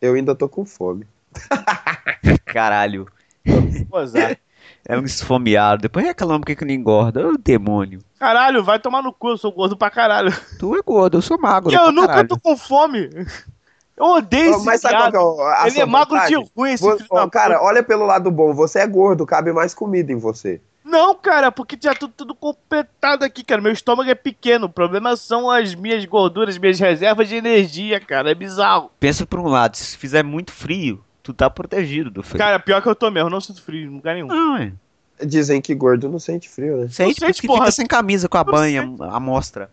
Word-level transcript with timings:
Eu 0.00 0.14
ainda 0.14 0.34
tô 0.34 0.48
com 0.48 0.64
fome. 0.64 1.06
Caralho. 2.46 3.06
É 4.86 4.96
um 4.98 5.04
esfomeado. 5.04 5.82
Depois 5.82 6.04
reclama 6.04 6.40
porque 6.40 6.56
que 6.56 6.64
não 6.64 6.72
engorda. 6.72 7.26
Ô, 7.28 7.36
demônio. 7.36 8.00
Caralho, 8.18 8.62
vai 8.64 8.78
tomar 8.78 9.02
no 9.02 9.12
cu, 9.12 9.30
eu 9.30 9.38
sou 9.38 9.52
gordo 9.52 9.76
pra 9.76 9.90
caralho. 9.90 10.32
Tu 10.58 10.76
é 10.76 10.82
gordo, 10.82 11.18
eu 11.18 11.22
sou 11.22 11.38
magro. 11.38 11.72
Eu 11.72 11.92
nunca 11.92 12.08
caralho. 12.08 12.28
tô 12.28 12.38
com 12.38 12.56
fome. 12.56 13.08
Eu 13.96 14.04
odeio 14.06 14.50
esse 14.52 14.64
Mas 14.64 14.80
sabe 14.80 15.10
qual 15.10 15.50
é 15.50 15.62
a 15.62 15.66
Ele 15.66 15.80
é 15.80 15.84
magro 15.84 16.18
de 16.26 16.34
ruim, 16.56 16.70
esse 16.72 16.82
Vo- 16.84 16.96
filho 16.96 17.08
ó, 17.10 17.24
da 17.24 17.30
cara, 17.30 17.62
olha 17.62 17.82
pelo 17.82 18.06
lado 18.06 18.30
bom. 18.30 18.52
Você 18.54 18.78
é 18.78 18.86
gordo, 18.86 19.26
cabe 19.26 19.52
mais 19.52 19.74
comida 19.74 20.12
em 20.12 20.16
você. 20.16 20.60
Não, 20.88 21.14
cara, 21.14 21.52
porque 21.52 21.76
tinha 21.76 21.94
tudo, 21.94 22.14
tudo 22.16 22.34
completado 22.34 23.22
aqui, 23.22 23.44
cara. 23.44 23.60
Meu 23.60 23.72
estômago 23.72 24.08
é 24.08 24.14
pequeno. 24.14 24.66
O 24.66 24.70
problema 24.70 25.14
são 25.16 25.50
as 25.50 25.74
minhas 25.74 26.02
gorduras, 26.06 26.56
minhas 26.56 26.80
reservas 26.80 27.28
de 27.28 27.36
energia, 27.36 28.00
cara. 28.00 28.30
É 28.30 28.34
bizarro. 28.34 28.90
Pensa 28.98 29.26
por 29.26 29.38
um 29.38 29.48
lado, 29.48 29.76
se 29.76 29.98
fizer 29.98 30.24
muito 30.24 30.50
frio, 30.50 31.04
tu 31.22 31.34
tá 31.34 31.50
protegido 31.50 32.10
do 32.10 32.22
frio. 32.22 32.38
Cara, 32.38 32.58
pior 32.58 32.80
que 32.80 32.88
eu 32.88 32.94
tô 32.94 33.10
mesmo. 33.10 33.28
Eu 33.28 33.30
não 33.30 33.40
sinto 33.40 33.62
frio 33.62 33.90
em 33.90 33.94
lugar 33.94 34.14
nenhum. 34.14 34.28
Não, 34.28 34.56
é. 34.56 34.72
Dizem 35.22 35.60
que 35.60 35.74
gordo 35.74 36.08
não 36.08 36.18
sente 36.18 36.48
frio, 36.48 36.78
né? 36.78 36.88
Sente 36.88 37.20
sente, 37.20 37.34
porque 37.34 37.46
porra. 37.46 37.60
fica 37.60 37.72
sem 37.72 37.86
camisa 37.86 38.26
com 38.26 38.38
a 38.38 38.44
Não 38.44 38.52
banha, 38.52 38.82
a 39.10 39.20
mostra. 39.20 39.70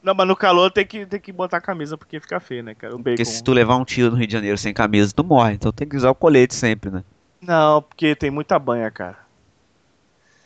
Não, 0.00 0.14
mas 0.14 0.28
no 0.28 0.36
calor 0.36 0.70
tem 0.70 0.86
que, 0.86 1.04
tem 1.04 1.18
que 1.18 1.32
botar 1.32 1.56
a 1.56 1.60
camisa 1.60 1.98
porque 1.98 2.20
fica 2.20 2.38
feio, 2.38 2.62
né, 2.62 2.74
cara? 2.74 2.94
O 2.94 2.98
bacon. 2.98 3.16
Porque 3.16 3.24
se 3.24 3.42
tu 3.42 3.52
levar 3.52 3.74
um 3.74 3.84
tiro 3.84 4.12
no 4.12 4.16
Rio 4.16 4.28
de 4.28 4.32
Janeiro 4.32 4.56
sem 4.56 4.72
camisa, 4.72 5.12
tu 5.12 5.24
morre. 5.24 5.54
Então 5.54 5.72
tem 5.72 5.88
que 5.88 5.96
usar 5.96 6.10
o 6.10 6.14
colete 6.14 6.54
sempre, 6.54 6.90
né? 6.90 7.02
Não, 7.40 7.82
porque 7.82 8.14
tem 8.14 8.30
muita 8.30 8.56
banha, 8.58 8.88
cara. 8.92 9.25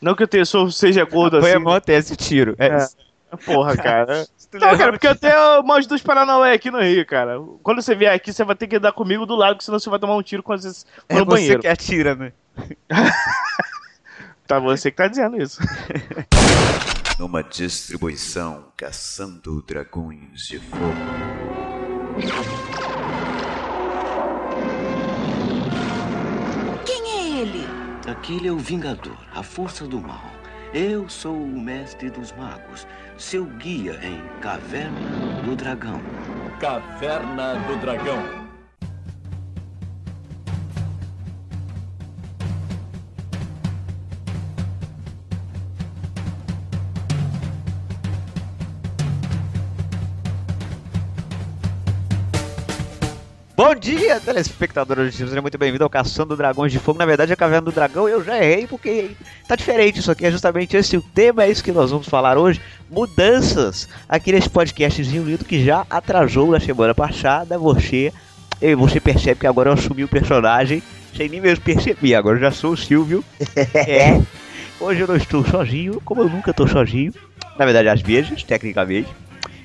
Não 0.01 0.15
que 0.15 0.23
eu 0.23 0.29
tenha, 0.29 0.45
sou, 0.45 0.71
seja 0.71 1.05
gordo 1.05 1.41
Foi 1.41 1.51
assim. 1.53 1.61
acontece 1.61 2.17
tiro. 2.17 2.55
É, 2.59 2.67
É. 2.69 3.37
Porra, 3.45 3.77
cara. 3.77 4.27
Não, 4.53 4.77
cara, 4.77 4.91
porque 4.91 5.07
eu 5.07 5.15
tenho 5.15 5.61
umas 5.61 5.87
dos 5.87 6.03
Paranauê 6.03 6.53
aqui 6.53 6.73
no 6.73 6.81
Rio, 6.81 7.07
cara. 7.07 7.37
Quando 7.63 7.81
você 7.81 7.95
vier 7.95 8.13
aqui, 8.13 8.33
você 8.33 8.43
vai 8.43 8.57
ter 8.57 8.67
que 8.67 8.75
andar 8.77 8.91
comigo 8.91 9.25
do 9.25 9.37
lado, 9.37 9.63
senão 9.63 9.79
você 9.79 9.89
vai 9.89 9.99
tomar 10.01 10.17
um 10.17 10.23
tiro 10.23 10.43
quando 10.43 10.61
você 10.63 10.81
for 10.81 11.05
É 11.09 11.15
no 11.15 11.25
você 11.25 11.31
banheiro. 11.31 11.61
que 11.61 11.69
atira, 11.69 12.17
né? 12.17 12.33
Tá 14.49 14.59
você 14.59 14.91
que 14.91 14.97
tá 14.97 15.07
dizendo 15.07 15.41
isso. 15.41 15.61
Numa 17.21 17.41
distribuição 17.45 18.65
caçando 18.77 19.63
dragões 19.63 20.49
de 20.49 20.59
fogo. 20.59 20.81
Aquele 28.21 28.49
é 28.49 28.53
o 28.53 28.59
Vingador, 28.59 29.17
a 29.35 29.43
força 29.43 29.87
do 29.87 29.99
mal. 29.99 30.31
Eu 30.75 31.09
sou 31.09 31.35
o 31.35 31.59
mestre 31.59 32.11
dos 32.11 32.33
magos, 32.33 32.87
seu 33.17 33.47
guia 33.47 33.99
em 34.03 34.21
Caverna 34.43 35.41
do 35.43 35.57
Dragão. 35.57 36.03
Caverna 36.61 37.55
do 37.67 37.81
Dragão. 37.81 38.40
Bom 53.63 53.75
dia, 53.75 54.19
telespectadores 54.19 55.13
de 55.13 55.19
Seja 55.19 55.43
muito 55.43 55.59
bem-vindo 55.59 55.85
ao 55.85 55.91
Caçando 55.91 56.35
Dragões 56.35 56.73
de 56.73 56.79
Fogo. 56.79 56.99
Na 56.99 57.05
verdade, 57.05 57.31
a 57.31 57.37
Caverna 57.37 57.67
do 57.67 57.71
Dragão 57.71 58.09
eu 58.09 58.25
já 58.25 58.43
errei 58.43 58.67
porque 58.67 59.11
tá 59.47 59.55
diferente 59.55 59.99
isso 59.99 60.11
aqui. 60.11 60.25
É 60.25 60.31
justamente 60.31 60.79
esse 60.79 60.97
o 60.97 61.03
tema, 61.03 61.45
é 61.45 61.51
isso 61.51 61.63
que 61.63 61.71
nós 61.71 61.91
vamos 61.91 62.09
falar 62.09 62.39
hoje. 62.39 62.59
Mudanças 62.91 63.87
aqui 64.09 64.33
nesse 64.33 64.49
podcastzinho 64.49 65.25
lindo 65.25 65.45
que 65.45 65.63
já 65.63 65.85
atrasou 65.91 66.51
na 66.53 66.59
semana 66.59 66.95
passada. 66.95 67.59
Você, 67.59 68.11
e 68.63 68.75
você 68.75 68.99
percebe 68.99 69.41
que 69.41 69.47
agora 69.47 69.69
eu 69.69 69.75
assumi 69.75 70.05
o 70.05 70.09
personagem 70.09 70.83
sem 71.15 71.29
nem 71.29 71.43
mesmo 71.43 71.63
perceber. 71.63 72.15
Agora 72.15 72.39
eu 72.39 72.41
já 72.41 72.51
sou 72.51 72.73
o 72.73 72.79
Silvio. 72.79 73.23
É. 73.77 74.19
Hoje 74.81 75.03
eu 75.03 75.07
não 75.07 75.17
estou 75.17 75.45
sozinho, 75.45 76.01
como 76.03 76.23
eu 76.23 76.31
nunca 76.31 76.51
estou 76.51 76.67
sozinho. 76.67 77.13
Na 77.59 77.67
verdade, 77.67 77.91
às 77.91 78.01
vezes, 78.01 78.43
tecnicamente. 78.43 79.11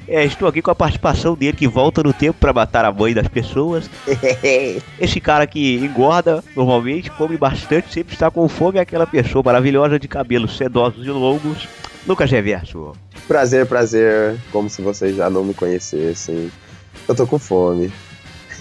É, 0.08 0.24
estou 0.24 0.48
aqui 0.48 0.62
com 0.62 0.72
a 0.72 0.76
participação 0.76 1.36
dele 1.36 1.58
que 1.58 1.68
volta 1.68 2.04
no 2.04 2.14
tempo 2.14 2.38
para 2.40 2.54
matar 2.54 2.86
a 2.86 2.92
mãe 2.92 3.14
das 3.14 3.28
pessoas. 3.28 3.90
Esse 5.00 5.20
cara 5.20 5.48
que 5.48 5.78
engorda 5.78 6.44
normalmente, 6.56 7.10
come 7.12 7.38
bastante, 7.38 7.92
sempre 7.92 8.14
está 8.14 8.30
com 8.30 8.48
fome, 8.48 8.78
é 8.78 8.82
aquela 8.82 9.08
pessoa 9.08 9.44
maravilhosa 9.44 10.00
de 10.00 10.08
cabelos 10.08 10.58
sedosos 10.58 11.06
e 11.06 11.10
longos. 11.10 11.68
Lucas 12.08 12.30
Reverso. 12.30 12.92
Prazer, 13.28 13.66
prazer. 13.66 14.38
Como 14.52 14.70
se 14.70 14.82
vocês 14.82 15.16
já 15.16 15.30
não 15.30 15.44
me 15.44 15.54
conhecessem. 15.54 16.52
Eu 17.08 17.16
tô 17.16 17.26
com 17.26 17.40
fome. 17.40 17.92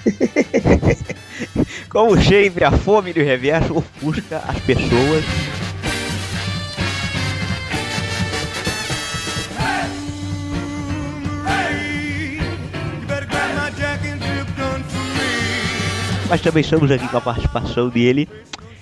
Como 1.89 2.21
sempre, 2.23 2.65
a 2.65 2.73
fome 2.73 3.13
do 3.13 3.21
Reverso 3.21 3.77
ofusca 3.77 4.43
as 4.49 4.59
pessoas. 4.61 5.25
Mas 16.29 16.41
também 16.41 16.63
estamos 16.63 16.91
aqui 16.91 17.07
com 17.09 17.17
a 17.17 17.21
participação 17.21 17.89
dele. 17.89 18.29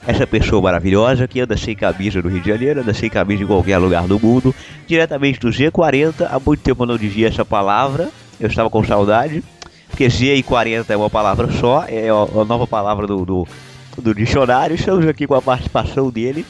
Essa 0.07 0.27
pessoa 0.27 0.61
maravilhosa 0.61 1.29
que 1.29 1.41
anda 1.41 1.57
sem 1.57 1.77
camisa 1.77 2.21
no 2.21 2.29
Rio 2.29 2.41
de 2.41 2.49
Janeiro, 2.49 2.81
anda 2.81 2.93
sem 2.93 3.09
camisa 3.09 3.45
em 3.45 3.47
qualquer 3.47 3.79
lugar 3.79 4.07
do 4.07 4.19
mundo, 4.19 4.55
diretamente 4.87 5.39
do 5.39 5.49
G40. 5.49 6.29
Há 6.29 6.41
muito 6.41 6.61
tempo 6.61 6.83
eu 6.83 6.87
não 6.87 6.99
dizia 6.99 7.29
essa 7.29 7.45
palavra, 7.45 8.09
eu 8.41 8.49
estava 8.49 8.69
com 8.69 8.83
saudade, 8.85 9.45
porque 9.89 10.11
G 10.11 10.35
e 10.35 10.43
40 10.43 10.93
é 10.93 10.97
uma 10.97 11.11
palavra 11.11 11.53
só, 11.53 11.85
é 11.87 12.09
a 12.09 12.45
nova 12.45 12.67
palavra 12.67 13.07
do, 13.07 13.25
do, 13.25 13.49
do 13.97 14.15
dicionário. 14.15 14.75
Estamos 14.75 15.07
aqui 15.07 15.27
com 15.27 15.35
a 15.35 15.43
participação 15.43 16.11
dele, 16.11 16.45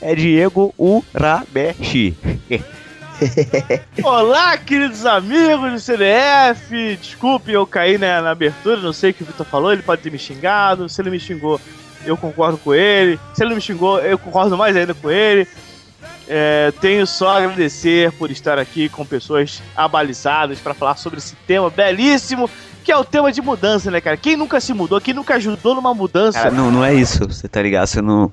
é 0.00 0.14
Diego 0.14 0.72
Urameshi. 0.78 2.14
Olá, 4.02 4.56
queridos 4.56 5.06
amigos 5.06 5.72
do 5.72 5.80
CDF. 5.80 6.96
Desculpe, 7.00 7.52
eu 7.52 7.66
caí 7.66 7.98
né, 7.98 8.20
na 8.20 8.30
abertura, 8.30 8.76
não 8.76 8.92
sei 8.92 9.10
o 9.10 9.14
que 9.14 9.22
o 9.22 9.26
Vitor 9.26 9.46
falou, 9.46 9.72
ele 9.72 9.82
pode 9.82 10.02
ter 10.02 10.10
me 10.10 10.18
xingado. 10.18 10.88
Se 10.88 11.00
ele 11.00 11.10
me 11.10 11.20
xingou, 11.20 11.60
eu 12.04 12.16
concordo 12.16 12.58
com 12.58 12.74
ele. 12.74 13.18
Se 13.34 13.44
ele 13.44 13.54
me 13.54 13.60
xingou, 13.60 14.00
eu 14.00 14.18
concordo 14.18 14.56
mais 14.56 14.76
ainda 14.76 14.94
com 14.94 15.10
ele. 15.10 15.46
É, 16.26 16.72
tenho 16.80 17.06
só 17.06 17.30
a 17.30 17.36
agradecer 17.38 18.10
por 18.12 18.30
estar 18.30 18.58
aqui 18.58 18.88
com 18.88 19.04
pessoas 19.04 19.62
abalizadas 19.76 20.58
para 20.58 20.72
falar 20.72 20.96
sobre 20.96 21.18
esse 21.18 21.36
tema 21.46 21.68
belíssimo, 21.68 22.48
que 22.82 22.90
é 22.90 22.96
o 22.96 23.04
tema 23.04 23.30
de 23.30 23.42
mudança, 23.42 23.90
né, 23.90 24.00
cara? 24.00 24.16
Quem 24.16 24.36
nunca 24.36 24.60
se 24.60 24.72
mudou, 24.72 25.00
quem 25.00 25.14
nunca 25.14 25.34
ajudou 25.34 25.74
numa 25.74 25.94
mudança? 25.94 26.38
Cara, 26.38 26.50
não, 26.50 26.70
não 26.70 26.84
é 26.84 26.94
isso, 26.94 27.26
você 27.26 27.46
tá 27.46 27.60
ligado? 27.62 27.86
Você 27.86 28.00
não. 28.00 28.32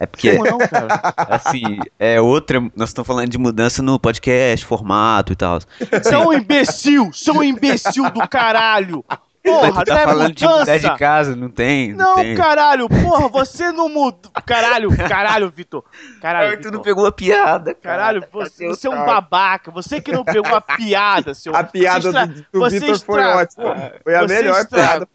É 0.00 0.06
porque, 0.06 0.36
Como 0.36 0.48
não, 0.50 0.58
cara? 0.58 0.86
assim, 1.16 1.78
é 1.98 2.20
outra. 2.20 2.60
Nós 2.76 2.90
estamos 2.90 3.06
falando 3.06 3.28
de 3.28 3.38
mudança 3.38 3.82
no 3.82 3.98
podcast, 3.98 4.64
formato 4.64 5.32
e 5.32 5.36
tal. 5.36 5.58
Você 5.60 6.14
é 6.14 6.18
um 6.18 6.32
imbecil, 6.32 7.10
você 7.12 7.30
é 7.30 7.32
um 7.32 7.42
imbecil 7.42 8.08
do 8.10 8.26
caralho. 8.28 9.04
Porra, 9.44 9.70
tu 9.70 9.76
não 9.76 9.84
tá 9.84 10.00
é 10.00 10.04
falando 10.04 10.34
de 10.34 10.44
mudar 10.44 10.58
mudança. 10.58 10.78
de 10.78 10.98
casa, 10.98 11.36
não 11.36 11.48
tem. 11.48 11.94
Não, 11.94 12.16
tem. 12.16 12.34
caralho, 12.34 12.86
porra, 12.88 13.28
você 13.28 13.72
não 13.72 13.88
mudou. 13.88 14.30
Caralho, 14.44 14.94
caralho, 15.08 15.48
Vitor. 15.48 15.84
Caralho, 16.20 16.50
Ai, 16.50 16.56
tu 16.58 16.64
não 16.64 16.70
Vitor. 16.72 16.82
pegou 16.82 17.06
a 17.06 17.12
piada, 17.12 17.72
cara. 17.72 17.96
Caralho, 17.96 18.24
você, 18.30 18.66
você 18.68 18.86
é 18.88 18.90
um 18.90 19.06
babaca. 19.06 19.70
Você 19.70 20.00
que 20.02 20.12
não 20.12 20.22
pegou 20.24 20.54
a 20.54 20.60
piada, 20.60 21.32
seu. 21.34 21.54
A 21.56 21.64
piada 21.64 22.08
estra- 22.08 22.26
do, 22.26 22.44
do 22.52 22.68
Vitor 22.70 22.98
foi 23.00 23.22
ótima. 23.22 23.92
Foi 24.04 24.14
a 24.14 24.20
você 24.22 24.34
melhor 24.34 24.66
piada. 24.66 25.06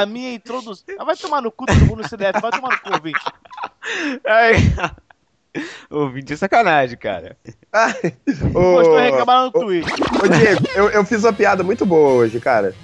a 0.00 0.06
minha 0.06 0.32
introdução. 0.32 0.94
Ah, 0.98 1.04
Vai 1.04 1.16
tomar 1.16 1.42
no 1.42 1.50
cu 1.50 1.66
todo 1.66 1.80
mundo 1.80 2.02
no 2.02 2.08
CDF, 2.08 2.40
vai 2.40 2.50
tomar 2.50 2.70
no 2.70 2.80
cu, 2.80 2.92
ouvinte. 2.94 3.20
Ai. 4.26 4.54
Ouvinte 5.90 6.32
é 6.32 6.36
sacanagem, 6.36 6.96
cara. 6.96 7.36
Gostou 8.52 8.96
de 8.96 9.02
reclamar 9.02 9.50
no. 9.52 9.60
Ô, 9.60 9.70
Diego, 9.70 10.66
eu, 10.74 10.88
eu 10.90 11.04
fiz 11.04 11.22
uma 11.22 11.32
piada 11.32 11.62
muito 11.62 11.84
boa 11.84 12.12
hoje, 12.12 12.40
cara. 12.40 12.74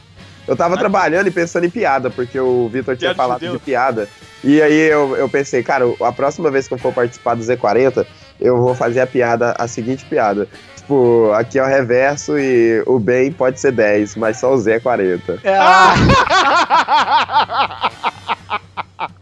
Eu 0.47 0.57
tava 0.57 0.79
trabalhando 0.79 1.27
e 1.27 1.31
pensando 1.31 1.65
em 1.65 1.71
piada, 1.71 2.11
porque 2.11 2.39
o 2.41 2.69
Vitor 2.69 2.97
tinha 2.97 3.15
falado 3.15 3.41
fudeu. 3.41 3.53
de 3.53 3.59
piada. 3.59 4.09
E 4.43 4.63
aí 4.63 4.89
eu, 4.89 5.15
eu 5.17 5.29
pensei, 5.29 5.63
cara, 5.63 5.85
a 6.01 6.13
próxima 6.13 6.51
vez 6.51 6.67
que 6.67 6.75
eu 6.75 6.79
for 6.79 6.93
participar 6.93 7.35
do 7.35 7.43
Z40, 7.43 8.07
eu 8.41 8.57
vou 8.57 8.75
fazer 8.75 9.01
a 9.01 9.07
piada, 9.07 9.55
a 9.59 9.69
seguinte 9.69 10.07
piada. 10.07 10.49
Tipo, 10.77 11.31
aqui 11.35 11.59
é 11.59 11.63
o 11.63 11.67
reverso 11.67 12.39
e 12.39 12.83
o 12.87 12.99
bem 12.99 13.31
pode 13.31 13.61
ser 13.61 13.73
10, 13.73 14.17
mas 14.17 14.39
só 14.39 14.55
o 14.55 14.59
Z 14.59 14.73
é 14.73 14.81
40. 14.81 15.39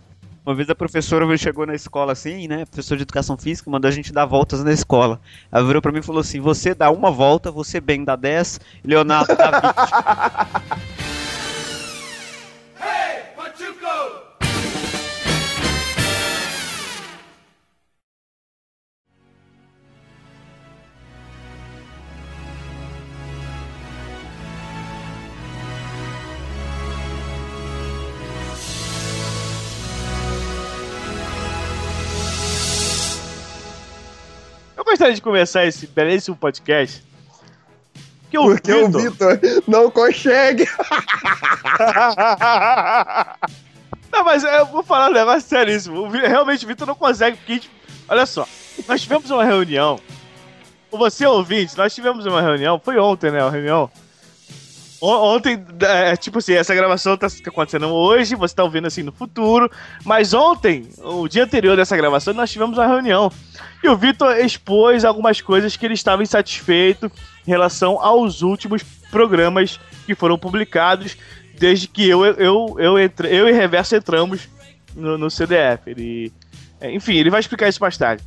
Uma 0.47 0.55
vez 0.55 0.71
a 0.71 0.77
professora 0.77 1.37
chegou 1.37 1.67
na 1.67 1.75
escola 1.75 2.13
assim, 2.13 2.47
né? 2.47 2.65
Professor 2.67 2.97
de 2.97 3.03
educação 3.03 3.37
física, 3.37 3.69
mandou 3.69 3.89
a 3.89 3.91
gente 3.91 4.13
dar 4.13 4.25
voltas 4.27 4.63
na 4.63 4.73
escola. 4.73 5.21
Ela 5.51 5.67
virou 5.67 5.83
pra 5.83 5.91
mim 5.91 5.99
e 5.99 6.03
falou 6.03 6.21
assim: 6.21 6.39
você 6.39 6.73
dá 6.73 6.89
uma 6.89 7.11
volta, 7.11 7.51
você 7.51 7.81
bem 7.81 8.05
dá 8.05 8.15
10, 8.15 8.61
Leonardo 8.85 9.35
dá 9.35 10.55
20. 10.55 10.63
gostaria 35.07 35.15
de 35.15 35.23
começar 35.23 35.65
esse 35.65 35.87
belíssimo 35.87 36.37
podcast. 36.37 37.05
Que 38.31 38.39
o 38.39 38.47
Porque 38.47 38.73
o 38.73 38.89
Vitor- 38.91 39.39
não 39.69 39.89
consegue. 39.91 40.67
não, 44.13 44.25
mas 44.25 44.43
eu 44.43 44.67
vou 44.67 44.83
falar 44.83 45.11
um 45.11 45.13
negócio 45.13 45.49
seríssimo. 45.49 46.09
Realmente 46.09 46.65
o 46.65 46.69
Vitor 46.69 46.87
não 46.89 46.95
consegue, 46.97 47.37
porque, 47.37 47.53
a 47.53 47.55
gente- 47.55 47.71
olha 48.09 48.27
só, 48.27 48.49
nós 48.89 49.01
tivemos 49.03 49.31
uma 49.31 49.45
reunião. 49.45 50.01
Você 50.91 51.25
ouvinte, 51.27 51.77
nós 51.77 51.95
tivemos 51.95 52.25
uma 52.27 52.41
reunião, 52.41 52.81
foi 52.83 52.99
ontem, 52.99 53.31
né? 53.31 53.41
A 53.43 53.51
reunião. 53.51 53.89
Ontem, 55.01 55.63
é, 55.81 56.17
tipo 56.17 56.39
assim, 56.39 56.55
essa 56.55 56.75
gravação 56.75 57.17
tá 57.17 57.27
acontecendo 57.47 57.89
hoje, 57.89 58.35
você 58.35 58.55
tá 58.55 58.65
ouvindo 58.65 58.87
assim 58.87 59.03
no 59.03 59.13
futuro, 59.13 59.71
mas 60.05 60.33
ontem, 60.33 60.89
o 60.99 61.29
dia 61.29 61.45
anterior 61.45 61.77
dessa 61.77 61.97
gravação, 61.97 62.33
nós 62.33 62.51
tivemos 62.51 62.79
uma 62.79 62.87
reunião. 62.87 63.31
E 63.83 63.89
o 63.89 63.97
Vitor 63.97 64.37
expôs 64.39 65.05
algumas 65.05 65.41
coisas 65.41 65.77
que 65.77 65.85
ele 65.85 65.95
estava 65.95 66.23
insatisfeito 66.23 67.11
em 67.47 67.51
relação 67.51 68.01
aos 68.01 68.43
últimos 68.43 68.83
programas 69.11 69.79
que 70.07 70.15
foram 70.15 70.39
publicados 70.39 71.17
desde 71.59 71.89
que 71.89 72.09
eu, 72.09 72.25
eu, 72.25 72.77
eu, 72.79 72.99
entre, 72.99 73.35
eu 73.35 73.49
e 73.49 73.53
Reverso 73.53 73.97
entramos 73.97 74.49
no, 74.95 75.19
no 75.19 75.31
CDF. 75.31 75.91
Ele, 75.91 76.33
é, 76.81 76.93
enfim, 76.93 77.15
ele 77.17 77.31
vai 77.31 77.41
explicar 77.41 77.69
isso 77.69 77.81
mais 77.81 77.97
tarde. 77.97 78.23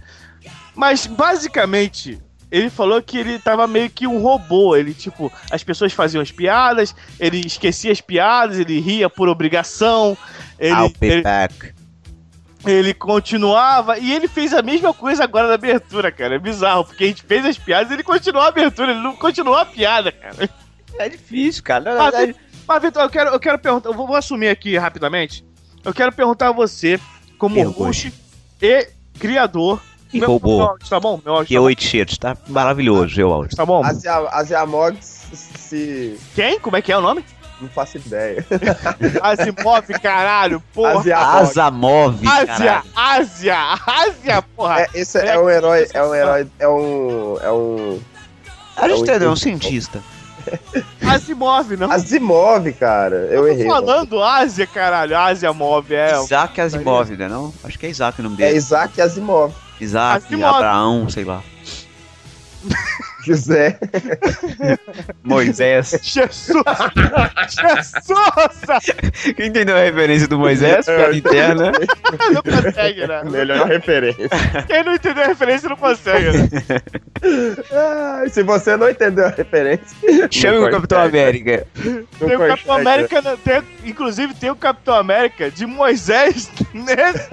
Mas, 0.76 1.06
basicamente, 1.06 2.20
ele 2.52 2.70
falou 2.70 3.02
que 3.02 3.18
ele 3.18 3.38
tava 3.38 3.68
meio 3.68 3.90
que 3.90 4.08
um 4.08 4.20
robô. 4.22 4.76
Ele, 4.76 4.94
tipo, 4.94 5.32
as 5.52 5.64
pessoas 5.64 5.94
faziam 5.94 6.22
as 6.22 6.32
piadas, 6.32 6.96
ele 7.20 7.40
esquecia 7.46 7.92
as 7.92 8.02
piadas, 8.02 8.60
ele 8.60 8.80
ria 8.80 9.10
por 9.10 9.30
obrigação. 9.30 10.18
Ele, 10.58 10.76
I'll 10.76 10.94
be 11.00 11.08
ele, 11.08 11.22
back. 11.22 11.74
ele 12.66 12.94
continuava 12.94 13.98
e 14.00 14.12
ele 14.12 14.28
fez 14.28 14.54
a 14.54 14.62
mesma 14.62 14.94
coisa 14.94 15.24
agora 15.24 15.48
na 15.48 15.54
abertura, 15.54 16.12
cara. 16.12 16.36
É 16.36 16.40
bizarro, 16.40 16.86
porque 16.86 17.04
a 17.04 17.08
gente 17.08 17.24
fez 17.24 17.46
as 17.46 17.58
piadas 17.58 17.92
e 17.92 17.94
ele 17.94 18.04
continuou 18.04 18.44
a 18.44 18.50
abertura, 18.50 18.92
ele 18.92 19.02
não 19.02 19.16
continuou 19.16 19.56
a 19.56 19.66
piada, 19.66 20.12
cara. 20.12 20.50
É 20.98 21.08
difícil, 21.08 21.64
cara. 21.64 21.96
Mas, 21.96 22.12
verdade, 22.12 22.36
mas 22.68 22.82
Vitor, 22.82 23.04
eu 23.04 23.10
quero, 23.10 23.30
eu 23.30 23.40
quero 23.40 23.60
perguntar, 23.60 23.90
eu 23.90 23.94
vou, 23.94 24.08
vou 24.08 24.16
assumir 24.16 24.50
aqui 24.50 24.78
rapidamente. 24.78 25.46
Eu 25.84 25.94
quero 25.94 26.12
perguntar 26.12 26.50
a 26.50 26.52
você, 26.52 27.00
como 27.38 27.62
host 27.70 28.12
e 28.62 28.88
criador. 29.18 29.82
E 30.14 30.20
Meu- 30.20 30.30
robô. 30.30 30.58
meu 30.58 30.68
áudio 30.70 30.90
Tá 30.90 31.00
bom? 31.00 31.22
Meu 31.24 31.34
áudio 31.34 31.48
que 31.48 31.54
tá 31.54 31.60
bom? 31.60 31.66
oito 31.66 31.84
cheiros, 31.84 32.18
tá 32.18 32.36
maravilhoso, 32.48 33.20
eu 33.22 33.32
áudio. 33.32 33.56
Tá 33.56 33.66
bom? 33.66 33.84
Asia, 33.86 34.14
Asiamog 34.32 34.98
se. 35.02 36.18
Quem? 36.36 36.60
Como 36.60 36.76
é 36.78 36.82
que 36.82 36.92
é 36.92 36.98
o 36.98 37.02
nome? 37.02 37.24
Não 37.62 37.68
faço 37.70 37.98
ideia. 37.98 38.44
Asimov, 39.22 39.86
caralho, 40.02 40.64
porra. 40.74 41.00
Asiamog. 41.00 41.42
Asamov, 41.42 42.28
Ásia. 42.28 42.84
Ásia, 42.96 43.58
Ásia, 43.86 44.42
porra. 44.56 44.82
É, 44.82 44.88
esse 44.96 45.18
é, 45.20 45.38
um 45.38 45.50
herói. 45.50 45.86
É 45.94 46.04
um 46.04 46.16
herói. 46.16 46.48
É 46.58 46.68
um. 46.68 47.38
É 47.42 47.52
um. 47.52 48.00
A 48.78 48.88
gente 48.88 48.98
eu 49.00 49.04
entendeu, 49.04 49.30
é 49.30 49.32
um 49.34 49.36
cientista. 49.36 50.02
Asimov, 51.06 51.76
não. 51.78 51.92
Asimov, 51.92 52.72
cara. 52.74 53.16
Eu 53.30 53.42
Tô 53.42 53.48
errei. 53.48 53.68
mano. 53.68 53.86
falando 53.86 54.24
Ásia, 54.24 54.66
caralho. 54.66 55.18
Ásia 55.18 55.52
Mov, 55.54 55.92
é. 55.94 56.18
Isaac 56.24 56.60
Asimov, 56.62 57.10
né 57.16 57.28
não? 57.28 57.54
Acho 57.64 57.78
que 57.78 57.86
é 57.86 57.90
Isaac 57.90 58.20
o 58.20 58.24
nome 58.24 58.36
É 58.36 58.48
dele. 58.48 58.58
Isaac 58.58 59.00
Asimov. 59.02 59.54
Isaac, 59.80 60.26
Asimov. 60.26 60.56
Abraão, 60.56 61.10
sei 61.10 61.24
lá. 61.24 61.44
José. 63.30 63.78
Moisés. 65.24 66.00
Jesus! 66.02 66.64
Jesus! 67.50 67.94
Quem 69.36 69.48
entendeu 69.48 69.78
a 69.78 69.82
referência 69.82 70.28
do 70.28 70.40
Moisés? 70.40 70.86
Piada 70.86 71.16
interna. 71.16 71.72
Não 72.34 72.42
consegue, 72.42 73.06
né? 73.08 73.24
Melhor 73.26 73.68
referência. 73.68 74.30
Quem 74.68 74.84
não 74.84 74.96
entendeu 74.96 75.24
a 75.24 75.28
referência 75.28 75.70
não 75.70 75.78
consegue, 75.78 76.38
né? 76.38 76.50
Ah, 77.72 78.24
se 78.30 78.42
você 78.44 78.76
não 78.76 78.90
entendeu 78.90 79.26
a 79.28 79.30
referência. 79.30 79.86
Chame 80.32 80.58
o 80.58 80.72
Capitão. 80.72 81.02
América. 81.02 81.68
Não 82.20 82.28
Tem 82.28 82.36
o 82.36 82.48
Capitão. 82.48 82.76
América, 82.76 83.22
né? 83.22 83.38
tem, 83.44 83.62
inclusive 83.86 84.34
tem 84.34 84.50
o 84.50 84.56
Capitão 84.56 84.96
América 84.96 85.52
de 85.52 85.66
Moisés 85.66 86.50
nesse 86.74 87.30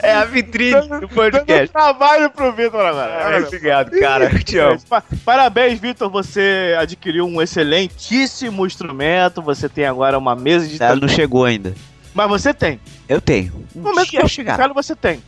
É 0.00 0.12
a 0.12 0.24
vitrine 0.24 0.80
do 0.80 0.88
dando 0.88 1.08
podcast. 1.08 1.68
trabalho 1.72 2.30
pro 2.30 2.52
Vitor 2.52 2.84
agora. 2.84 3.36
Ah, 3.36 3.38
Obrigado, 3.46 3.90
cara. 3.90 4.00
Te 4.44 4.58
amo. 4.58 4.80
Pa- 4.88 5.02
Parabéns, 5.24 5.78
Vitor. 5.80 6.08
Você 6.10 6.74
adquiriu 6.78 7.26
um 7.26 7.40
excelentíssimo 7.42 8.66
instrumento. 8.66 9.40
Você 9.42 9.68
tem 9.68 9.84
agora 9.86 10.16
uma 10.18 10.34
mesa 10.34 10.66
de. 10.66 10.82
Ela 10.82 10.96
não 10.96 11.08
chegou 11.08 11.44
ainda. 11.44 11.74
Mas 12.14 12.28
você 12.28 12.52
tem. 12.54 12.80
Eu 13.08 13.20
tenho. 13.20 13.64
No 13.74 13.82
Um 13.82 13.84
momento 13.90 14.08
que 14.10 14.16
eu 14.16 14.28
chegar. 14.28 14.56
chegar, 14.56 14.72
você 14.72 14.94
tem. 14.96 15.22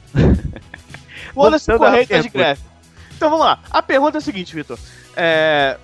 Foda-se 1.34 1.70
o 1.70 1.78
Voltando 1.78 1.84
à 1.84 1.90
correio 1.90 2.06
tá 2.08 2.18
de 2.18 2.28
greve. 2.28 2.60
Então 3.16 3.30
vamos 3.30 3.44
lá. 3.44 3.60
A 3.70 3.82
pergunta 3.82 4.16
é 4.16 4.20
a 4.20 4.22
seguinte, 4.22 4.54
Vitor. 4.54 4.78
É, 5.16 5.76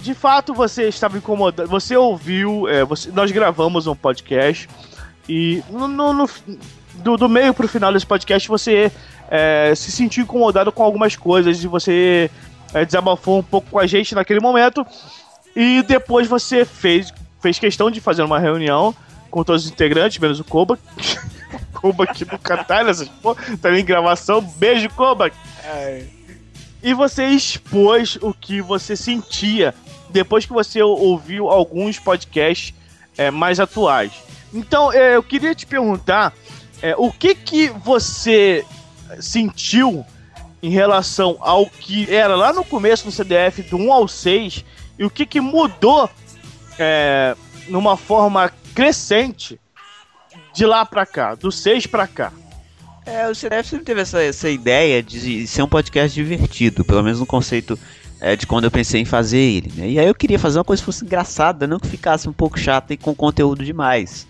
De 0.00 0.14
fato, 0.14 0.54
você 0.54 0.88
estava 0.88 1.18
incomodado. 1.18 1.68
Você 1.68 1.96
ouviu. 1.96 2.68
é, 2.68 2.84
você- 2.84 3.10
Nós 3.10 3.30
gravamos 3.32 3.86
um 3.86 3.94
podcast. 3.96 4.68
E 5.28 5.62
no, 5.70 5.86
no- 5.88 6.12
no- 6.14 6.30
do, 6.98 7.16
do 7.16 7.28
meio 7.28 7.54
pro 7.54 7.68
final 7.68 7.92
desse 7.92 8.06
podcast, 8.06 8.48
você 8.48 8.90
é, 9.30 9.72
se 9.76 9.90
sentiu 9.90 10.24
incomodado 10.24 10.72
com 10.72 10.82
algumas 10.82 11.16
coisas. 11.16 11.62
E 11.62 11.66
você 11.66 12.30
é, 12.74 12.84
desabafou 12.84 13.38
um 13.38 13.42
pouco 13.42 13.70
com 13.70 13.78
a 13.78 13.86
gente 13.86 14.14
naquele 14.14 14.40
momento. 14.40 14.86
E 15.54 15.82
depois 15.82 16.28
você 16.28 16.64
fez, 16.64 17.12
fez 17.40 17.58
questão 17.58 17.90
de 17.90 18.00
fazer 18.00 18.22
uma 18.22 18.38
reunião 18.38 18.94
com 19.30 19.44
todos 19.44 19.64
os 19.64 19.70
integrantes, 19.70 20.18
menos 20.18 20.40
o 20.40 20.44
Koba. 20.44 20.78
Koba 21.72 22.06
que 22.06 22.24
nunca 22.24 22.62
tá 22.64 22.82
nessas 22.82 23.08
porra, 23.08 23.42
tá 23.60 23.76
em 23.76 23.84
gravação. 23.84 24.40
Beijo, 24.40 24.88
Koba! 24.90 25.30
E 26.82 26.94
você 26.94 27.26
expôs 27.26 28.16
o 28.20 28.32
que 28.32 28.60
você 28.60 28.96
sentia 28.96 29.74
depois 30.10 30.46
que 30.46 30.52
você 30.52 30.82
ouviu 30.82 31.48
alguns 31.48 31.98
podcasts 31.98 32.74
é, 33.16 33.30
mais 33.30 33.60
atuais. 33.60 34.12
Então, 34.54 34.92
é, 34.92 35.16
eu 35.16 35.22
queria 35.22 35.54
te 35.54 35.66
perguntar 35.66 36.32
é, 36.82 36.94
o 36.96 37.12
que 37.12 37.34
que 37.34 37.68
você 37.68 38.64
sentiu 39.20 40.04
em 40.62 40.70
relação 40.70 41.36
ao 41.40 41.66
que 41.66 42.12
era 42.12 42.34
lá 42.36 42.52
no 42.52 42.64
começo 42.64 43.04
do 43.04 43.12
CDF, 43.12 43.62
do 43.62 43.76
1 43.76 43.92
ao 43.92 44.08
6, 44.08 44.64
e 44.98 45.04
o 45.04 45.10
que 45.10 45.24
que 45.24 45.40
mudou 45.40 46.10
é, 46.78 47.36
numa 47.68 47.96
forma 47.96 48.50
crescente 48.74 49.60
de 50.52 50.66
lá 50.66 50.84
pra 50.84 51.06
cá, 51.06 51.34
do 51.34 51.52
6 51.52 51.86
pra 51.86 52.06
cá. 52.06 52.32
É, 53.06 53.28
o 53.28 53.34
CDF 53.34 53.68
sempre 53.68 53.84
teve 53.86 54.00
essa, 54.02 54.22
essa 54.22 54.50
ideia 54.50 55.02
de 55.02 55.46
ser 55.46 55.62
um 55.62 55.68
podcast 55.68 56.14
divertido, 56.14 56.84
pelo 56.84 57.02
menos 57.02 57.20
no 57.20 57.26
conceito 57.26 57.78
é, 58.20 58.36
de 58.36 58.46
quando 58.46 58.64
eu 58.64 58.70
pensei 58.70 59.00
em 59.00 59.04
fazer 59.04 59.38
ele. 59.38 59.72
Né? 59.74 59.90
E 59.90 59.98
aí 59.98 60.06
eu 60.06 60.14
queria 60.14 60.38
fazer 60.38 60.58
uma 60.58 60.64
coisa 60.64 60.82
que 60.82 60.86
fosse 60.86 61.04
engraçada, 61.04 61.66
não 61.66 61.78
que 61.78 61.88
ficasse 61.88 62.28
um 62.28 62.32
pouco 62.32 62.58
chata 62.58 62.92
e 62.92 62.96
com 62.96 63.14
conteúdo 63.14 63.64
demais. 63.64 64.26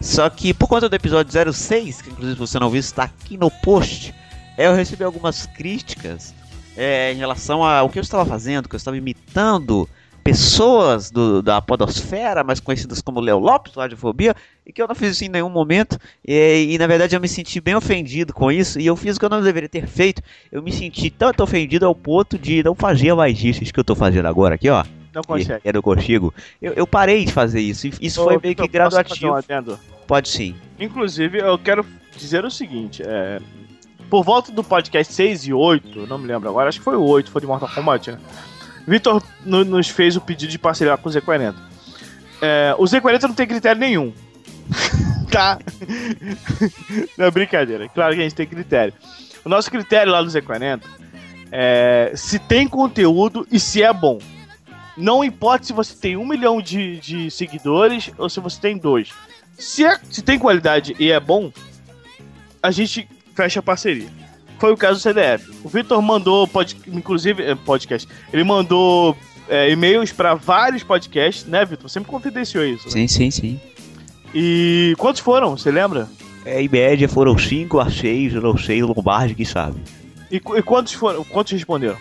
Só 0.00 0.28
que 0.30 0.54
por 0.54 0.66
conta 0.68 0.88
do 0.88 0.96
episódio 0.96 1.52
06, 1.52 2.00
que 2.02 2.10
inclusive 2.10 2.38
você 2.38 2.58
não 2.58 2.70
viu, 2.70 2.80
está 2.80 3.04
aqui 3.04 3.36
no 3.36 3.50
post, 3.50 4.14
é, 4.56 4.66
eu 4.66 4.74
recebi 4.74 5.04
algumas 5.04 5.46
críticas 5.46 6.34
é, 6.76 7.12
em 7.12 7.16
relação 7.16 7.62
ao 7.62 7.88
que 7.90 7.98
eu 7.98 8.02
estava 8.02 8.24
fazendo, 8.24 8.68
que 8.68 8.74
eu 8.74 8.78
estava 8.78 8.96
imitando 8.96 9.88
pessoas 10.24 11.10
do- 11.10 11.42
da 11.42 11.60
podosfera, 11.60 12.44
mais 12.44 12.60
conhecidas 12.60 13.00
como 13.02 13.20
Leo 13.20 13.38
Lopes, 13.38 13.72
do 13.72 13.80
Radiofobia, 13.80 14.34
e 14.66 14.72
que 14.72 14.80
eu 14.80 14.86
não 14.86 14.94
fiz 14.94 15.12
isso 15.12 15.24
em 15.24 15.28
nenhum 15.28 15.48
momento, 15.50 15.98
e, 16.26 16.68
e, 16.70 16.78
na 16.78 16.86
verdade 16.86 17.16
eu 17.16 17.20
me 17.20 17.28
senti 17.28 17.60
bem 17.60 17.74
ofendido 17.74 18.32
com 18.32 18.50
isso, 18.52 18.78
e 18.78 18.86
eu 18.86 18.96
fiz 18.96 19.16
o 19.16 19.18
que 19.18 19.24
eu 19.24 19.30
não 19.30 19.42
deveria 19.42 19.68
ter 19.68 19.86
feito, 19.86 20.22
eu 20.52 20.62
me 20.62 20.70
senti 20.72 21.10
tanto 21.10 21.42
ofendido 21.42 21.84
ao 21.86 21.94
ponto 21.94 22.38
de 22.38 22.62
não 22.62 22.74
fazer 22.74 23.14
mais 23.14 23.42
isso, 23.42 23.60
que 23.60 23.80
eu 23.80 23.84
tô 23.84 23.94
fazendo 23.94 24.26
agora 24.26 24.54
aqui, 24.54 24.68
ó, 24.68 24.84
Não 25.14 25.22
consegue. 25.22 25.60
é 25.64 25.72
do 25.72 25.82
contigo, 25.82 26.32
eu, 26.60 26.72
eu 26.74 26.86
parei 26.86 27.24
de 27.24 27.32
fazer 27.32 27.60
isso, 27.60 27.88
isso 28.00 28.20
Ô, 28.22 28.24
foi 28.24 28.38
meio 28.42 28.54
que 28.54 28.68
graduativo, 28.68 29.36
um 29.36 29.76
pode 30.06 30.28
sim. 30.28 30.54
Inclusive, 30.78 31.38
eu 31.38 31.58
quero 31.58 31.84
dizer 32.16 32.44
o 32.44 32.50
seguinte: 32.50 33.02
é, 33.04 33.40
por 34.08 34.24
volta 34.24 34.52
do 34.52 34.62
podcast 34.62 35.12
6 35.12 35.46
e 35.46 35.52
8, 35.52 36.06
não 36.06 36.18
me 36.18 36.26
lembro 36.26 36.48
agora, 36.48 36.68
acho 36.68 36.78
que 36.78 36.84
foi 36.84 36.96
o 36.96 37.02
8, 37.02 37.30
foi 37.30 37.40
de 37.40 37.46
Mortal 37.46 37.68
Kombat, 37.74 38.12
né? 38.12 38.18
Vitor 38.86 39.22
no- 39.44 39.64
nos 39.64 39.88
fez 39.88 40.16
o 40.16 40.20
pedido 40.20 40.50
de 40.50 40.58
parceria 40.58 40.96
com 40.96 41.08
o 41.08 41.12
Z40. 41.12 41.54
É, 42.42 42.74
o 42.78 42.84
Z40 42.84 43.22
não 43.22 43.34
tem 43.34 43.46
critério 43.46 43.80
nenhum. 43.80 44.12
tá? 45.30 45.58
não 47.16 47.26
é 47.26 47.30
brincadeira. 47.30 47.88
Claro 47.88 48.14
que 48.14 48.20
a 48.20 48.24
gente 48.24 48.34
tem 48.34 48.46
critério. 48.46 48.94
O 49.44 49.48
nosso 49.48 49.70
critério 49.70 50.12
lá 50.12 50.22
do 50.22 50.28
Z40 50.28 50.80
é 51.52 52.12
se 52.14 52.38
tem 52.38 52.66
conteúdo 52.66 53.46
e 53.50 53.60
se 53.60 53.82
é 53.82 53.92
bom. 53.92 54.18
Não 55.00 55.24
importa 55.24 55.66
se 55.66 55.72
você 55.72 55.94
tem 55.94 56.16
um 56.16 56.26
milhão 56.26 56.60
de, 56.60 56.98
de 57.00 57.30
seguidores 57.30 58.10
ou 58.18 58.28
se 58.28 58.38
você 58.40 58.60
tem 58.60 58.76
dois. 58.76 59.10
Se, 59.58 59.84
é- 59.84 59.98
se 60.10 60.22
tem 60.22 60.38
qualidade 60.38 60.94
e 60.98 61.10
é 61.10 61.18
bom, 61.18 61.52
a 62.62 62.70
gente 62.70 63.08
fecha 63.34 63.60
a 63.60 63.62
parceria. 63.62 64.08
Foi 64.58 64.72
o 64.72 64.76
caso 64.76 64.98
do 64.98 65.02
CDF. 65.02 65.50
O 65.64 65.68
Vitor 65.68 66.00
mandou, 66.02 66.46
pod, 66.46 66.76
inclusive, 66.86 67.42
eh, 67.42 67.54
podcast, 67.54 68.06
ele 68.32 68.44
mandou 68.44 69.16
eh, 69.48 69.70
e-mails 69.70 70.12
para 70.12 70.34
vários 70.34 70.82
podcasts, 70.82 71.46
né, 71.46 71.64
Vitor? 71.64 71.90
Me 71.96 72.04
confidenciou 72.04 72.64
isso. 72.64 72.84
né? 72.86 72.92
Sim, 72.92 73.08
sim, 73.08 73.30
sim. 73.30 73.60
E 74.34 74.94
quantos 74.98 75.20
foram? 75.22 75.56
Você 75.56 75.70
lembra? 75.70 76.08
É, 76.44 76.62
em 76.62 76.68
média 76.68 77.08
foram 77.08 77.36
5 77.36 77.78
a 77.80 77.90
6, 77.90 78.34
eu 78.34 78.40
não 78.42 78.56
sei, 78.56 78.82
o 78.82 78.86
Lombardi 78.94 79.34
que 79.34 79.44
sabe. 79.44 79.80
E, 80.30 80.36
e 80.36 80.62
quantos 80.62 80.92
foram? 80.92 81.24
Quantos 81.24 81.52
responderam? 81.52 81.96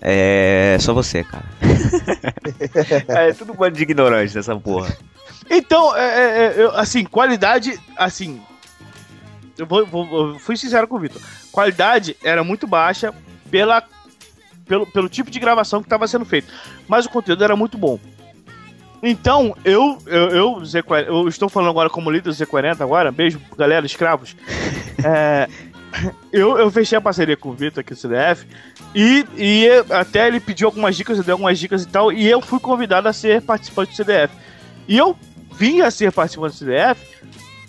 É. 0.00 0.76
Só 0.80 0.94
você, 0.94 1.22
cara. 1.24 1.44
é 3.08 3.32
tudo 3.32 3.52
um 3.52 3.56
bando 3.56 3.76
de 3.76 3.82
ignorante 3.82 4.34
nessa 4.34 4.56
porra. 4.56 4.96
Então, 5.48 5.96
é, 5.96 6.00
é, 6.04 6.46
é, 6.46 6.54
eu, 6.62 6.70
assim, 6.76 7.04
qualidade, 7.04 7.78
assim. 7.96 8.40
Eu, 9.58 9.66
vou, 9.66 9.84
vou- 9.84 10.28
eu 10.32 10.38
fui 10.38 10.56
sincero 10.56 10.86
com 10.88 10.96
o 10.96 11.00
Vitor. 11.00 11.20
Qualidade 11.52 12.16
era 12.22 12.42
muito 12.44 12.66
baixa 12.66 13.12
pela, 13.50 13.82
pelo, 14.66 14.86
pelo 14.86 15.08
tipo 15.08 15.30
de 15.30 15.38
gravação 15.40 15.80
que 15.80 15.86
estava 15.86 16.06
sendo 16.06 16.24
feito. 16.24 16.52
Mas 16.88 17.04
o 17.04 17.10
conteúdo 17.10 17.42
era 17.44 17.56
muito 17.56 17.76
bom. 17.76 17.98
Então, 19.02 19.56
eu, 19.64 19.98
eu, 20.06 20.28
eu, 20.30 20.54
Z40, 20.56 21.06
eu 21.06 21.26
estou 21.28 21.48
falando 21.48 21.70
agora 21.70 21.88
como 21.90 22.10
líder 22.10 22.30
do 22.30 22.36
Z40 22.36 22.80
agora. 22.82 23.10
Beijo, 23.10 23.40
galera, 23.56 23.84
escravos. 23.84 24.36
É, 25.02 25.48
eu, 26.32 26.58
eu 26.58 26.70
fechei 26.70 26.96
a 26.96 27.00
parceria 27.00 27.36
com 27.36 27.50
o 27.50 27.54
Vitor 27.54 27.80
aqui 27.80 27.94
do 27.94 27.98
CDF. 28.00 28.46
E, 28.94 29.24
e 29.36 29.68
até 29.90 30.26
ele 30.28 30.40
pediu 30.40 30.68
algumas 30.68 30.96
dicas, 30.96 31.18
eu 31.18 31.24
dei 31.24 31.32
algumas 31.32 31.58
dicas 31.58 31.82
e 31.82 31.88
tal. 31.88 32.12
E 32.12 32.26
eu 32.28 32.40
fui 32.40 32.58
convidado 32.60 33.08
a 33.08 33.12
ser 33.12 33.42
participante 33.42 33.90
do 33.92 33.96
CDF. 33.96 34.34
E 34.88 34.96
eu 34.96 35.16
vim 35.52 35.80
a 35.80 35.90
ser 35.90 36.12
participante 36.12 36.54
do 36.54 36.58
CDF, 36.58 37.00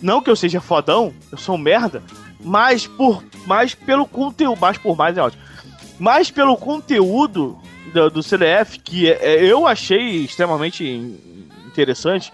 não 0.01 0.21
que 0.21 0.29
eu 0.29 0.35
seja 0.35 0.59
fodão, 0.61 1.13
eu 1.31 1.37
sou 1.37 1.55
um 1.55 1.57
merda, 1.59 2.01
mas 2.43 2.87
por 2.87 3.23
mais 3.45 3.75
pelo 3.75 4.07
conteúdo, 4.07 4.59
mais 4.59 4.77
por 4.77 4.95
mais 4.95 5.17
é 5.17 5.21
ótimo. 5.21 5.43
Mas 5.99 6.31
pelo 6.31 6.57
conteúdo 6.57 7.59
do, 7.93 8.09
do 8.09 8.23
CDF, 8.23 8.79
que 8.79 9.11
é- 9.11 9.19
é- 9.21 9.43
eu 9.45 9.67
achei 9.67 10.23
extremamente 10.23 10.83
in- 10.83 11.47
interessante. 11.67 12.31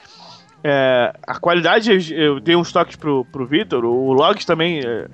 É, 0.63 1.13
a 1.25 1.37
qualidade, 1.39 2.13
eu 2.13 2.39
dei 2.39 2.55
uns 2.55 2.71
toques 2.71 2.95
pro, 2.95 3.25
pro 3.25 3.45
Vitor, 3.45 3.83
o 3.85 4.13
Logs 4.13 4.45
também 4.45 4.79
é, 4.79 5.07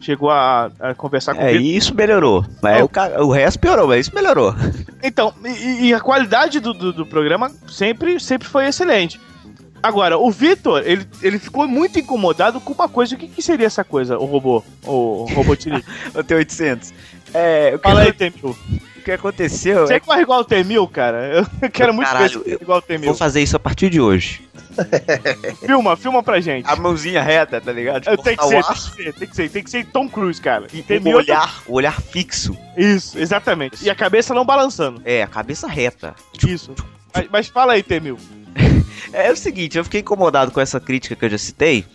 chegou 0.00 0.30
a, 0.30 0.70
a 0.80 0.94
conversar 0.94 1.34
com 1.34 1.42
o 1.42 1.44
É, 1.44 1.54
e 1.54 1.76
isso 1.76 1.94
melhorou. 1.94 2.44
Mas 2.62 2.82
Oh. 2.82 3.22
o, 3.22 3.26
o 3.28 3.30
resto 3.32 3.58
piorou, 3.58 3.88
mas 3.88 4.06
isso 4.06 4.14
melhorou. 4.14 4.54
Então, 5.00 5.32
e, 5.44 5.86
e 5.86 5.94
a 5.94 6.00
qualidade 6.00 6.58
do, 6.58 6.74
do, 6.74 6.92
do 6.92 7.06
programa 7.06 7.52
sempre, 7.68 8.18
sempre 8.18 8.48
foi 8.48 8.66
excelente. 8.66 9.20
Agora, 9.80 10.18
o 10.18 10.28
Vitor, 10.28 10.82
ele, 10.84 11.06
ele 11.22 11.38
ficou 11.38 11.68
muito 11.68 12.00
incomodado 12.00 12.60
com 12.60 12.72
uma 12.72 12.88
coisa. 12.88 13.14
O 13.14 13.18
que, 13.18 13.28
que 13.28 13.40
seria 13.40 13.66
essa 13.66 13.84
coisa, 13.84 14.18
o 14.18 14.24
robô? 14.24 14.64
O 14.84 15.24
robô 15.32 15.54
Tiri? 15.54 15.84
O 16.16 16.24
T800. 16.24 16.92
É, 17.32 17.72
o 17.76 17.78
que, 17.78 17.88
Fala 17.88 18.00
aí, 18.00 18.12
T-1000. 18.12 18.42
o 18.44 19.02
que 19.04 19.12
aconteceu 19.12 19.86
Você 19.86 19.94
é 19.94 20.00
corre 20.00 20.22
igual 20.22 20.40
o 20.40 20.44
T-1000, 20.44 20.90
cara? 20.90 21.46
Eu 21.62 21.70
quero 21.70 21.94
muito 21.94 22.08
Caralho, 22.08 22.42
ver 22.42 22.52
eu- 22.54 22.58
igual 22.60 22.78
o 22.78 22.82
que 22.82 22.88
T-1000. 22.88 23.04
vou 23.04 23.14
fazer 23.14 23.40
isso 23.40 23.54
a 23.54 23.60
partir 23.60 23.88
de 23.88 24.00
hoje. 24.00 24.47
Filma, 25.64 25.96
filma 25.96 26.22
pra 26.22 26.40
gente. 26.40 26.68
A 26.68 26.76
mãozinha 26.76 27.22
reta, 27.22 27.60
tá 27.60 27.72
ligado? 27.72 28.08
Eu 28.08 28.16
tenho 28.18 28.36
que 28.36 28.46
ser, 28.46 28.62
tem 28.62 28.72
que 28.72 28.76
ser, 28.80 29.12
tem 29.12 29.28
que 29.28 29.36
ser, 29.36 29.50
tem 29.50 29.64
que 29.64 29.70
ser 29.70 29.86
Tom 29.86 30.08
Cruise, 30.08 30.40
cara. 30.40 30.62
o 30.62 30.64
ar, 30.64 30.82
T-1000 30.82 31.06
o 31.06 31.16
olhar, 31.16 31.62
o 31.66 31.72
olhar 31.74 32.00
fixo. 32.00 32.56
Isso, 32.76 33.18
exatamente. 33.18 33.84
E 33.84 33.90
a 33.90 33.94
cabeça 33.94 34.34
não 34.34 34.44
balançando. 34.44 35.00
É, 35.04 35.22
a 35.22 35.26
cabeça 35.26 35.66
reta. 35.66 36.14
Isso. 36.46 36.74
Mas, 37.14 37.28
mas 37.30 37.48
fala 37.48 37.74
aí, 37.74 37.82
T-1000. 37.82 38.18
É 39.12 39.32
o 39.32 39.36
seguinte, 39.36 39.78
eu 39.78 39.84
fiquei 39.84 40.00
incomodado 40.00 40.50
com 40.50 40.60
essa 40.60 40.78
crítica 40.78 41.16
que 41.16 41.24
eu 41.24 41.30
já 41.30 41.38
citei 41.38 41.86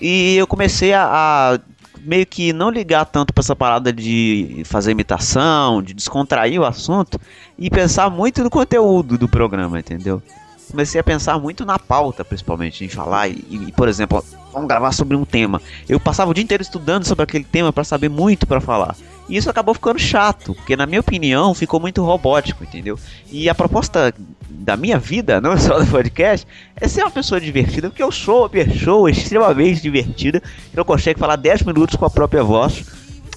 e 0.00 0.36
eu 0.36 0.46
comecei 0.46 0.92
a, 0.92 1.04
a 1.04 1.60
meio 2.00 2.26
que 2.26 2.52
não 2.52 2.70
ligar 2.70 3.04
tanto 3.04 3.32
pra 3.32 3.42
essa 3.42 3.54
parada 3.54 3.92
de 3.92 4.62
fazer 4.64 4.92
imitação, 4.92 5.82
de 5.82 5.92
descontrair 5.92 6.60
o 6.60 6.64
assunto 6.64 7.20
e 7.58 7.68
pensar 7.68 8.08
muito 8.10 8.42
no 8.42 8.50
conteúdo 8.50 9.18
do 9.18 9.28
programa, 9.28 9.78
entendeu? 9.78 10.22
Comecei 10.70 11.00
a 11.00 11.04
pensar 11.04 11.38
muito 11.38 11.64
na 11.64 11.78
pauta, 11.78 12.24
principalmente, 12.24 12.84
em 12.84 12.88
falar 12.88 13.28
e, 13.28 13.44
e, 13.50 13.72
por 13.72 13.88
exemplo, 13.88 14.24
vamos 14.52 14.68
gravar 14.68 14.92
sobre 14.92 15.16
um 15.16 15.24
tema. 15.24 15.60
Eu 15.88 15.98
passava 15.98 16.30
o 16.30 16.34
dia 16.34 16.44
inteiro 16.44 16.62
estudando 16.62 17.04
sobre 17.04 17.24
aquele 17.24 17.44
tema 17.44 17.72
pra 17.72 17.82
saber 17.82 18.08
muito 18.08 18.46
pra 18.46 18.60
falar. 18.60 18.94
E 19.28 19.36
isso 19.36 19.50
acabou 19.50 19.74
ficando 19.74 19.98
chato, 19.98 20.54
porque 20.54 20.76
na 20.76 20.86
minha 20.86 21.00
opinião 21.00 21.54
ficou 21.54 21.78
muito 21.80 22.02
robótico, 22.04 22.62
entendeu? 22.64 22.98
E 23.30 23.48
a 23.48 23.54
proposta 23.54 24.12
da 24.48 24.76
minha 24.76 24.98
vida, 24.98 25.40
não 25.42 25.56
só 25.58 25.78
do 25.78 25.86
podcast, 25.86 26.46
é 26.76 26.86
ser 26.88 27.02
uma 27.02 27.10
pessoa 27.10 27.40
divertida, 27.40 27.88
porque 27.90 28.02
eu 28.02 28.10
sou 28.12 28.42
uma 28.42 28.48
pessoa 28.48 29.10
extremamente 29.10 29.80
divertida, 29.82 30.40
que 30.40 30.76
não 30.76 30.84
consegue 30.84 31.18
falar 31.18 31.36
10 31.36 31.62
minutos 31.62 31.96
com 31.96 32.04
a 32.04 32.10
própria 32.10 32.42
voz, 32.44 32.84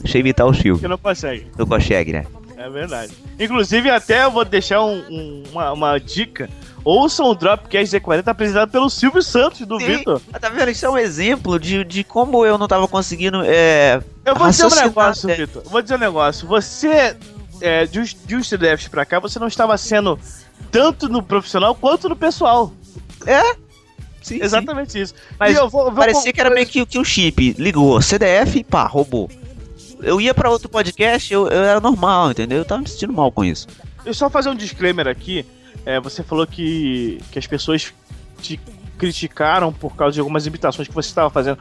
sem 0.06 0.22
imitar 0.22 0.46
o 0.48 0.54
Silvio. 0.54 0.80
Que 0.80 0.88
não 0.88 0.98
consegue. 0.98 1.48
Não 1.58 1.66
consegue, 1.66 2.12
né? 2.14 2.26
É 2.58 2.70
verdade. 2.70 3.12
Inclusive, 3.40 3.90
até 3.90 4.24
eu 4.24 4.32
vou 4.32 4.46
deixar 4.46 4.82
um- 4.84 5.04
um- 5.10 5.44
uma, 5.52 5.72
uma 5.74 5.98
dica. 6.00 6.50
Ouçam 6.86 7.28
o 7.28 7.36
Dropcast 7.36 7.98
Z40 7.98 8.28
apresentado 8.28 8.70
pelo 8.70 8.90
Silvio 8.90 9.22
Santos, 9.24 9.66
do 9.66 9.80
Sim. 9.80 9.86
Vitor. 9.86 10.22
Ah, 10.34 10.40
Tá 10.40 10.50
vendo? 10.50 10.70
Isso 10.70 10.86
é 10.86 10.90
um 10.90 10.98
exemplo 10.98 11.58
de, 11.60 11.84
de 11.86 12.04
como 12.04 12.46
eu 12.46 12.58
não 12.58 12.68
tava 12.68 12.88
conseguindo. 12.88 13.42
É, 13.46 14.02
Eu 14.26 14.36
vou 14.36 14.50
dizer 14.50 14.66
um 14.66 14.76
negócio, 14.76 15.30
é. 15.30 15.36
Vitor. 15.36 15.64
Vou 15.66 15.82
dizer 15.82 15.96
um 15.96 16.00
negócio. 16.00 16.46
Você, 16.48 17.16
é, 17.62 17.86
de, 17.86 18.00
uns, 18.02 18.14
de 18.14 18.36
uns 18.36 18.50
CDFs 18.50 18.90
pra 18.90 19.06
cá, 19.06 19.20
você 19.20 19.40
não 19.40 19.48
estava 19.48 19.78
sendo 19.78 20.20
tanto 20.72 21.08
no 21.08 21.24
profissional 21.24 21.74
quanto 21.74 22.10
no 22.10 22.16
pessoal. 22.18 22.74
Sim, 24.22 24.38
sim. 24.38 24.44
Exatamente 24.44 25.00
isso. 25.00 25.14
Mas 25.40 25.56
eu 25.56 25.70
vou- 25.70 25.82
eu 25.86 25.92
vou- 25.92 26.00
Parecia 26.00 26.32
que 26.34 26.40
era 26.42 26.50
meio 26.50 26.66
que, 26.68 26.86
que 26.86 27.00
um 27.00 27.04
chip. 27.04 27.56
Ligou, 27.58 28.02
CDF 28.02 28.60
e 28.60 28.64
pá, 28.64 28.86
roubou. 28.86 29.30
Eu 30.02 30.20
ia 30.20 30.34
pra 30.34 30.50
outro 30.50 30.68
podcast, 30.68 31.32
eu, 31.34 31.48
eu 31.48 31.64
era 31.64 31.80
normal, 31.80 32.32
entendeu? 32.32 32.58
Eu 32.60 32.66
tava 32.66 32.82
me 32.82 32.90
sentindo 32.90 33.14
mal 33.14 33.32
com 33.32 33.44
isso. 33.46 33.68
Eu 34.06 34.14
só 34.14 34.30
fazer 34.30 34.50
um 34.50 34.56
disclaimer 34.56 35.08
aqui. 35.08 35.46
É, 35.86 36.00
você 36.00 36.24
falou 36.24 36.48
que, 36.48 37.20
que 37.32 37.40
as 37.40 37.48
pessoas 37.48 37.94
te 38.42 38.60
criticaram 38.98 39.74
por 39.74 39.96
causa 39.96 40.14
de 40.14 40.20
algumas 40.20 40.46
imitações 40.46 40.88
que 40.88 40.94
você 40.94 41.10
estava 41.10 41.30
fazendo 41.30 41.58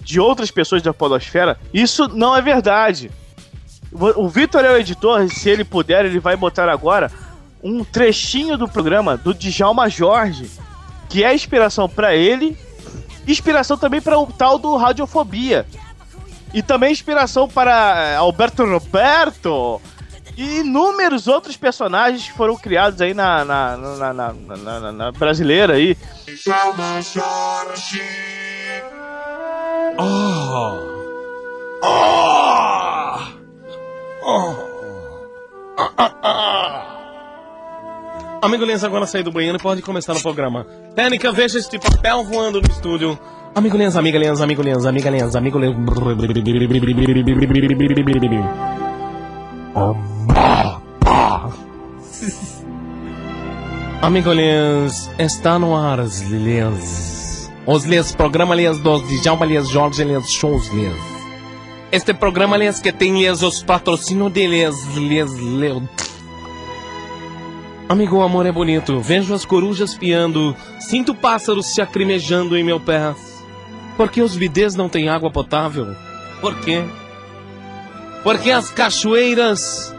de 0.00 0.20
outras 0.20 0.50
pessoas 0.50 0.82
da 0.82 0.94
Podosfera. 0.94 1.58
Isso 1.74 2.08
não 2.08 2.34
é 2.34 2.40
verdade. 2.40 3.10
O 3.92 4.28
Vitor 4.28 4.64
é 4.64 4.72
o 4.72 4.76
editor, 4.76 5.28
se 5.28 5.48
ele 5.48 5.64
puder, 5.64 6.04
ele 6.04 6.20
vai 6.20 6.36
botar 6.36 6.68
agora 6.68 7.10
um 7.62 7.82
trechinho 7.82 8.56
do 8.56 8.68
programa 8.68 9.16
do 9.16 9.34
Djalma 9.34 9.88
Jorge, 9.88 10.50
que 11.08 11.24
é 11.24 11.34
inspiração 11.34 11.88
pra 11.88 12.14
ele, 12.14 12.56
inspiração 13.26 13.76
também 13.76 14.00
para 14.00 14.18
o 14.18 14.26
tal 14.26 14.58
do 14.58 14.76
Radiofobia. 14.76 15.66
E 16.54 16.62
também 16.62 16.92
inspiração 16.92 17.48
para 17.48 17.98
eh, 17.98 18.16
Alberto 18.16 18.64
Roberto, 18.64 19.80
e 20.36 20.58
inúmeros 20.60 21.26
outros 21.26 21.56
personagens 21.56 22.24
que 22.24 22.32
foram 22.32 22.56
criados 22.56 23.00
aí 23.00 23.14
na, 23.14 23.44
na, 23.44 23.76
na, 23.76 24.12
na, 24.12 24.32
na- 24.32 24.80
na- 24.80 24.92
na 24.92 25.12
brasileira 25.12 25.74
aí. 25.74 25.96
Amigo 38.42 38.64
Lenz, 38.64 38.84
agora 38.84 39.06
sair 39.06 39.22
do 39.22 39.32
banheiro 39.32 39.58
e 39.58 39.60
pode 39.60 39.82
começar 39.82 40.14
no 40.14 40.20
programa. 40.20 40.66
Técnica, 40.94 41.32
veja 41.32 41.58
este 41.58 41.78
papel 41.78 42.24
voando 42.24 42.60
no 42.60 42.68
estúdio. 42.68 43.18
Amigo 43.54 43.76
Lenz, 43.76 43.96
amiga 43.96 44.18
Lenz, 44.18 44.40
amigo 44.40 44.62
Lenz, 44.62 44.84
amiga 44.84 45.10
Lenz, 45.10 45.34
amigo 45.34 45.58
Lenz. 45.58 45.74
Amigo 49.74 50.15
Lenz, 54.34 55.10
está 55.18 55.58
no 55.58 55.76
ar, 55.76 56.00
os 56.00 56.20
Lenz. 56.30 57.52
Os 57.66 57.84
Lenz, 57.84 58.14
programa 58.14 58.54
Lenz 58.54 58.78
dos 58.78 59.02
Djalma 59.08 59.44
Lenz, 59.44 59.68
Jorge 59.68 60.04
Lenz, 60.04 60.30
shows. 60.30 60.70
Este 61.90 62.14
programa 62.14 62.56
que 62.80 62.92
tem 62.92 63.28
os 63.30 63.62
patrocínios 63.62 64.32
de 64.32 64.46
Lenz, 64.46 64.96
Lenz. 64.96 65.32
Amigo, 67.88 68.16
o 68.16 68.22
amor 68.22 68.46
é 68.46 68.52
bonito. 68.52 69.00
Vejo 69.00 69.32
as 69.32 69.44
corujas 69.44 69.94
piando, 69.94 70.56
sinto 70.80 71.14
pássaros 71.14 71.66
se 71.66 71.80
acrimejando 71.80 72.56
em 72.56 72.64
meu 72.64 72.80
pé. 72.80 73.14
Por 73.96 74.10
que 74.10 74.20
os 74.20 74.36
bidês 74.36 74.74
não 74.74 74.88
têm 74.88 75.08
água 75.08 75.30
potável? 75.30 75.94
Por 76.40 76.54
quê? 76.56 76.84
Porque 78.24 78.50
as 78.50 78.70
cachoeiras 78.70 79.94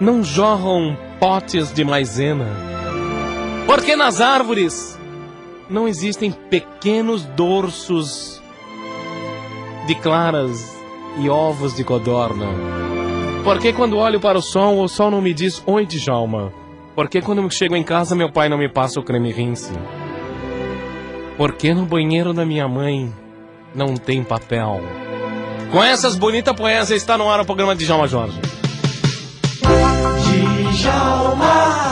não 0.00 0.24
jorram 0.24 0.96
potes 1.20 1.72
de 1.72 1.84
maisena? 1.84 2.46
Porque 3.66 3.94
nas 3.94 4.20
árvores 4.20 4.98
não 5.68 5.86
existem 5.86 6.32
pequenos 6.32 7.22
dorsos 7.24 8.42
de 9.86 9.94
claras 9.94 10.74
e 11.18 11.28
ovos 11.28 11.76
de 11.76 11.84
codorna? 11.84 12.46
Porque 13.44 13.72
quando 13.72 13.98
olho 13.98 14.18
para 14.18 14.38
o 14.38 14.42
sol, 14.42 14.80
o 14.80 14.88
sol 14.88 15.10
não 15.10 15.20
me 15.20 15.34
diz 15.34 15.62
oi, 15.66 15.84
Djalma? 15.86 16.52
Porque 16.94 17.20
quando 17.20 17.48
chego 17.50 17.76
em 17.76 17.82
casa, 17.82 18.16
meu 18.16 18.32
pai 18.32 18.48
não 18.48 18.58
me 18.58 18.68
passa 18.68 18.98
o 18.98 19.02
creme 19.02 19.30
rinse? 19.30 19.72
Porque 21.36 21.72
no 21.72 21.86
banheiro 21.86 22.32
da 22.32 22.44
minha 22.44 22.68
mãe 22.68 23.12
não 23.74 23.94
tem 23.96 24.24
papel? 24.24 24.80
Com 25.70 25.82
essas 25.82 26.16
bonitas 26.16 26.54
poesias 26.54 26.90
está 26.90 27.16
no 27.16 27.30
ar 27.30 27.40
o 27.40 27.44
programa 27.44 27.74
de 27.74 27.84
Djalma 27.84 28.08
Jorge. 28.08 28.59
Djalma 30.80 31.90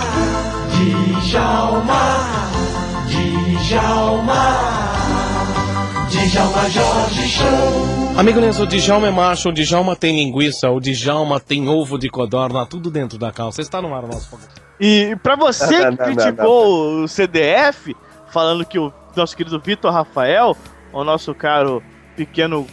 Jorge 6.70 7.28
Show. 7.28 8.18
Amigo 8.18 8.40
Nenzo, 8.40 8.62
o 8.62 8.66
Djalma 8.66 9.08
é 9.08 9.10
macho, 9.10 9.50
o 9.50 9.52
Djalma 9.52 9.94
tem 9.94 10.16
linguiça, 10.16 10.70
o 10.70 10.80
Djalma 10.80 11.38
tem 11.38 11.68
ovo 11.68 11.98
de 11.98 12.08
codorna, 12.08 12.64
tudo 12.64 12.90
dentro 12.90 13.18
da 13.18 13.30
calça. 13.30 13.60
Está 13.60 13.82
no 13.82 13.94
ar 13.94 14.04
o 14.04 14.06
nosso 14.06 14.28
programa. 14.28 14.54
E 14.80 15.16
pra 15.22 15.36
você 15.36 15.66
que 15.66 15.84
não, 15.84 15.90
não, 15.90 15.96
criticou 15.96 17.02
o 17.02 17.08
CDF, 17.08 17.94
falando 18.30 18.64
que 18.64 18.78
o 18.78 18.92
nosso 19.14 19.36
querido 19.36 19.60
Vitor 19.60 19.92
Rafael, 19.92 20.56
o 20.92 21.04
nosso 21.04 21.34
caro 21.34 21.82
pequeno 22.16 22.66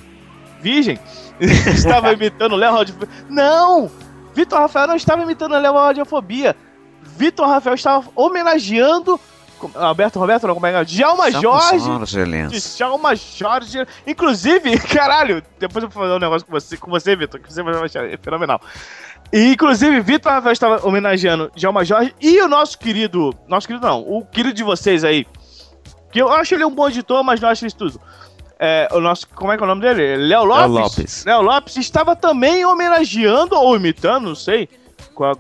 virgem, 0.62 0.98
estava 1.40 2.14
imitando 2.14 2.54
o 2.54 2.56
Léo 2.56 2.74
Radiofobia. 2.74 3.10
Não! 3.30 4.05
Vitor 4.36 4.60
Rafael 4.60 4.88
não 4.88 4.96
estava 4.98 5.24
imitando 5.24 5.56
o 5.56 5.58
Léo 5.58 5.74
Radiofobia. 5.74 6.56
Vitor 7.02 7.48
Rafael 7.48 7.76
estava 7.76 8.06
homenageando. 8.14 9.18
Alberto 9.74 10.20
Roberto, 10.20 10.46
não, 10.46 10.54
como 10.54 10.68
é 10.68 10.72
que 10.72 10.78
é? 10.78 10.84
Djalma 10.84 11.32
Jorge. 11.32 11.90
Djalma 12.76 13.16
Jorge. 13.16 13.88
Inclusive, 14.06 14.78
caralho, 14.94 15.42
depois 15.58 15.82
eu 15.82 15.90
vou 15.90 16.04
fazer 16.04 16.16
um 16.16 16.20
negócio 16.20 16.46
com 16.46 16.52
você, 16.52 16.76
com 16.76 16.92
você 16.92 17.16
Vitor, 17.16 17.40
que 17.40 17.52
você 17.52 17.64
vai 17.64 17.74
achar 17.76 18.04
fenomenal. 18.22 18.60
E, 19.32 19.54
inclusive, 19.54 20.02
Vitor 20.02 20.34
Rafael 20.34 20.52
estava 20.52 20.86
homenageando 20.86 21.50
Djalma 21.56 21.86
Jorge 21.86 22.14
e 22.20 22.42
o 22.42 22.50
nosso 22.50 22.78
querido. 22.78 23.34
Nosso 23.48 23.68
querido 23.68 23.88
não, 23.88 24.02
o 24.02 24.26
querido 24.26 24.54
de 24.54 24.64
vocês 24.64 25.06
aí. 25.06 25.26
Que 26.12 26.22
eu 26.22 26.30
acho 26.30 26.54
ele 26.54 26.66
um 26.66 26.76
bom 26.76 26.90
editor, 26.90 27.24
mas 27.24 27.40
não 27.40 27.48
acho 27.48 27.66
isso 27.66 27.78
tudo. 27.78 28.02
É, 28.60 28.88
o 28.92 29.00
nosso. 29.00 29.28
Como 29.30 29.52
é 29.52 29.58
que 29.58 29.64
é 29.64 29.66
o 29.66 29.68
nome 29.68 29.82
dele? 29.82 30.28
Léo 30.28 30.44
Lopes. 30.44 30.70
Lopes. 30.70 31.26
Léo 31.26 31.42
Lopes 31.42 31.76
estava 31.78 32.16
também 32.16 32.66
homenageando, 32.66 33.56
ou 33.56 33.76
imitando, 33.76 34.28
não 34.28 34.36
sei 34.36 34.70
qual 35.14 35.36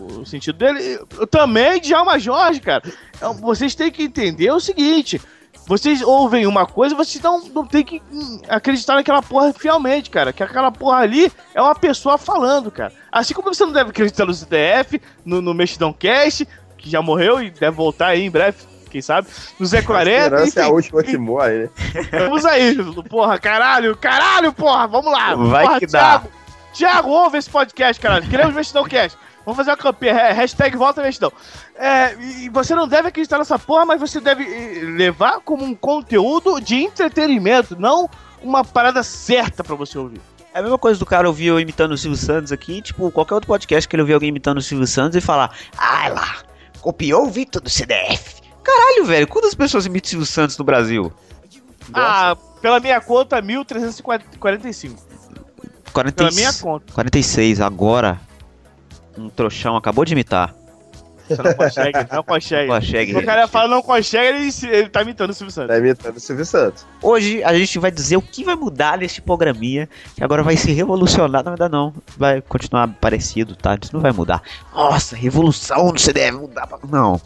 o 0.00 0.24
sentido 0.24 0.58
dele. 0.58 0.98
Também 1.30 1.80
Djalma 1.80 2.18
Jorge, 2.18 2.60
cara. 2.60 2.82
Então, 3.16 3.34
vocês 3.34 3.74
têm 3.74 3.90
que 3.90 4.04
entender 4.04 4.50
o 4.50 4.60
seguinte. 4.60 5.20
Vocês 5.66 6.02
ouvem 6.02 6.46
uma 6.46 6.66
coisa, 6.66 6.94
vocês 6.94 7.22
não, 7.22 7.40
não 7.48 7.66
tem 7.66 7.82
que 7.82 8.02
acreditar 8.48 8.96
naquela 8.96 9.22
porra 9.22 9.52
fielmente, 9.52 10.10
cara. 10.10 10.32
Que 10.32 10.42
aquela 10.42 10.70
porra 10.70 10.98
ali 10.98 11.32
é 11.54 11.62
uma 11.62 11.74
pessoa 11.74 12.18
falando, 12.18 12.70
cara. 12.70 12.92
Assim 13.10 13.32
como 13.32 13.52
você 13.52 13.64
não 13.64 13.72
deve 13.72 13.90
acreditar 13.90 14.26
no 14.26 14.34
CDF, 14.34 15.00
no, 15.24 15.40
no 15.40 15.54
Mexidão 15.54 15.92
Cast, 15.92 16.46
que 16.76 16.90
já 16.90 17.00
morreu 17.00 17.42
e 17.42 17.50
deve 17.50 17.74
voltar 17.74 18.08
aí 18.08 18.24
em 18.24 18.30
breve, 18.30 18.58
quem 18.94 19.02
sabe. 19.02 19.26
No 19.58 19.66
Zé 19.66 19.78
A 19.78 19.82
40. 19.82 20.16
esperança 20.24 20.60
é 20.60 20.62
a 20.62 20.66
enfim. 20.66 20.74
última 20.74 21.02
que 21.02 21.18
morre, 21.18 21.52
né? 21.64 21.68
Vamos 22.12 22.44
aí, 22.44 22.76
porra, 23.08 23.38
caralho, 23.38 23.96
caralho, 23.96 24.52
porra, 24.52 24.86
vamos 24.86 25.12
lá. 25.12 25.34
Vai 25.34 25.64
porra, 25.66 25.78
que 25.80 25.86
dá. 25.86 26.00
Thiago, 26.00 26.28
Thiago, 26.72 27.08
ouve 27.10 27.38
esse 27.38 27.50
podcast, 27.50 28.00
caralho. 28.00 28.28
Queremos 28.28 28.54
Vestidão 28.54 28.84
Cast. 28.84 29.18
Vamos 29.44 29.56
fazer 29.58 29.70
uma 29.72 29.76
campanha, 29.76 30.14
ha- 30.14 30.32
hashtag 30.32 30.76
volta 30.76 31.02
Vestidão. 31.02 31.32
É, 31.76 32.14
e 32.42 32.48
você 32.48 32.74
não 32.74 32.88
deve 32.88 33.08
acreditar 33.08 33.36
nessa 33.38 33.58
porra, 33.58 33.84
mas 33.84 34.00
você 34.00 34.18
deve 34.20 34.44
levar 34.96 35.40
como 35.40 35.64
um 35.64 35.74
conteúdo 35.74 36.60
de 36.60 36.76
entretenimento, 36.76 37.76
não 37.78 38.08
uma 38.42 38.64
parada 38.64 39.02
certa 39.02 39.62
pra 39.62 39.74
você 39.76 39.98
ouvir. 39.98 40.20
É 40.54 40.60
a 40.60 40.62
mesma 40.62 40.78
coisa 40.78 40.98
do 41.00 41.04
cara 41.04 41.26
ouvir 41.28 41.46
eu 41.46 41.58
imitando 41.60 41.92
o 41.92 41.98
Silvio 41.98 42.16
Santos 42.16 42.52
aqui, 42.52 42.80
tipo, 42.80 43.10
qualquer 43.10 43.34
outro 43.34 43.48
podcast 43.48 43.88
que 43.88 43.96
ele 43.96 44.02
ouvir 44.02 44.14
alguém 44.14 44.28
imitando 44.28 44.58
o 44.58 44.62
Silvio 44.62 44.86
Santos 44.86 45.16
e 45.16 45.20
falar, 45.20 45.50
ai 45.76 46.10
lá, 46.12 46.36
copiou 46.80 47.24
o 47.26 47.30
Vitor 47.30 47.60
do 47.60 47.68
CDF. 47.68 48.36
Caralho, 48.64 49.04
velho, 49.04 49.28
quantas 49.28 49.54
pessoas 49.54 49.86
imitam 49.86 50.06
o 50.06 50.10
Silvio 50.10 50.26
Santos 50.26 50.58
no 50.58 50.64
Brasil? 50.64 51.12
Ah, 51.92 52.36
pela 52.62 52.80
minha 52.80 53.00
conta, 53.00 53.40
1345. 53.42 55.02
Pela 55.92 56.10
46, 56.12 56.34
minha 56.34 56.52
conta. 56.52 56.92
46, 56.92 57.60
agora. 57.60 58.20
Um 59.16 59.28
trouxão 59.28 59.76
acabou 59.76 60.04
de 60.04 60.12
imitar. 60.12 60.52
Você 61.28 61.40
não 61.42 61.54
consegue, 61.54 61.98
não 62.12 62.22
consegue. 62.22 62.68
Consegue. 62.68 63.16
O 63.16 63.24
cara 63.24 63.48
fala 63.48 63.68
não 63.68 63.80
consegue, 63.80 64.26
ele, 64.40 64.52
se- 64.52 64.66
ele 64.68 64.88
tá 64.90 65.00
imitando 65.02 65.30
o 65.30 65.34
Silvio 65.34 65.52
Santos. 65.54 65.68
Tá 65.68 65.78
imitando 65.78 66.16
o 66.16 66.20
Silvio 66.20 66.44
Santos. 66.44 66.84
Hoje 67.00 67.42
a 67.44 67.56
gente 67.56 67.78
vai 67.78 67.90
dizer 67.90 68.16
o 68.18 68.22
que 68.22 68.44
vai 68.44 68.54
mudar 68.56 68.98
neste 68.98 69.22
programinha, 69.22 69.88
que 70.16 70.22
agora 70.24 70.42
vai 70.42 70.56
se 70.56 70.70
revolucionar. 70.72 71.42
Não, 71.44 71.52
ainda 71.52 71.68
não. 71.68 71.94
Vai 72.18 72.42
continuar 72.42 72.88
parecido, 73.00 73.56
tá? 73.56 73.78
Isso 73.80 73.94
não 73.94 74.00
vai 74.02 74.12
mudar. 74.12 74.42
Nossa, 74.74 75.16
revolução 75.16 75.92
no 75.92 75.98
CDF 75.98 76.32
mudar. 76.36 76.66
pra- 76.66 76.78
Não. 76.90 77.18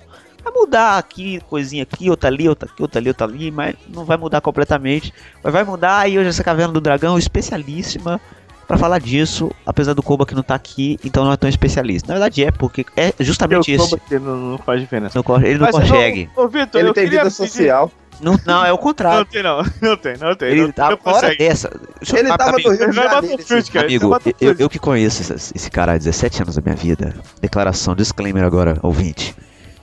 Vai 0.51 0.63
mudar 0.63 0.99
aqui, 0.99 1.41
coisinha 1.49 1.83
aqui, 1.83 2.09
outra 2.09 2.29
ali, 2.29 2.49
outra 2.49 2.69
aqui, 2.71 2.81
outra 2.83 2.99
ali, 3.01 3.09
outra 3.09 3.27
ali, 3.27 3.51
mas 3.51 3.75
não 3.89 4.05
vai 4.05 4.17
mudar 4.17 4.41
completamente. 4.41 5.13
Mas 5.43 5.53
vai 5.53 5.63
mudar 5.65 6.09
e 6.09 6.19
hoje 6.19 6.29
essa 6.29 6.43
Caverna 6.43 6.73
do 6.73 6.81
Dragão 6.81 7.19
especialíssima 7.19 8.21
pra 8.67 8.77
falar 8.79 8.99
disso, 8.99 9.51
apesar 9.67 9.95
do 9.95 10.03
Koba 10.03 10.25
que 10.27 10.35
não 10.35 10.43
tá 10.43 10.55
aqui, 10.55 10.99
então 11.05 11.25
não 11.25 11.33
é 11.33 11.37
tão 11.37 11.49
especialista. 11.49 12.09
Na 12.09 12.15
verdade 12.15 12.45
é, 12.45 12.51
porque 12.51 12.85
é 12.97 13.13
justamente 13.21 13.73
isso. 13.75 13.99
não, 14.13 14.37
não 14.37 14.59
faz 14.59 14.81
diferença. 14.81 15.19
Não 15.23 15.37
ele 15.43 15.59
não 15.59 15.67
Mas, 15.67 15.75
consegue. 15.77 16.31
Ô, 16.37 16.43
ô, 16.45 16.49
Vitor, 16.49 16.81
Ele 16.81 16.91
eu 16.91 16.95
tem 16.95 17.05
vida 17.09 17.23
pedir- 17.23 17.31
social. 17.31 17.91
Não, 18.21 18.37
não, 18.45 18.65
é 18.65 18.73
o 18.73 18.77
Não 18.77 18.83
contrário. 18.83 19.25
tem, 19.27 19.43
não. 19.45 19.63
Não 19.81 19.97
tem, 19.97 20.17
não 20.19 20.35
tem. 20.35 20.49
Ele 20.49 20.63
não, 20.63 20.73
tá 20.73 20.91
não 20.91 20.97
fora 20.97 21.15
consegue. 21.21 21.39
dessa. 21.39 21.69
Eu- 21.69 22.19
Ele 22.19 22.29
tava 22.29 22.51
amigo, 22.51 22.69
no 22.71 22.77
Rio 22.77 22.91
de 22.91 22.97
Não 22.97 23.03
é 23.05 23.11
Janeiro. 23.11 23.43
Esse-. 23.43 23.79
Amigo, 23.79 24.15
é 24.17 24.21
eu, 24.41 24.57
eu 24.59 24.69
que 24.69 24.79
conheço 24.79 25.23
esse, 25.33 25.53
esse 25.55 25.71
cara 25.71 25.93
há 25.93 25.97
17 25.99 26.43
anos 26.43 26.57
da 26.57 26.61
minha 26.63 26.75
vida. 26.75 27.15
Declaração, 27.41 27.95
disclaimer 27.95 28.43
agora, 28.43 28.77
ouvinte. 28.83 29.37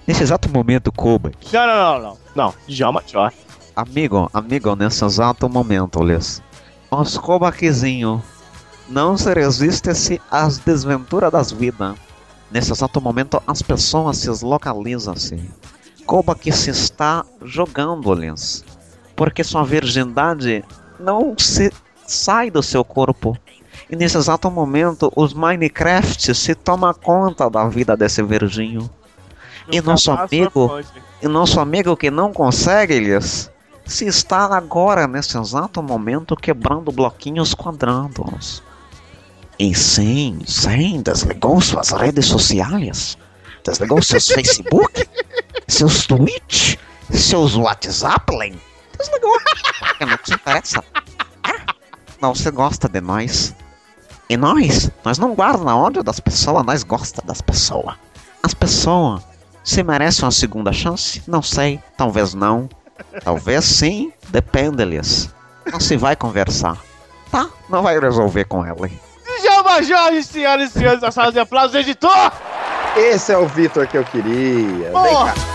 Nesse 0.07 0.23
exato 0.23 0.49
momento, 0.49 0.91
Koba, 0.91 1.31
Não, 1.51 1.67
não, 1.67 1.75
não, 1.75 2.01
não. 2.01 2.17
Não, 2.35 2.53
Djalma 2.67 3.01
Jorge. 3.05 3.37
amigo, 3.75 4.29
amigo, 4.33 4.75
nesse 4.75 5.03
exato 5.03 5.49
momento, 5.49 6.03
Liz, 6.03 6.41
os 6.91 7.17
Kobaquizinho 7.17 8.21
não 8.87 9.17
se 9.17 9.33
resiste-se 9.33 10.21
às 10.29 10.57
desventuras 10.59 11.31
das 11.31 11.51
vidas. 11.51 11.95
Nesse 12.51 12.71
exato 12.71 13.01
momento, 13.01 13.41
as 13.47 13.61
pessoas 13.61 14.17
se 14.17 14.29
localizam-se. 14.45 15.49
Koba 16.05 16.35
que 16.35 16.51
se 16.51 16.69
está 16.69 17.25
jogando, 17.43 18.13
Liz, 18.13 18.63
porque 19.15 19.43
sua 19.43 19.63
virgindade 19.63 20.63
não 20.99 21.33
se 21.37 21.71
sai 22.05 22.51
do 22.51 22.61
seu 22.61 22.85
corpo. 22.85 23.35
E 23.89 23.95
nesse 23.95 24.17
exato 24.17 24.51
momento, 24.51 25.11
os 25.15 25.33
Minecraft 25.33 26.33
se 26.35 26.53
tomam 26.53 26.93
conta 26.93 27.49
da 27.49 27.67
vida 27.67 27.97
desse 27.97 28.21
virginho. 28.21 28.87
E 29.71 29.81
nosso 29.81 30.11
amigo-. 30.11 30.79
E 31.21 31.27
nosso 31.27 31.59
amigo 31.59 31.97
que 31.97 32.11
não 32.11 32.31
consegue, 32.31 32.93
Elias, 32.93 33.49
se 33.85 34.05
está 34.05 34.45
agora, 34.55 35.07
nesse 35.07 35.37
exato 35.37 35.81
momento, 35.81 36.35
quebrando 36.35 36.91
bloquinhos 36.91 37.53
quadrados. 37.53 38.61
E 39.57 39.73
sim, 39.73 40.39
sim, 40.45 41.01
desligou 41.01 41.61
suas 41.61 41.91
redes 41.91 42.25
sociais, 42.25 43.17
desligou 43.63 44.01
seus 44.01 44.27
Facebook, 44.27 45.07
seus 45.67 46.05
Twitch, 46.05 46.75
seus 47.09 47.55
WhatsApp, 47.55 48.59
desligou, 48.97 49.39
porque 49.79 50.05
não 50.05 50.17
te 50.17 50.33
interessa. 50.33 50.83
Ah, 51.43 51.73
Não 52.21 52.35
se 52.35 52.51
gosta 52.51 52.89
de 52.89 52.99
nós. 52.99 53.55
E 54.29 54.35
nós, 54.35 54.91
nós 55.03 55.17
não 55.17 55.33
guardamos 55.33 55.71
ódio 55.73 56.03
das 56.03 56.19
pessoas, 56.19 56.65
nós 56.65 56.83
gosta 56.83 57.21
das 57.25 57.41
pessoas. 57.41 57.95
As 58.43 58.53
pessoas 58.53 59.23
se 59.65 59.83
merecem 59.83 60.23
uma 60.23 60.31
segunda 60.31 60.71
chance? 60.71 61.21
Não 61.27 61.41
sei, 61.41 61.81
talvez 61.97 62.33
não. 62.33 62.69
Talvez 63.23 63.65
sim, 63.65 64.13
depende-lhes. 64.29 65.29
Não 65.69 65.79
se 65.79 65.97
vai 65.97 66.15
conversar. 66.15 66.77
Tá, 67.31 67.49
não 67.67 67.81
vai 67.83 67.99
resolver 67.99 68.45
com 68.45 68.63
ela. 68.63 68.89
Djalma 69.41 69.83
Jorge, 69.83 70.23
senhoras 70.23 70.69
e 70.69 70.73
senhores 70.79 71.01
da 71.01 71.11
sala 71.11 71.31
de 71.31 71.39
aplausos, 71.39 71.75
editor! 71.75 72.31
Esse 72.95 73.33
é 73.33 73.37
o 73.37 73.45
Vitor 73.47 73.85
que 73.87 73.97
eu 73.97 74.03
queria. 74.05 74.83
Vem 74.83 74.91
Porra! 74.91 75.33
cá. 75.33 75.54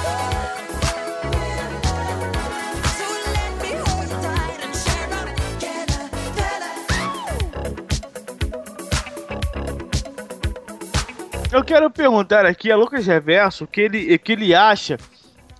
Eu 11.52 11.64
quero 11.64 11.90
perguntar 11.90 12.46
aqui 12.46 12.70
a 12.70 12.76
Lucas 12.76 13.06
Reverso 13.06 13.64
o 13.64 13.66
que 13.66 13.80
ele, 13.80 14.14
o 14.14 14.18
que 14.18 14.32
ele 14.32 14.54
acha. 14.54 14.96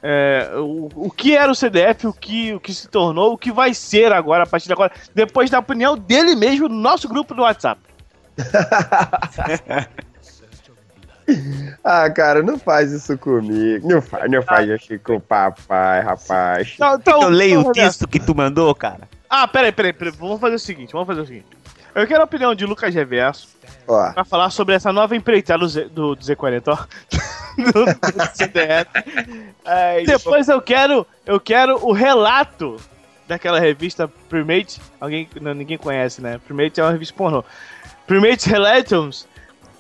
é, 0.03 0.51
o, 0.57 0.89
o 0.95 1.11
que 1.11 1.37
era 1.37 1.51
o 1.51 1.55
CDF, 1.55 2.07
o 2.07 2.13
que, 2.13 2.55
o 2.55 2.61
que 2.61 2.73
se 2.73 2.89
tornou, 2.89 3.33
o 3.33 3.39
que 3.39 3.51
vai 3.51 3.75
ser 3.75 4.13
agora, 4.13 4.45
a 4.45 4.47
partir 4.47 4.67
de 4.67 4.73
agora, 4.73 4.93
depois 5.15 5.51
da 5.51 5.59
opinião 5.59 5.99
dele 5.99 6.35
mesmo 6.37 6.69
no 6.69 6.77
nosso 6.77 7.09
grupo 7.09 7.35
do 7.35 7.43
WhatsApp. 7.43 7.81
Ah, 11.85 12.11
cara, 12.11 12.43
não 12.43 12.59
faz 12.59 12.91
isso 12.91 13.17
comigo. 13.17 13.89
Não 13.89 14.03
faz, 14.03 14.29
não 14.29 14.43
faz 14.43 14.69
isso 14.69 14.99
com 14.99 15.15
o 15.15 15.21
papai, 15.21 16.01
rapaz. 16.03 16.73
Então, 16.75 16.95
então, 16.97 17.23
Eu 17.23 17.29
leio 17.29 17.61
o 17.61 17.69
Reverso. 17.69 17.73
texto 18.01 18.09
que 18.09 18.19
tu 18.19 18.35
mandou, 18.35 18.75
cara. 18.75 19.09
Ah, 19.29 19.47
peraí, 19.47 19.71
peraí, 19.71 19.93
peraí, 19.93 20.13
vamos 20.19 20.41
fazer 20.41 20.57
o 20.57 20.59
seguinte, 20.59 20.93
vamos 20.93 21.07
fazer 21.07 21.21
o 21.21 21.27
seguinte. 21.27 21.47
Eu 21.95 22.07
quero 22.07 22.21
a 22.21 22.25
opinião 22.25 22.55
de 22.55 22.65
Lucas 22.67 22.95
Reverso 22.95 23.49
Ó, 23.87 24.13
pra 24.13 24.25
falar 24.25 24.51
sobre 24.51 24.75
essa 24.75 24.93
nova 24.93 25.17
empreitada 25.17 25.59
do, 25.59 25.69
Z, 25.69 25.85
do, 25.87 26.15
do 26.17 26.23
Z40, 26.23 26.63
ó. 26.69 26.77
do, 27.57 27.85
do 27.85 28.37
CDF. 28.37 28.89
Depois 30.07 30.49
eu 30.49 30.61
quero, 30.63 31.07
eu 31.27 31.41
quero 31.41 31.85
o 31.85 31.93
relato 31.93 32.77
daquela 33.27 33.61
revista 33.61 34.09
Primate. 34.29 34.81
Alguém, 35.01 35.29
não, 35.41 35.55
ninguém 35.55 35.79
conhece, 35.79 36.21
né? 36.21 36.41
Primate 36.47 36.81
é 36.81 36.85
uma 36.85 36.93
revista 36.93 37.15
pornô. 37.17 37.45
Primate 38.07 38.49
Relations 38.49 39.27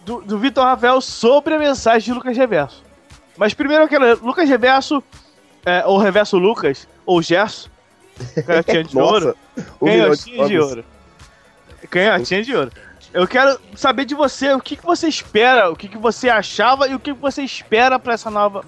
do, 0.04 0.20
do 0.20 0.38
Vitor 0.38 0.64
Rafael 0.64 1.00
sobre 1.00 1.54
a 1.54 1.58
mensagem 1.58 2.06
de 2.06 2.12
Lucas 2.12 2.36
Reverso. 2.36 2.82
Mas 3.36 3.54
primeiro 3.54 3.84
eu 3.84 3.88
quero 3.88 4.24
Lucas 4.24 4.48
Reverso, 4.48 5.02
é, 5.64 5.84
ou 5.86 5.98
Reverso 5.98 6.36
Lucas, 6.36 6.86
ou 7.06 7.22
Gerson, 7.22 7.68
canhotinha 8.46 8.84
de 8.84 8.98
ouro. 8.98 9.36
Um 9.80 9.86
milhão 9.86 10.48
de 10.48 10.58
ouro. 10.58 10.84
Canhotinha 11.90 12.42
de 12.42 12.54
ouro. 12.54 12.70
Eu 13.12 13.26
quero 13.26 13.60
saber 13.74 14.04
de 14.04 14.14
você, 14.14 14.52
o 14.52 14.60
que, 14.60 14.76
que 14.76 14.84
você 14.84 15.08
espera, 15.08 15.68
o 15.68 15.76
que, 15.76 15.88
que 15.88 15.98
você 15.98 16.28
achava 16.28 16.86
e 16.86 16.94
o 16.94 17.00
que, 17.00 17.12
que 17.12 17.20
você 17.20 17.42
espera 17.42 17.98
pra 17.98 18.14
essa 18.14 18.30
nova, 18.30 18.64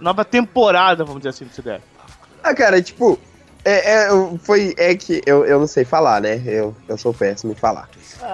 nova 0.00 0.24
temporada, 0.24 1.04
vamos 1.04 1.20
dizer 1.20 1.30
assim, 1.30 1.44
do 1.44 1.52
CDF. 1.52 1.82
Ah, 2.42 2.52
cara, 2.52 2.82
tipo, 2.82 3.18
é, 3.64 4.04
é, 4.04 4.08
foi, 4.42 4.74
é 4.76 4.94
que 4.94 5.20
eu, 5.24 5.44
eu 5.44 5.58
não 5.60 5.66
sei 5.66 5.84
falar, 5.84 6.20
né? 6.20 6.42
Eu, 6.46 6.74
eu 6.88 6.96
sou 6.96 7.12
péssimo 7.12 7.52
em 7.52 7.56
falar. 7.56 7.88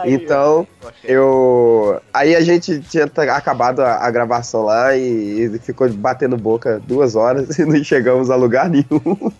então, 0.04 0.66
eu. 1.02 2.00
Aí 2.12 2.36
a 2.36 2.40
gente 2.40 2.80
tinha 2.80 3.04
acabado 3.04 3.80
a, 3.80 4.06
a 4.06 4.10
gravação 4.10 4.64
lá 4.64 4.94
e, 4.94 5.44
e 5.54 5.58
ficou 5.58 5.88
batendo 5.90 6.36
boca 6.36 6.82
duas 6.86 7.14
horas 7.14 7.56
e 7.58 7.64
não 7.64 7.82
chegamos 7.82 8.30
a 8.30 8.36
lugar 8.36 8.68
nenhum. 8.68 9.32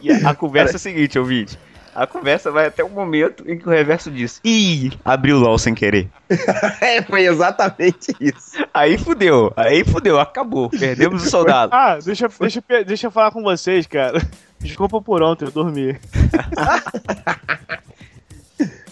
E 0.00 0.12
a, 0.12 0.30
a 0.30 0.34
conversa 0.34 0.74
é 0.74 0.76
a 0.76 0.80
seguinte, 0.80 1.18
ouvinte. 1.18 1.58
A 1.94 2.06
conversa 2.06 2.50
vai 2.50 2.66
até 2.66 2.82
o 2.82 2.88
momento 2.88 3.44
em 3.50 3.58
que 3.58 3.66
o 3.66 3.70
reverso 3.70 4.10
diz: 4.10 4.40
Ih, 4.44 4.92
abriu 5.04 5.36
o 5.36 5.40
LOL 5.40 5.58
sem 5.58 5.74
querer. 5.74 6.08
é, 6.80 7.02
foi 7.02 7.26
exatamente 7.26 8.14
isso. 8.18 8.64
Aí 8.72 8.96
fudeu, 8.96 9.52
aí 9.56 9.84
fudeu, 9.84 10.18
acabou. 10.18 10.70
Perdemos 10.70 11.26
o 11.26 11.30
soldado. 11.30 11.72
Ah, 11.74 11.98
deixa, 12.02 12.28
deixa, 12.40 12.62
deixa 12.86 13.06
eu 13.06 13.10
falar 13.10 13.30
com 13.30 13.42
vocês, 13.42 13.86
cara. 13.86 14.20
Desculpa 14.58 15.02
por 15.02 15.22
ontem, 15.22 15.44
eu 15.44 15.50
dormi. 15.50 15.98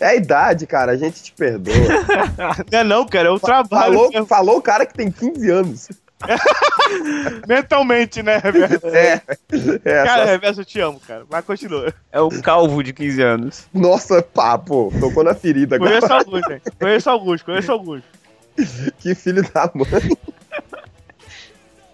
É 0.01 0.07
a 0.07 0.15
idade, 0.15 0.67
cara, 0.67 0.93
a 0.93 0.97
gente 0.97 1.23
te 1.23 1.33
perdoa. 1.33 1.75
Não 2.73 2.79
é 2.79 2.85
não, 2.85 3.07
cara, 3.07 3.29
é 3.29 3.31
o 3.31 3.39
trabalho. 3.39 3.93
Falou, 3.93 4.11
mesmo. 4.11 4.27
falou 4.27 4.57
o 4.57 4.63
cara 4.63 4.87
que 4.87 4.95
tem 4.95 5.11
15 5.11 5.51
anos. 5.51 5.89
Mentalmente, 7.49 8.23
né, 8.23 8.39
Reverso? 8.39 8.87
É, 8.89 9.21
é 9.85 10.05
Cara, 10.05 10.25
só- 10.25 10.31
Reverso, 10.31 10.61
eu 10.61 10.65
te 10.65 10.81
amo, 10.81 11.01
cara. 11.07 11.25
Mas 11.31 11.45
continua. 11.45 11.93
É 12.13 12.21
o 12.21 12.29
calvo 12.43 12.83
de 12.83 12.93
15 12.93 13.23
anos. 13.23 13.67
Nossa, 13.73 14.23
papo, 14.23 14.93
tocou 15.01 15.25
na 15.25 15.35
ferida 15.35 15.77
agora. 15.77 15.91
Conheço 16.01 16.13
alguns, 16.13 16.49
né? 16.49 16.61
Conheço 16.79 17.11
alguns, 17.11 17.43
conheço 17.43 17.73
alguns. 17.73 18.03
Que 18.99 19.15
filho 19.15 19.43
da 19.53 19.71
mãe. 19.75 19.87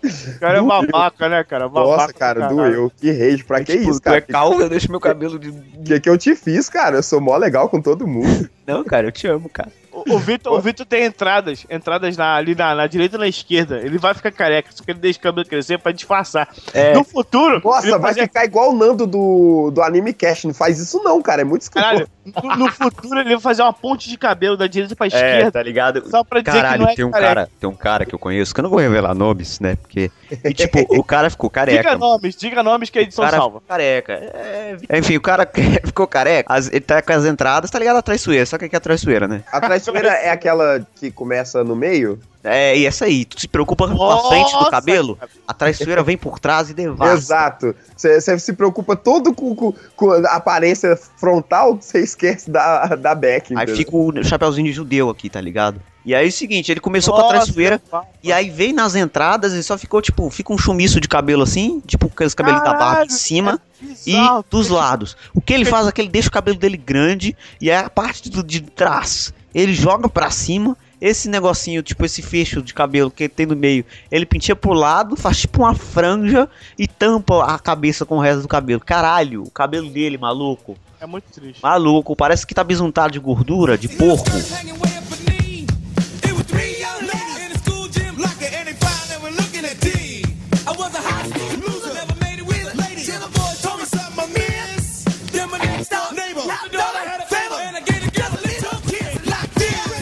O 0.05 0.39
cara 0.39 0.59
é 0.59 0.63
babaca, 0.63 1.29
né, 1.29 1.43
cara? 1.43 1.69
Babaca 1.69 2.03
Nossa, 2.03 2.13
cara, 2.13 2.47
doeu. 2.49 2.93
Que 2.97 3.11
rage. 3.11 3.43
Pra 3.43 3.63
que 3.65 3.77
Tipo, 3.77 3.91
isso, 3.91 4.01
tu 4.01 4.05
cara? 4.05 4.19
é 4.19 4.21
calvo, 4.21 4.61
eu 4.61 4.69
deixo 4.69 4.91
meu 4.91 5.01
cabelo 5.01 5.39
de. 5.39 5.49
O 5.51 5.83
que, 5.85 5.99
que 6.01 6.09
eu 6.09 6.17
te 6.17 6.37
fiz, 6.37 6.69
cara? 6.69 6.97
Eu 6.99 7.03
sou 7.03 7.21
mó 7.21 7.37
legal 7.37 7.69
com 7.69 7.81
todo 7.81 8.07
mundo. 8.07 8.49
Não, 8.67 8.85
cara, 8.85 9.09
eu 9.09 9.13
te 9.13 9.27
amo, 9.27 9.49
cara. 9.49 9.73
O, 10.07 10.15
o 10.15 10.19
Vitor, 10.19 10.53
o 10.53 10.61
Vitor 10.61 10.85
tem 10.85 11.05
entradas, 11.05 11.65
entradas 11.71 12.17
na, 12.17 12.37
ali 12.37 12.55
na, 12.55 12.75
na 12.75 12.87
direita 12.87 13.17
e 13.17 13.19
na 13.19 13.27
esquerda. 13.29 13.79
Ele 13.79 13.97
vai 13.97 14.13
ficar 14.13 14.31
careca, 14.31 14.69
só 14.73 14.85
que 14.85 14.91
ele 14.91 14.99
deixa 14.99 15.19
o 15.19 15.23
cabelo 15.23 15.47
crescer 15.49 15.79
pra 15.79 15.91
disfarçar. 15.93 16.49
É. 16.75 16.93
No 16.93 17.03
futuro, 17.03 17.61
Nossa, 17.65 17.91
vai 17.99 18.11
fazer- 18.11 18.23
ficar 18.23 18.45
igual 18.45 18.73
o 18.73 18.77
Nando 18.77 19.07
do, 19.07 19.71
do 19.71 19.83
Anime 19.83 20.13
Cash. 20.13 20.45
Não 20.45 20.53
faz 20.55 20.79
isso 20.79 21.03
não, 21.03 21.23
cara. 21.23 21.41
É 21.41 21.45
muito 21.45 21.63
escroto. 21.63 21.87
Caralho, 21.89 22.09
no, 22.57 22.71
futuro 22.73 23.21
ele 23.21 23.31
vai 23.31 23.41
fazer 23.41 23.63
uma 23.63 23.73
ponte 23.73 24.09
de 24.09 24.17
cabelo 24.17 24.57
da 24.57 24.67
direita 24.67 24.97
pra 24.97 25.07
esquerda. 25.07 25.51
tá 25.53 25.63
ligado? 25.63 26.09
Só 26.11 26.25
pra 26.25 26.41
dizer 26.41 26.53
que 26.57 26.63
Caralho, 26.63 26.83
não 26.83 26.91
é 26.91 26.95
tem 26.95 27.05
um 27.05 27.11
careca. 27.11 27.29
cara, 27.35 27.49
tem 27.61 27.69
um 27.71 27.75
cara 27.75 28.05
que 28.07 28.15
eu 28.15 28.19
conheço, 28.19 28.53
que 28.55 28.61
eu 28.61 28.63
não 28.65 28.71
vou 28.71 28.79
revelar 28.81 29.15
nomes, 29.15 29.61
né? 29.61 29.77
Porque. 29.77 30.11
E, 30.45 30.53
tipo, 30.53 30.81
o 30.91 31.05
cara 31.05 31.31
ficou 31.31 31.49
careca. 31.49 31.83
Diga 31.83 31.97
nomes, 31.99 32.37
diga 32.37 32.63
nomes 32.63 32.91
que 32.91 32.99
a 32.99 33.03
O 33.03 33.05
edição 33.05 33.25
cara 33.25 33.37
salva. 33.37 33.63
careca. 33.67 34.13
É, 34.15 34.77
Enfim, 34.99 35.17
o 35.17 35.21
cara 35.21 35.49
ficou 35.85 36.07
careca. 36.07 36.53
as- 36.53 36.69
ele 36.69 36.81
tá 36.81 37.01
com 37.01 37.13
as 37.13 37.25
entradas, 37.25 37.71
tá 37.71 37.79
ligado? 37.79 37.97
A 37.97 38.03
traiçoeira. 38.03 38.45
Só 38.47 38.59
que 38.59 38.65
aqui 38.67 38.75
é 38.75 38.79
a 38.79 38.81
traiçoeira, 38.81 39.29
né? 39.29 39.43
A 39.53 39.61
traiçoeira 39.61 40.09
é 40.09 40.31
aquela 40.31 40.85
que 40.97 41.11
começa 41.11 41.63
no 41.63 41.77
meio? 41.77 42.19
É, 42.45 42.77
e 42.79 42.87
essa 42.87 43.07
aí. 43.07 43.25
Tu 43.25 43.41
se 43.41 43.49
preocupa 43.49 43.87
com 43.89 43.95
a 43.95 43.97
Nossa, 43.97 44.29
frente 44.29 44.53
do 44.57 44.71
cabelo, 44.71 45.19
a 45.49 45.53
traiçoeira 45.53 46.03
vem 46.03 46.17
por 46.17 46.39
trás 46.39 46.71
e 46.71 46.75
devasta. 46.75 47.15
Exato. 47.17 47.75
Você 47.97 48.39
se 48.39 48.53
preocupa 48.53 48.95
todo 48.95 49.35
com, 49.35 49.55
com- 49.55 49.75
com 49.97 50.11
a 50.13 50.35
aparência 50.37 50.97
frontal, 51.17 51.77
você 51.81 52.01
esquece 52.01 52.51
da, 52.51 52.87
da 52.95 53.15
back. 53.15 53.53
Aí 53.53 53.65
entendeu? 53.65 53.77
fica 53.77 53.97
o 53.97 54.25
chapeuzinho 54.25 54.67
de 54.69 54.73
judeu 54.73 55.11
aqui, 55.11 55.29
tá 55.29 55.41
ligado? 55.41 55.81
E 56.05 56.15
aí 56.15 56.25
é 56.25 56.29
o 56.29 56.33
seguinte, 56.33 56.71
ele 56.71 56.79
começou 56.79 57.13
com 57.15 57.19
a 57.21 57.25
Nossa, 57.25 57.35
traiçoeira, 57.47 57.83
e 58.23 58.33
aí 58.33 58.49
vem 58.49 58.73
nas 58.73 58.95
entradas 58.95 59.53
e 59.55 59.63
só 59.65 59.77
ficou, 59.77 60.01
tipo, 60.01 60.31
fica 60.31 60.53
um 60.53 60.59
chumiço 60.59 61.01
de 61.01 61.09
cabelo 61.09 61.43
assim, 61.43 61.83
tipo, 61.85 62.09
com 62.09 62.23
os 62.25 62.33
cabelos 62.33 62.63
da 62.63 62.75
barba 62.75 63.07
de 63.09 63.13
cima 63.15 63.61
e 63.83 64.13
Bizarro. 64.13 64.45
dos 64.49 64.69
lados. 64.69 65.17
O 65.35 65.41
que 65.41 65.53
ele 65.53 65.65
faz 65.65 65.89
é 65.89 65.91
que 65.91 66.01
ele 66.01 66.09
deixa 66.09 66.29
o 66.29 66.33
cabelo 66.33 66.57
dele 66.57 66.77
grande 66.77 67.37
e 67.61 67.71
é 67.71 67.79
a 67.79 67.91
parte 67.91 68.31
do, 68.31 68.45
de 68.45 68.61
trás. 68.61 69.35
Ele 69.53 69.75
joga 69.75 70.09
pra 70.09 70.31
cima, 70.31 70.77
esse 71.01 71.29
negocinho, 71.29 71.83
tipo, 71.83 72.05
esse 72.05 72.23
fecho 72.23 72.63
de 72.63 72.73
cabelo 72.73 73.11
que 73.11 73.29
tem 73.29 73.47
no 73.47 73.57
meio, 73.57 73.85
ele 74.11 74.27
pintia 74.27 74.57
pro 74.57 74.73
lado, 74.73 75.17
faz 75.17 75.41
tipo 75.41 75.63
uma 75.63 75.75
franja 75.75 76.49
e 76.79 76.87
tampa 76.87 77.45
a 77.45 77.59
cabeça 77.59 78.05
com 78.05 78.17
o 78.17 78.21
resto 78.21 78.43
do 78.43 78.49
cabelo. 78.49 78.81
Caralho, 78.81 79.43
o 79.43 79.51
cabelo 79.51 79.89
dele, 79.91 80.19
maluco. 80.19 80.77
É 81.01 81.07
muito 81.07 81.31
triste. 81.31 81.63
Maluco, 81.63 82.17
parece 82.17 82.47
que 82.47 82.55
tá 82.55 82.65
bisuntado 82.65 83.13
de 83.13 83.19
gordura, 83.19 83.77
de 83.77 83.89
porco. 83.89 84.31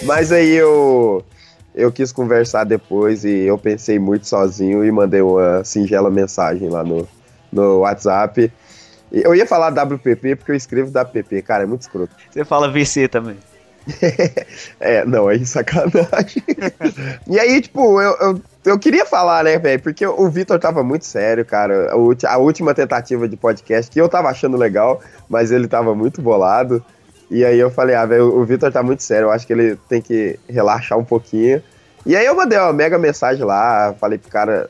Mas 0.04 0.30
aí 0.30 0.52
eu, 0.54 1.24
eu 1.74 1.90
quis 1.90 2.12
conversar 2.12 2.64
depois 2.64 3.24
e 3.24 3.30
eu 3.30 3.56
pensei 3.56 3.98
muito 3.98 4.26
sozinho 4.28 4.84
e 4.84 4.92
mandei 4.92 5.22
uma 5.22 5.64
singela 5.64 6.10
mensagem 6.10 6.68
lá 6.68 6.84
no, 6.84 7.08
no 7.50 7.78
WhatsApp. 7.78 8.52
Eu 9.10 9.34
ia 9.34 9.46
falar 9.46 9.70
WPP 9.70 10.36
porque 10.36 10.52
eu 10.52 10.56
escrevo 10.56 10.90
WPP, 10.90 11.42
cara, 11.42 11.62
é 11.62 11.66
muito 11.66 11.82
escroto. 11.82 12.14
Você 12.30 12.44
fala 12.44 12.70
VC 12.70 13.08
também. 13.08 13.36
É, 14.80 15.04
não, 15.04 15.28
aí 15.28 15.44
sacanagem. 15.44 16.42
e 17.28 17.38
aí, 17.38 17.60
tipo, 17.60 18.00
eu, 18.00 18.16
eu, 18.20 18.40
eu 18.64 18.78
queria 18.78 19.06
falar, 19.06 19.44
né, 19.44 19.58
velho, 19.58 19.82
porque 19.82 20.06
o 20.06 20.28
Vitor 20.28 20.58
tava 20.58 20.82
muito 20.82 21.04
sério, 21.04 21.44
cara. 21.44 21.92
A 21.92 22.36
última 22.38 22.74
tentativa 22.74 23.28
de 23.28 23.36
podcast 23.36 23.90
que 23.90 24.00
eu 24.00 24.08
tava 24.08 24.28
achando 24.28 24.56
legal, 24.56 25.00
mas 25.28 25.50
ele 25.50 25.68
tava 25.68 25.94
muito 25.94 26.20
bolado. 26.20 26.84
E 27.30 27.44
aí 27.44 27.58
eu 27.58 27.70
falei, 27.70 27.94
ah, 27.96 28.04
velho, 28.06 28.36
o 28.36 28.44
Vitor 28.44 28.70
tá 28.70 28.82
muito 28.82 29.02
sério, 29.02 29.26
eu 29.26 29.30
acho 29.30 29.46
que 29.46 29.52
ele 29.52 29.76
tem 29.88 30.00
que 30.00 30.38
relaxar 30.48 30.98
um 30.98 31.04
pouquinho. 31.04 31.62
E 32.06 32.14
aí 32.16 32.26
eu 32.26 32.34
mandei 32.34 32.58
uma 32.58 32.72
mega 32.72 32.98
mensagem 32.98 33.44
lá, 33.44 33.94
falei 33.98 34.18
pro 34.18 34.30
cara 34.30 34.68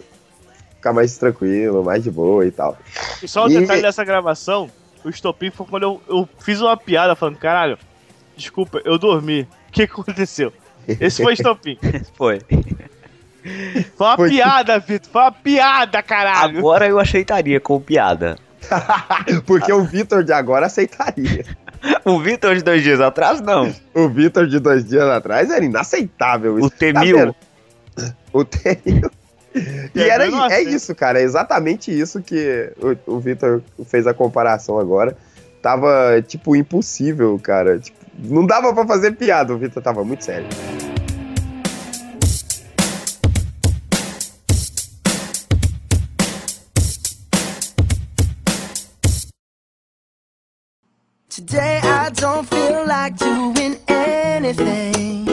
ficar 0.77 0.93
mais 0.93 1.17
tranquilo, 1.19 1.83
mais 1.85 2.03
de 2.03 2.11
boa 2.11 2.47
e 2.47 2.51
tal. 2.51 2.77
E 3.23 3.27
só 3.27 3.47
um 3.47 3.49
E- 3.49 3.59
detalhe 3.59 3.83
dessa 3.83 4.05
gravação, 4.05 4.71
o 5.05 5.09
estopim 5.09 5.51
foi 5.51 5.67
quando 5.67 5.83
eu, 5.83 6.01
eu 6.09 6.29
fiz 6.39 6.61
uma 6.61 6.77
piada 6.77 7.17
falando, 7.17 7.37
caralho, 7.39 7.77
desculpa, 8.37 8.81
eu 8.85 8.99
dormi. 8.99 9.49
O 9.69 9.73
que 9.73 9.83
aconteceu? 9.83 10.53
Esse 10.87 11.23
foi 11.23 11.33
o 11.33 11.35
estopim. 11.35 11.79
Foi. 12.15 12.41
Foi 13.97 14.07
uma 14.07 14.17
Foi. 14.17 14.29
piada, 14.31 14.79
Vitor. 14.79 15.11
Foi 15.11 15.23
uma 15.23 15.33
piada, 15.33 16.03
caralho. 16.03 16.59
Agora 16.59 16.87
eu 16.87 16.99
aceitaria 16.99 17.59
com 17.59 17.81
piada. 17.81 18.37
Porque 19.47 19.73
o 19.73 19.83
Vitor 19.85 20.23
de 20.25 20.33
agora 20.33 20.67
aceitaria. 20.67 21.45
O 22.05 22.19
Vitor 22.21 22.55
de 22.57 22.63
dois 22.63 22.83
dias 22.83 23.01
atrás, 23.01 23.41
não. 23.41 23.73
O 23.95 24.09
Vitor 24.09 24.47
de 24.47 24.59
dois 24.59 24.85
dias 24.85 25.05
atrás 25.05 25.51
era 25.51 25.65
inaceitável. 25.65 26.55
O 26.57 26.71
Tá 26.71 26.77
Temil. 26.79 27.17
vendo? 27.19 27.35
O 28.33 28.45
Temil. 28.45 29.11
E 29.55 29.61
Temil 29.93 30.11
era, 30.11 30.53
é 30.55 30.63
isso, 30.63 30.95
cara. 30.95 31.21
É 31.21 31.23
exatamente 31.23 31.97
isso 31.97 32.21
que 32.23 32.71
o, 33.07 33.15
o 33.15 33.21
Vitor 33.21 33.63
fez 33.87 34.07
a 34.07 34.13
comparação 34.15 34.79
agora. 34.79 35.17
Tava, 35.63 36.21
tipo, 36.27 36.55
impossível, 36.57 37.39
cara. 37.43 37.79
Tipo, 37.79 37.97
não 38.19 38.45
dava 38.47 38.73
pra 38.75 38.87
fazer 38.87 39.13
piada. 39.13 39.55
O 39.55 39.59
Vitor 39.59 39.83
tava 39.83 40.05
muito 40.05 40.25
sério. 40.25 40.47
Today 51.35 51.81
I 51.83 52.11
don't 52.11 52.49
feel 52.49 52.87
like 52.87 53.19
doing 53.19 53.77
anything. 53.89 55.25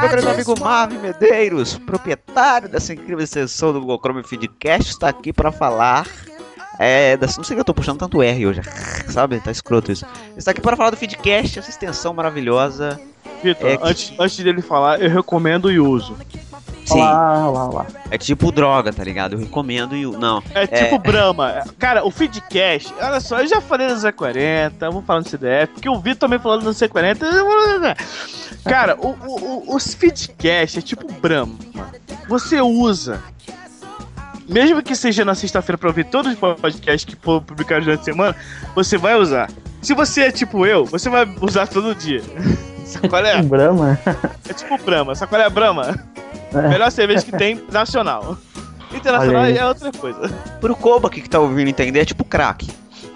Meu 0.00 0.08
querido 0.08 0.30
amigo 0.30 0.58
Marvin 0.58 0.96
Medeiros, 0.96 1.76
proprietário 1.76 2.66
dessa 2.66 2.94
incrível 2.94 3.22
extensão 3.22 3.74
do 3.74 3.80
Google 3.80 3.98
Chrome 3.98 4.24
Feedcast, 4.24 4.92
está 4.92 5.10
aqui 5.10 5.30
para 5.30 5.52
falar. 5.52 6.06
É, 6.78 7.18
não 7.18 7.44
sei 7.44 7.54
que 7.54 7.60
eu 7.60 7.64
tô 7.66 7.74
puxando 7.74 7.98
tanto 7.98 8.22
R 8.22 8.46
hoje, 8.46 8.62
sabe? 9.10 9.38
Tá 9.40 9.50
escroto 9.50 9.92
isso. 9.92 10.06
Está 10.38 10.52
aqui 10.52 10.62
para 10.62 10.74
falar 10.74 10.88
do 10.88 10.96
Feedcast, 10.96 11.58
essa 11.58 11.68
extensão 11.68 12.14
maravilhosa. 12.14 12.98
Vitor, 13.42 13.68
É 13.68 13.78
antes, 13.82 14.14
antes 14.18 14.38
dele 14.38 14.62
falar, 14.62 15.02
eu 15.02 15.10
recomendo 15.10 15.70
e 15.70 15.78
uso. 15.78 16.16
Sim, 16.84 17.00
Lá, 17.00 17.48
lá, 17.48 17.64
lá. 17.68 17.86
é 18.10 18.18
tipo 18.18 18.52
droga, 18.52 18.92
tá 18.92 19.02
ligado? 19.02 19.32
Eu 19.34 19.38
recomendo 19.38 19.96
e 19.96 20.06
o. 20.06 20.18
Não, 20.18 20.42
É 20.54 20.66
tipo 20.66 20.98
Brahma. 20.98 21.64
Cara, 21.78 22.04
o 22.06 22.10
feedcast, 22.10 22.92
olha 23.00 23.20
só, 23.20 23.40
eu 23.40 23.46
já 23.46 23.60
falei 23.60 23.88
no 23.88 23.94
Z40, 23.94 24.72
eu 24.82 24.92
vou 24.92 25.02
falar 25.02 25.20
no 25.20 25.28
CDF, 25.28 25.72
porque 25.72 25.88
o 25.88 25.98
Vitor 25.98 26.16
também 26.28 26.38
falou 26.38 26.60
no 26.60 26.70
C40. 26.70 27.96
Cara, 28.64 28.96
o, 29.00 29.08
o, 29.08 29.70
o, 29.72 29.76
os 29.76 29.94
feedcast 29.94 30.78
é 30.78 30.82
tipo 30.82 31.10
Brahma. 31.20 31.54
Você 32.28 32.60
usa. 32.60 33.20
Mesmo 34.48 34.82
que 34.82 34.94
seja 34.94 35.24
na 35.24 35.34
sexta-feira 35.34 35.78
pra 35.78 35.88
ouvir 35.88 36.04
todos 36.04 36.32
os 36.32 36.38
podcasts 36.38 37.04
que 37.04 37.16
for 37.20 37.40
publicados 37.40 37.86
durante 37.86 38.00
a 38.02 38.04
semana, 38.04 38.36
você 38.74 38.98
vai 38.98 39.14
usar. 39.16 39.50
Se 39.80 39.94
você 39.94 40.24
é 40.24 40.30
tipo 40.32 40.66
eu, 40.66 40.84
você 40.84 41.08
vai 41.08 41.26
usar 41.40 41.66
todo 41.66 41.94
dia. 41.94 42.22
Sacolé? 42.84 43.36
Um 43.38 43.48
Brahma. 43.48 43.98
É 44.48 44.52
tipo 44.52 44.76
Brahma. 44.78 45.14
Sacolé 45.14 45.48
Brahma. 45.48 45.98
É. 46.10 46.13
Melhor 46.62 46.90
cerveja 46.90 47.22
que 47.24 47.32
tem 47.32 47.62
nacional. 47.70 48.36
Internacional 48.92 49.44
é 49.44 49.66
outra 49.66 49.90
coisa. 49.92 50.28
Pro 50.60 50.76
Koba 50.76 51.08
aqui 51.08 51.20
que 51.20 51.28
tá 51.28 51.40
ouvindo 51.40 51.68
entender, 51.68 52.00
é 52.00 52.04
tipo 52.04 52.24
crack. 52.24 52.68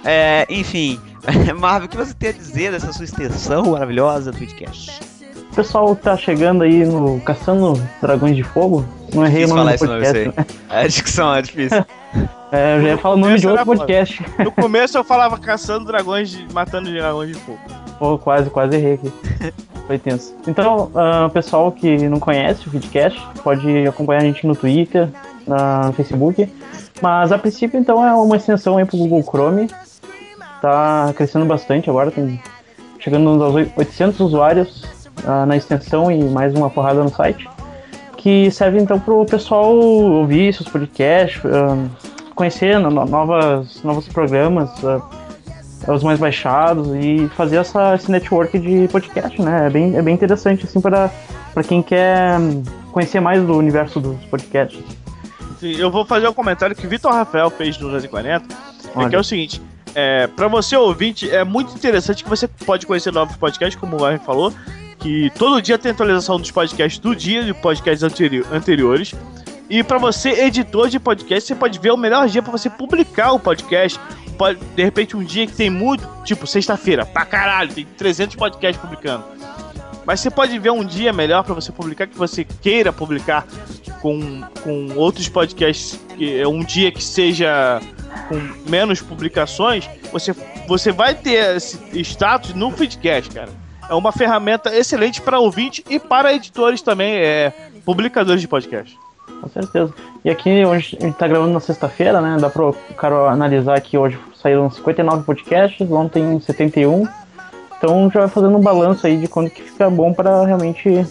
É, 0.05 0.47
enfim, 0.49 1.01
Marvel, 1.59 1.87
o 1.87 1.91
que 1.91 1.97
você 1.97 2.15
tem 2.15 2.31
a 2.31 2.33
dizer 2.33 2.73
dessa 2.73 2.93
sua 2.93 3.05
extensão 3.05 3.73
maravilhosa 3.73 4.33
do 4.33 4.39
podcast? 4.39 5.01
O 5.53 5.55
pessoal 5.55 5.95
tá 5.97 6.17
chegando 6.17 6.63
aí 6.63 6.85
no 6.85 7.21
Caçando 7.21 7.83
Dragões 8.01 8.37
de 8.37 8.43
Fogo. 8.45 8.85
Não 9.13 9.27
errei 9.27 9.45
o 9.45 9.49
nome 9.49 9.61
falar 9.61 9.71
do 9.71 9.75
esse 9.75 9.87
nome, 9.87 10.05
podcast. 10.05 10.35
sei. 10.69 10.77
A 10.79 10.87
dicção 10.87 11.35
é 11.35 11.43
difícil. 11.43 11.85
É, 12.51 12.79
eu 12.79 12.81
já 12.81 12.89
ia 12.89 12.97
falar 12.97 13.15
o 13.15 13.19
nome 13.19 13.39
de 13.39 13.47
outro 13.47 13.67
podcast. 13.67 14.25
No 14.39 14.51
começo 14.51 14.97
eu 14.97 15.05
falava 15.05 15.37
caçando 15.39 15.85
dragões, 15.85 16.31
de, 16.31 16.51
matando 16.51 16.91
dragões 16.91 17.37
de 17.37 17.43
fogo. 17.43 17.59
Pô, 17.99 18.17
quase, 18.17 18.49
quase 18.49 18.75
errei 18.75 18.95
aqui. 18.95 19.13
Foi 19.89 19.99
tenso. 19.99 20.35
Então, 20.47 20.91
ah, 20.95 21.29
pessoal 21.33 21.73
que 21.73 22.07
não 22.09 22.21
conhece 22.21 22.69
o 22.69 22.71
Vidcast, 22.71 23.19
pode 23.43 23.87
acompanhar 23.89 24.21
a 24.21 24.25
gente 24.25 24.47
no 24.47 24.55
Twitter, 24.55 25.09
na- 25.47 25.87
no 25.87 25.93
Facebook. 25.95 26.47
Mas 27.03 27.33
a 27.33 27.39
princípio, 27.39 27.81
então, 27.81 28.07
é 28.07 28.13
uma 28.15 28.37
extensão 28.37 28.77
aí 28.77 28.85
pro 28.85 28.99
Google 28.99 29.23
Chrome. 29.23 29.67
Tá 30.61 31.13
crescendo 31.17 31.47
bastante 31.47 31.89
agora, 31.89 32.11
tem 32.11 32.41
chegando 32.99 33.43
aos 33.43 33.55
800 33.55 34.21
usuários 34.21 34.85
ah, 35.27 35.47
na 35.47 35.57
extensão 35.57 36.13
e 36.13 36.23
mais 36.23 36.55
uma 36.55 36.69
porrada 36.69 37.03
no 37.03 37.09
site. 37.09 37.49
Que 38.17 38.51
serve 38.51 38.79
então 38.81 39.01
pro 39.01 39.25
pessoal 39.25 39.75
ouvir 39.75 40.53
seus 40.53 40.69
podcasts, 40.69 41.41
ah, 41.47 41.77
conhecer 42.35 42.79
no- 42.79 42.91
no- 42.91 43.07
novas, 43.07 43.83
novos 43.83 44.07
programas, 44.07 44.69
ah, 44.85 45.01
os 45.87 46.03
mais 46.03 46.19
baixados 46.19 46.89
e 46.95 47.29
fazer 47.37 47.57
essa, 47.57 47.95
esse 47.95 48.11
network 48.11 48.59
de 48.59 48.89
podcast, 48.89 49.41
né? 49.41 49.67
É 49.67 49.71
bem, 49.71 49.97
é 49.97 50.03
bem 50.03 50.15
interessante, 50.15 50.65
assim, 50.65 50.81
para 50.81 51.11
quem 51.67 51.83
quer 51.83 52.39
conhecer 52.93 53.21
mais 53.21 53.43
do 53.43 53.57
universo 53.57 54.01
dos 54.01 54.17
podcasts. 54.27 54.83
Sim, 55.61 55.77
Eu 55.77 55.91
vou 55.91 56.05
fazer 56.05 56.29
um 56.29 56.33
comentário 56.33 56.75
que 56.75 56.87
o 56.87 56.91
Vitor 56.91 57.13
Rafael 57.13 57.51
fez 57.51 57.79
no 57.79 57.89
240, 57.91 58.45
é 58.55 58.57
Olha. 58.95 59.09
que 59.09 59.17
é 59.17 59.19
o 59.19 59.25
seguinte. 59.25 59.61
É, 59.95 60.27
para 60.29 60.47
você 60.49 60.77
ouvinte, 60.77 61.29
é 61.31 61.43
muito 61.45 61.75
interessante 61.75 62.23
que 62.23 62.31
você 62.31 62.47
pode 62.47 62.87
conhecer 62.87 63.13
novos 63.13 63.37
podcasts, 63.37 63.79
como 63.81 63.97
o 63.97 64.01
Marvin 64.01 64.23
falou, 64.25 64.53
que 64.99 65.31
todo 65.39 65.61
dia 65.63 65.79
tem 65.79 65.91
atualização 65.93 66.39
dos 66.39 66.51
podcasts 66.51 66.99
do 67.01 67.15
dia 67.17 67.41
e 67.43 67.55
podcasts 67.55 68.03
anteri- 68.03 68.45
anteriores. 68.53 69.15
E 69.71 69.83
para 69.83 69.99
você, 69.99 70.31
editor 70.45 70.89
de 70.89 70.99
podcast, 70.99 71.47
você 71.49 71.55
pode 71.55 71.79
ver 71.79 71.91
o 71.93 71.97
melhor 71.97 72.27
dia 72.29 72.43
para 72.43 72.53
você 72.53 72.71
publicar 72.71 73.33
o 73.33 73.39
podcast. 73.39 73.99
Pode, 74.39 74.61
de 74.77 74.85
repente, 74.85 75.17
um 75.17 75.25
dia 75.25 75.47
que 75.47 75.53
tem 75.53 75.69
muito, 75.69 76.09
tipo 76.25 76.47
sexta-feira, 76.47 77.05
pra 77.05 77.27
caralho, 77.27 77.75
tem 77.75 77.85
300 77.85 78.37
podcasts 78.37 78.81
publicando. 78.81 79.25
Mas 80.07 80.21
você 80.21 80.31
pode 80.31 80.57
ver 80.59 80.71
um 80.71 80.85
dia 80.85 81.13
melhor 81.13 81.43
para 81.43 81.55
você 81.55 81.73
publicar 81.73 82.07
que 82.07 82.17
você 82.17 82.45
queira 82.45 82.93
publicar 82.93 83.45
com, 84.01 84.41
com 84.63 84.95
outros 84.95 85.29
podcasts, 85.29 86.01
é 86.19 86.47
um 86.47 86.61
dia 86.61 86.91
que 86.93 87.03
seja 87.03 87.81
com 88.29 88.37
menos 88.71 89.03
publicações, 89.03 89.89
você, 90.13 90.35
você 90.67 90.93
vai 90.93 91.15
ter 91.15 91.57
esse 91.57 91.79
status 92.01 92.55
no 92.55 92.71
Feedcast, 92.71 93.35
cara. 93.35 93.51
É 93.91 93.95
uma 93.95 94.13
ferramenta 94.13 94.75
excelente 94.75 95.21
para 95.21 95.41
ouvinte 95.41 95.85
e 95.89 95.99
para 95.99 96.33
editores 96.33 96.81
também, 96.81 97.17
é, 97.17 97.53
publicadores 97.85 98.41
de 98.41 98.47
podcast. 98.49 98.97
Com 99.41 99.49
certeza. 99.49 99.93
E 100.25 100.31
aqui 100.31 100.65
hoje 100.65 100.97
a 101.01 101.05
gente 101.07 101.17
tá 101.17 101.29
gravando 101.29 101.53
na 101.53 101.61
sexta-feira, 101.61 102.21
né? 102.21 102.37
Dá 102.41 102.51
pro 102.51 102.75
cara 102.97 103.31
analisar 103.31 103.81
que 103.81 103.97
hoje 103.97 104.19
saíram 104.35 104.71
59 104.71 105.25
podcasts, 105.25 105.91
ontem 105.91 106.41
71. 106.41 107.07
Então 107.77 108.11
já 108.11 108.21
vai 108.21 108.29
fazendo 108.29 108.57
um 108.57 108.61
balanço 108.61 109.07
aí 109.07 109.17
de 109.17 109.29
quando 109.29 109.51
que 109.51 109.63
fica 109.63 109.89
bom 109.89 110.13
para 110.13 110.45
realmente 110.45 111.07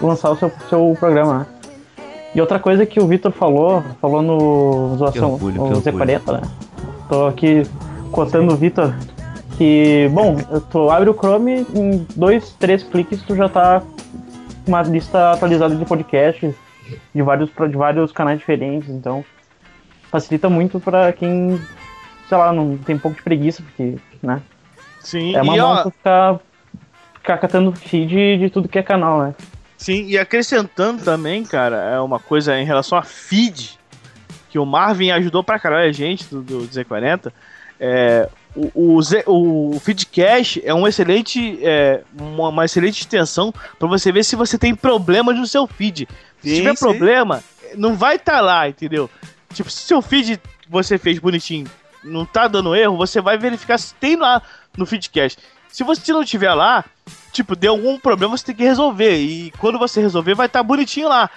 lançar 0.00 0.30
o 0.30 0.36
seu, 0.36 0.50
seu 0.68 0.96
programa, 0.98 1.40
né? 1.40 1.46
E 2.34 2.40
outra 2.40 2.58
coisa 2.58 2.84
que 2.84 3.00
o 3.00 3.06
Vitor 3.06 3.32
falou, 3.32 3.82
falou 4.00 4.20
no 4.20 4.96
Zoação, 4.96 5.32
orgulho, 5.32 5.52
que 5.54 5.58
no 5.58 5.64
orgulho. 5.76 5.82
Z40, 5.82 6.32
né? 6.32 6.42
Tô 7.08 7.26
aqui 7.26 7.62
cotando 8.12 8.52
o 8.52 8.56
Vitor 8.56 8.94
que, 9.56 10.08
bom, 10.12 10.36
tu 10.70 10.90
abre 10.90 11.08
o 11.08 11.14
Chrome, 11.14 11.66
em 11.74 12.06
dois, 12.14 12.54
três 12.58 12.82
cliques 12.82 13.22
tu 13.22 13.34
já 13.34 13.48
tá 13.48 13.80
com 13.80 14.68
uma 14.72 14.82
lista 14.82 15.32
atualizada 15.32 15.74
de 15.74 15.84
podcasts 15.84 16.54
de 17.14 17.22
vários, 17.22 17.50
de 17.50 17.76
vários 17.76 18.12
canais 18.12 18.38
diferentes, 18.38 18.88
então 18.90 19.24
facilita 20.10 20.48
muito 20.48 20.78
pra 20.80 21.12
quem, 21.12 21.60
sei 22.28 22.38
lá, 22.38 22.52
não 22.52 22.76
tem 22.78 22.96
um 22.96 22.98
pouco 22.98 23.16
de 23.16 23.22
preguiça, 23.22 23.62
porque, 23.62 23.96
né? 24.22 24.40
Sim, 25.00 25.34
É 25.36 25.42
uma 25.42 25.56
e 25.56 25.60
ó, 25.60 25.90
ficar, 25.90 26.40
ficar 27.14 27.38
catando 27.38 27.72
feed 27.72 28.38
de 28.38 28.50
tudo 28.50 28.68
que 28.68 28.78
é 28.78 28.82
canal, 28.82 29.20
né? 29.22 29.34
Sim, 29.76 30.06
e 30.06 30.18
acrescentando 30.18 31.02
também, 31.04 31.44
cara, 31.44 31.76
é 31.76 32.00
uma 32.00 32.18
coisa 32.18 32.58
em 32.58 32.64
relação 32.64 32.96
a 32.96 33.02
feed, 33.02 33.78
que 34.48 34.58
o 34.58 34.64
Marvin 34.64 35.10
ajudou 35.10 35.44
pra 35.44 35.58
caralho 35.58 35.88
a 35.88 35.92
gente 35.92 36.24
do, 36.26 36.40
do 36.42 36.60
Z40. 36.68 37.30
É, 37.78 38.26
o, 38.54 38.94
o, 38.94 39.02
Z- 39.02 39.24
o 39.26 39.78
Feedcast 39.80 40.62
é 40.64 40.72
um 40.72 40.88
excelente, 40.88 41.58
é, 41.62 42.00
uma, 42.18 42.48
uma 42.48 42.64
excelente 42.64 43.00
extensão 43.00 43.52
pra 43.78 43.86
você 43.86 44.10
ver 44.10 44.24
se 44.24 44.34
você 44.34 44.56
tem 44.56 44.74
problemas 44.74 45.36
no 45.36 45.46
seu 45.46 45.66
feed. 45.66 46.08
Se 46.46 46.54
Sim, 46.54 46.62
tiver 46.62 46.76
sim. 46.76 46.84
problema, 46.84 47.42
não 47.74 47.96
vai 47.96 48.16
estar 48.16 48.40
lá, 48.40 48.68
entendeu? 48.68 49.10
Tipo, 49.52 49.68
se 49.70 49.80
seu 49.82 50.00
feed 50.00 50.36
que 50.36 50.70
você 50.70 50.96
fez 50.98 51.18
bonitinho 51.18 51.66
não 52.04 52.24
tá 52.24 52.46
dando 52.46 52.74
erro, 52.76 52.96
você 52.96 53.20
vai 53.20 53.36
verificar 53.36 53.78
se 53.78 53.92
tem 53.94 54.14
lá 54.16 54.40
no 54.76 54.86
Feedcast. 54.86 55.38
Se 55.68 55.82
você 55.82 56.12
não 56.12 56.24
tiver 56.24 56.54
lá, 56.54 56.84
tipo, 57.32 57.56
deu 57.56 57.72
algum 57.72 57.98
problema, 57.98 58.36
você 58.36 58.44
tem 58.46 58.54
que 58.54 58.62
resolver. 58.62 59.16
E 59.18 59.50
quando 59.58 59.78
você 59.78 60.00
resolver, 60.00 60.34
vai 60.34 60.46
estar 60.46 60.62
bonitinho 60.62 61.08
lá. 61.08 61.28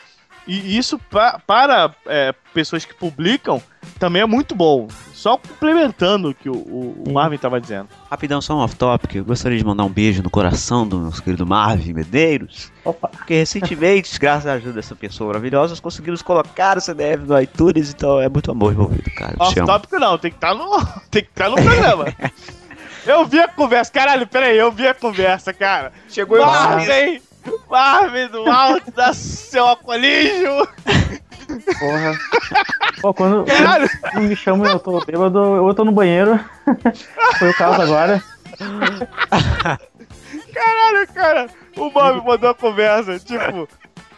E 0.45 0.77
isso 0.77 0.99
pa- 0.99 1.39
para 1.45 1.93
é, 2.05 2.33
pessoas 2.53 2.85
que 2.85 2.93
publicam 2.93 3.61
também 3.99 4.21
é 4.21 4.25
muito 4.25 4.55
bom. 4.55 4.87
Só 5.13 5.37
complementando 5.37 6.29
o 6.29 6.33
que 6.33 6.49
o, 6.49 6.53
o, 6.53 7.03
o 7.07 7.11
Marvin 7.11 7.35
estava 7.35 7.59
dizendo. 7.59 7.89
Rapidão, 8.09 8.41
só 8.41 8.55
um 8.55 8.59
off-topic. 8.59 9.15
Eu 9.15 9.25
gostaria 9.25 9.57
de 9.57 9.65
mandar 9.65 9.83
um 9.83 9.89
beijo 9.89 10.23
no 10.23 10.29
coração 10.29 10.87
do 10.87 10.97
nosso 10.97 11.21
querido 11.21 11.45
Marvin 11.45 11.91
Medeiros. 11.91 12.71
Opa. 12.85 13.09
Porque 13.09 13.33
recentemente, 13.33 14.17
graças 14.17 14.47
à 14.47 14.53
ajuda 14.53 14.73
dessa 14.73 14.95
pessoa 14.95 15.27
maravilhosa, 15.27 15.71
nós 15.71 15.81
conseguimos 15.81 16.21
colocar 16.21 16.77
o 16.77 16.81
CDF 16.81 17.25
no 17.25 17.39
iTunes, 17.39 17.89
então 17.89 18.21
é 18.21 18.29
muito 18.29 18.49
amor 18.49 18.71
envolvido, 18.71 19.11
cara. 19.11 19.35
Off-tópico 19.37 19.99
não, 19.99 20.17
tem 20.17 20.31
que 20.31 20.37
estar 20.37 20.55
no, 20.55 20.69
tem 21.11 21.23
que 21.23 21.29
estar 21.29 21.49
no 21.49 21.55
programa. 21.55 22.05
Eu 23.05 23.25
vi 23.25 23.39
a 23.39 23.47
conversa, 23.47 23.91
caralho, 23.91 24.27
peraí, 24.27 24.57
eu 24.57 24.71
vi 24.71 24.85
a 24.85 24.93
conversa, 24.93 25.53
cara. 25.53 25.91
Chegou 26.09 26.45
Marvin, 26.45 27.19
Marvin 27.67 28.27
do 28.27 28.47
alto 28.47 28.91
da 28.91 29.13
seu 29.13 29.65
alcoolismo. 29.65 30.67
Porra. 31.79 32.17
Pô, 33.01 33.13
quando, 33.13 33.45
Caralho. 33.51 33.89
me 34.15 34.35
chamam 34.35 34.67
e 34.67 34.71
eu 34.71 34.79
tô 34.79 34.99
bêbado, 35.05 35.39
eu 35.39 35.73
tô 35.73 35.85
no 35.85 35.91
banheiro. 35.91 36.39
Foi 37.39 37.49
o 37.49 37.53
caso 37.53 37.81
agora. 37.81 38.23
Caralho, 40.53 41.07
cara, 41.13 41.47
o 41.77 41.89
Bob 41.89 42.25
mandou 42.25 42.49
a 42.49 42.55
conversa, 42.55 43.19
tipo, 43.19 43.67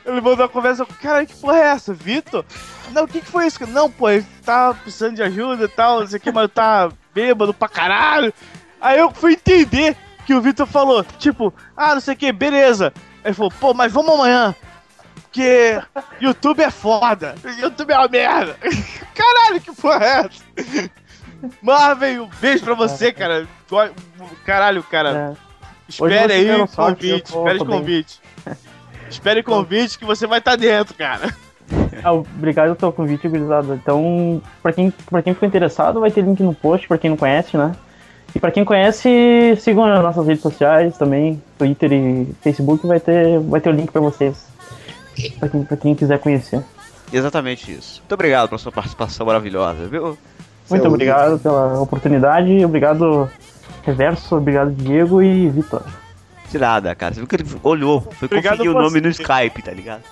ele 0.06 0.22
mandou 0.22 0.46
a 0.46 0.50
conversa, 0.50 0.86
cara, 1.02 1.26
que 1.26 1.36
porra 1.36 1.58
é 1.58 1.67
essa, 1.67 1.94
Vitor? 1.94 2.44
Não, 2.91 3.04
o 3.04 3.08
que, 3.08 3.22
que 3.22 3.28
foi 3.28 3.46
isso? 3.46 3.65
Não, 3.67 3.89
pô, 3.91 4.10
ele 4.10 4.26
tá 4.44 4.74
precisando 4.74 5.15
de 5.15 5.24
ajuda 5.24 5.65
e 5.65 5.67
tal, 5.67 6.00
não 6.00 6.08
sei 6.08 6.17
o 6.17 6.22
que, 6.22 6.32
mas 6.32 6.50
tá 6.52 6.89
bêbado 7.13 7.54
pra 7.54 7.67
caralho. 7.70 8.34
Aí 8.80 8.98
eu 9.00 9.12
fui 9.12 9.34
entender 9.34 9.96
que 10.26 10.34
o 10.34 10.41
Vitor 10.41 10.65
falou, 10.65 11.04
tipo, 11.20 11.54
ah, 11.76 11.94
não 11.94 12.02
sei 12.02 12.15
o 12.15 12.17
que, 12.17 12.32
beleza. 12.32 12.91
Aí 13.24 13.30
ele 13.30 13.34
falou, 13.34 13.52
pô, 13.60 13.74
mas 13.74 13.91
vamos 13.91 14.13
amanhã. 14.13 14.56
Porque 15.32 15.82
YouTube 16.20 16.62
é 16.62 16.70
foda. 16.70 17.36
YouTube 17.58 17.94
é 17.94 17.98
uma 17.98 18.08
merda. 18.10 18.58
Caralho, 19.15 19.62
que 19.62 19.74
porra 19.74 20.06
é 20.06 20.20
essa? 20.26 20.91
Marvin, 21.62 22.20
um 22.20 22.30
beijo 22.41 22.65
pra 22.65 22.74
você, 22.74 23.13
cara. 23.13 23.48
Caralho, 24.46 24.84
cara. 24.84 25.38
É. 25.38 25.52
Espere 25.88 26.34
aí 26.34 26.62
o 26.62 26.67
convite, 26.67 27.30
espere 27.30 27.60
o 27.60 27.65
convite. 27.65 28.20
espere 29.10 29.39
o 29.39 29.44
convite 29.44 29.98
que 29.98 30.06
você 30.06 30.28
vai 30.28 30.39
estar 30.39 30.58
dentro, 30.58 30.94
cara. 30.96 31.34
Ah, 32.04 32.12
obrigado 32.12 32.76
pelo 32.76 32.91
convite, 32.91 33.30
gurizada. 33.30 33.76
Então, 33.76 34.41
pra 34.62 34.74
quem, 34.74 34.91
pra 35.10 35.22
quem 35.22 35.34
ficou 35.34 35.48
interessado, 35.48 36.02
vai 36.02 36.12
ter 36.12 36.22
link 36.22 36.44
no 36.44 36.54
post, 36.54 36.86
pra 36.86 36.98
quem 36.98 37.10
não 37.10 37.15
conhece, 37.15 37.56
né? 37.56 37.72
E 38.36 38.39
pra 38.41 38.52
quem 38.52 38.65
conhece, 38.65 39.56
sigam 39.58 39.86
as 39.86 40.04
nossas 40.04 40.28
redes 40.28 40.41
sociais 40.41 40.98
também, 40.98 41.41
Twitter 41.58 41.94
e 41.94 42.36
Facebook, 42.41 42.86
vai 42.86 43.00
ter, 43.00 43.39
vai 43.39 43.62
ter 43.62 43.70
o 43.70 43.72
link 43.72 43.89
pra 43.89 44.02
vocês. 44.02 44.50
Pra 45.39 45.50
quem, 45.50 45.63
pra 45.63 45.78
quem 45.78 45.95
quiser 45.95 46.19
conhecer. 46.19 46.63
Exatamente 47.12 47.71
isso. 47.71 48.00
Muito 48.02 48.13
obrigado 48.13 48.47
pela 48.50 48.58
sua 48.60 48.71
participação 48.71 49.26
maravilhosa, 49.26 49.88
viu? 49.88 50.17
Muito 50.69 50.82
Seu- 50.84 50.86
obrigado 50.91 51.38
pela 51.39 51.80
oportunidade, 51.82 52.63
obrigado 52.63 53.30
Reverso, 53.84 54.36
obrigado 54.38 54.71
Diego 54.71 55.21
e 55.21 55.50
Vitor. 55.50 55.84
De 56.50 56.58
nada, 56.58 56.93
cara. 56.95 57.13
Você 57.13 57.19
viu 57.21 57.28
que 57.28 57.36
ele 57.36 57.45
olhou, 57.63 58.02
foi 58.02 58.26
Obrigado 58.28 58.58
conferir 58.58 58.71
o 58.71 58.74
você. 58.76 58.84
nome 58.84 59.02
no 59.02 59.10
Skype, 59.10 59.62
tá 59.63 59.71
ligado? 59.71 60.04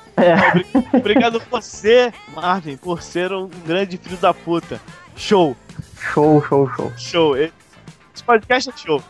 Obrigado 0.94 1.42
você, 1.52 2.12
Marvin, 2.34 2.78
por 2.78 3.02
ser 3.02 3.32
um 3.32 3.50
grande 3.66 3.98
filho 3.98 4.18
da 4.18 4.34
puta. 4.34 4.80
Show, 5.16 5.56
Show, 6.14 6.44
show, 6.48 6.70
show. 6.76 6.92
show. 6.98 7.38
Esse 7.38 7.52
podcast 8.26 8.70
é 8.70 8.74
show. 8.78 9.02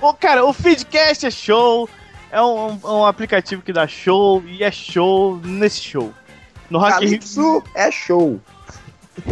Ô, 0.00 0.12
cara, 0.14 0.44
o 0.44 0.52
Feedcast 0.54 1.26
é 1.26 1.30
show. 1.30 1.88
É 2.32 2.40
um, 2.40 2.78
um 2.84 3.04
aplicativo 3.06 3.62
que 3.62 3.72
dá 3.72 3.86
show 3.86 4.42
e 4.46 4.62
é 4.62 4.70
show 4.70 5.36
nesse 5.42 5.80
show. 5.82 6.12
No 6.70 6.78
Rock 6.78 6.92
in 7.04 7.08
Rio. 7.08 7.18
Calypso 7.18 7.62
é 7.74 7.90
show. 7.90 8.40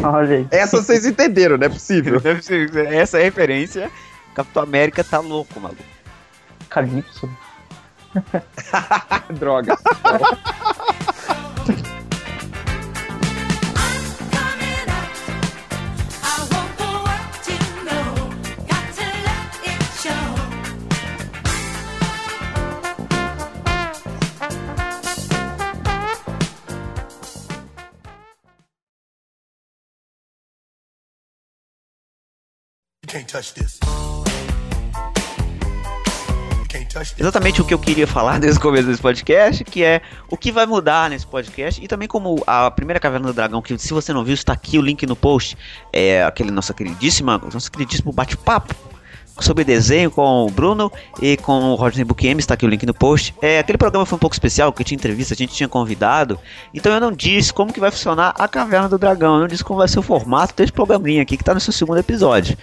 Olha 0.02 0.36
aí. 0.38 0.48
Essa 0.50 0.82
vocês 0.82 1.06
entenderam, 1.06 1.56
não 1.56 1.66
é 1.66 1.68
possível. 1.68 2.20
Ser- 2.42 2.74
Essa 2.92 3.18
é 3.18 3.20
a 3.20 3.24
referência. 3.24 3.90
Capitão 4.34 4.62
América 4.62 5.02
tá 5.04 5.20
louco, 5.20 5.58
maluco. 5.60 5.82
Calypso. 6.68 7.28
Droga. 9.38 9.78
Exatamente 37.18 37.60
o 37.60 37.64
que 37.64 37.72
eu 37.72 37.78
queria 37.78 38.06
falar 38.06 38.38
desde 38.40 38.58
o 38.58 38.62
começo 38.62 38.86
desse 38.86 39.00
podcast, 39.00 39.64
que 39.64 39.82
é 39.82 40.02
o 40.30 40.36
que 40.36 40.52
vai 40.52 40.66
mudar 40.66 41.08
nesse 41.08 41.26
podcast, 41.26 41.82
e 41.82 41.88
também 41.88 42.06
como 42.06 42.42
a 42.46 42.70
primeira 42.70 43.00
Caverna 43.00 43.28
do 43.28 43.32
Dragão, 43.32 43.62
que 43.62 43.78
se 43.78 43.92
você 43.92 44.12
não 44.12 44.24
viu, 44.24 44.34
está 44.34 44.52
aqui 44.52 44.78
o 44.78 44.82
link 44.82 45.06
no 45.06 45.16
post, 45.16 45.56
é 45.92 46.22
aquele 46.22 46.50
nossa 46.50 46.74
queridíssima, 46.74 47.38
nosso 47.52 47.70
queridíssimo 47.70 48.12
bate-papo 48.12 48.74
sobre 49.40 49.62
desenho 49.64 50.10
com 50.10 50.46
o 50.46 50.50
Bruno 50.50 50.90
e 51.22 51.36
com 51.36 51.70
o 51.70 51.74
Rodney 51.76 52.04
Bukiem, 52.04 52.36
está 52.38 52.54
aqui 52.54 52.66
o 52.66 52.68
link 52.68 52.84
no 52.84 52.92
post. 52.92 53.34
É, 53.40 53.60
aquele 53.60 53.78
programa 53.78 54.04
foi 54.04 54.16
um 54.16 54.18
pouco 54.18 54.34
especial, 54.34 54.72
porque 54.72 54.84
tinha 54.84 54.96
entrevista, 54.96 55.34
a 55.34 55.36
gente 55.36 55.54
tinha 55.54 55.68
convidado, 55.68 56.38
então 56.74 56.92
eu 56.92 57.00
não 57.00 57.12
disse 57.12 57.52
como 57.52 57.72
que 57.72 57.80
vai 57.80 57.90
funcionar 57.90 58.34
a 58.36 58.48
Caverna 58.48 58.88
do 58.88 58.98
Dragão, 58.98 59.34
eu 59.34 59.40
não 59.40 59.48
disse 59.48 59.64
como 59.64 59.78
vai 59.78 59.88
ser 59.88 59.98
o 59.98 60.02
formato 60.02 60.54
desse 60.54 60.72
programinha 60.72 61.22
aqui, 61.22 61.36
que 61.36 61.42
está 61.42 61.54
no 61.54 61.60
seu 61.60 61.72
segundo 61.72 61.98
episódio. 61.98 62.58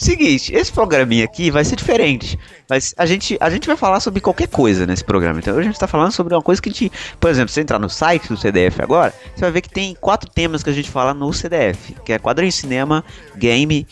Seguinte, 0.00 0.54
esse 0.54 0.72
programinha 0.72 1.26
aqui 1.26 1.50
vai 1.50 1.62
ser 1.62 1.76
diferente. 1.76 2.38
Mas 2.66 2.94
a 2.96 3.04
gente, 3.04 3.36
a 3.38 3.50
gente 3.50 3.66
vai 3.66 3.76
falar 3.76 4.00
sobre 4.00 4.18
qualquer 4.18 4.48
coisa 4.48 4.86
nesse 4.86 5.04
programa. 5.04 5.40
Então 5.40 5.58
a 5.58 5.62
gente 5.62 5.78
tá 5.78 5.86
falando 5.86 6.10
sobre 6.10 6.34
uma 6.34 6.40
coisa 6.40 6.60
que 6.60 6.70
a 6.70 6.72
gente. 6.72 6.90
Por 7.20 7.28
exemplo, 7.28 7.50
se 7.50 7.56
você 7.56 7.60
entrar 7.60 7.78
no 7.78 7.90
site 7.90 8.28
do 8.28 8.36
CDF 8.38 8.80
agora, 8.80 9.12
você 9.34 9.42
vai 9.42 9.50
ver 9.50 9.60
que 9.60 9.68
tem 9.68 9.94
quatro 10.00 10.30
temas 10.30 10.62
que 10.62 10.70
a 10.70 10.72
gente 10.72 10.90
fala 10.90 11.12
no 11.12 11.30
CDF, 11.34 11.94
que 12.02 12.14
é 12.14 12.18
quadrinho, 12.18 12.50
cinema, 12.50 13.04
game 13.36 13.86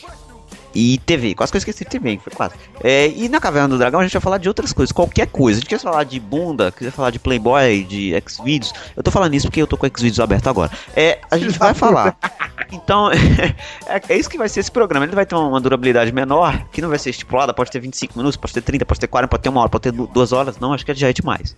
e 0.81 0.97
TV. 0.99 1.35
Quase 1.35 1.51
que 1.51 1.57
eu 1.57 1.59
esqueci 1.59 1.83
de 1.83 1.91
TV, 1.91 2.21
foi 2.23 2.33
quase. 2.33 2.55
É, 2.85 3.09
e 3.09 3.29
na 3.29 3.41
Caverna 3.41 3.69
do 3.71 3.79
Dragão 3.79 3.99
a 3.99 4.05
gente 4.05 4.13
vai 4.13 4.21
falar 4.23 4.39
de 4.39 4.47
outras 4.47 4.73
coisas, 4.73 4.93
qualquer 4.93 5.27
coisa. 5.27 5.59
A 5.59 5.61
gente 5.61 5.69
quer 5.69 5.81
falar 5.81 6.05
de 6.05 6.21
bunda, 6.21 6.71
quiser 6.71 6.93
falar 6.93 7.11
de 7.11 7.19
Playboy, 7.19 7.83
de 7.83 8.13
Xvideos. 8.29 8.73
Eu 8.97 9.03
tô 9.03 9.11
falando 9.11 9.35
isso 9.35 9.49
porque 9.49 9.61
eu 9.61 9.67
tô 9.67 9.77
com 9.77 9.87
o 9.87 9.91
Xvideos 9.91 10.21
aberto 10.21 10.49
agora. 10.49 10.71
É, 10.95 11.19
a 11.29 11.37
gente 11.37 11.59
vai 11.59 11.75
falar. 11.75 12.17
Então, 12.71 13.11
é, 13.89 14.01
é 14.09 14.17
isso 14.17 14.31
que 14.31 14.39
vai 14.39 14.49
ser 14.49 14.61
esse 14.61 14.71
programa. 14.71 15.05
Ele 15.05 15.17
vai 15.17 15.27
ter 15.27 15.35
uma 15.35 15.61
durabilidade 15.61 16.13
menor, 16.13 16.65
que 16.71 16.81
não 16.81 16.89
vai 16.89 16.99
ser 16.99 17.11
estipulada, 17.11 17.53
pode 17.53 17.73
ter 17.73 17.81
25 17.81 18.17
minutos, 18.17 18.37
pode 18.37 18.53
ter 18.55 18.63
30, 18.63 18.87
pode 18.87 19.01
ter 19.01 19.09
40, 19.09 19.29
pode 19.29 19.43
ter 19.43 19.49
uma 19.49 19.61
hora, 19.61 19.69
pode 19.69 19.83
ter 19.83 19.93
du- 19.93 20.07
duas 20.07 20.33
horas. 20.33 20.59
Não, 20.61 20.73
acho 20.73 20.87
que 20.87 20.95
já 20.95 21.09
é 21.09 21.13
demais. 21.13 21.57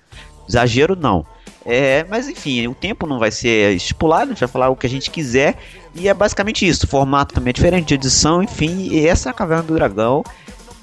Exagero 0.49 0.97
não. 0.97 1.27
É, 1.64 2.05
mas 2.09 2.29
enfim, 2.29 2.66
o 2.66 2.75
tempo 2.75 3.07
não 3.07 3.18
vai 3.18 3.31
ser 3.31 3.75
estipulado, 3.75 4.25
a 4.25 4.29
gente 4.29 4.40
vai 4.40 4.49
falar 4.49 4.70
o 4.70 4.77
que 4.77 4.87
a 4.87 4.90
gente 4.90 5.11
quiser. 5.11 5.57
E 5.94 6.09
é 6.09 6.14
basicamente 6.14 6.66
isso. 6.66 6.87
O 6.87 6.88
formato 6.88 7.35
também 7.35 7.51
é 7.51 7.53
diferente 7.53 7.88
de 7.88 7.94
edição, 7.94 8.42
enfim. 8.42 8.88
E 8.90 9.07
essa 9.07 9.29
é 9.29 9.31
a 9.31 9.35
Caverna 9.35 9.64
do 9.64 9.75
Dragão. 9.75 10.25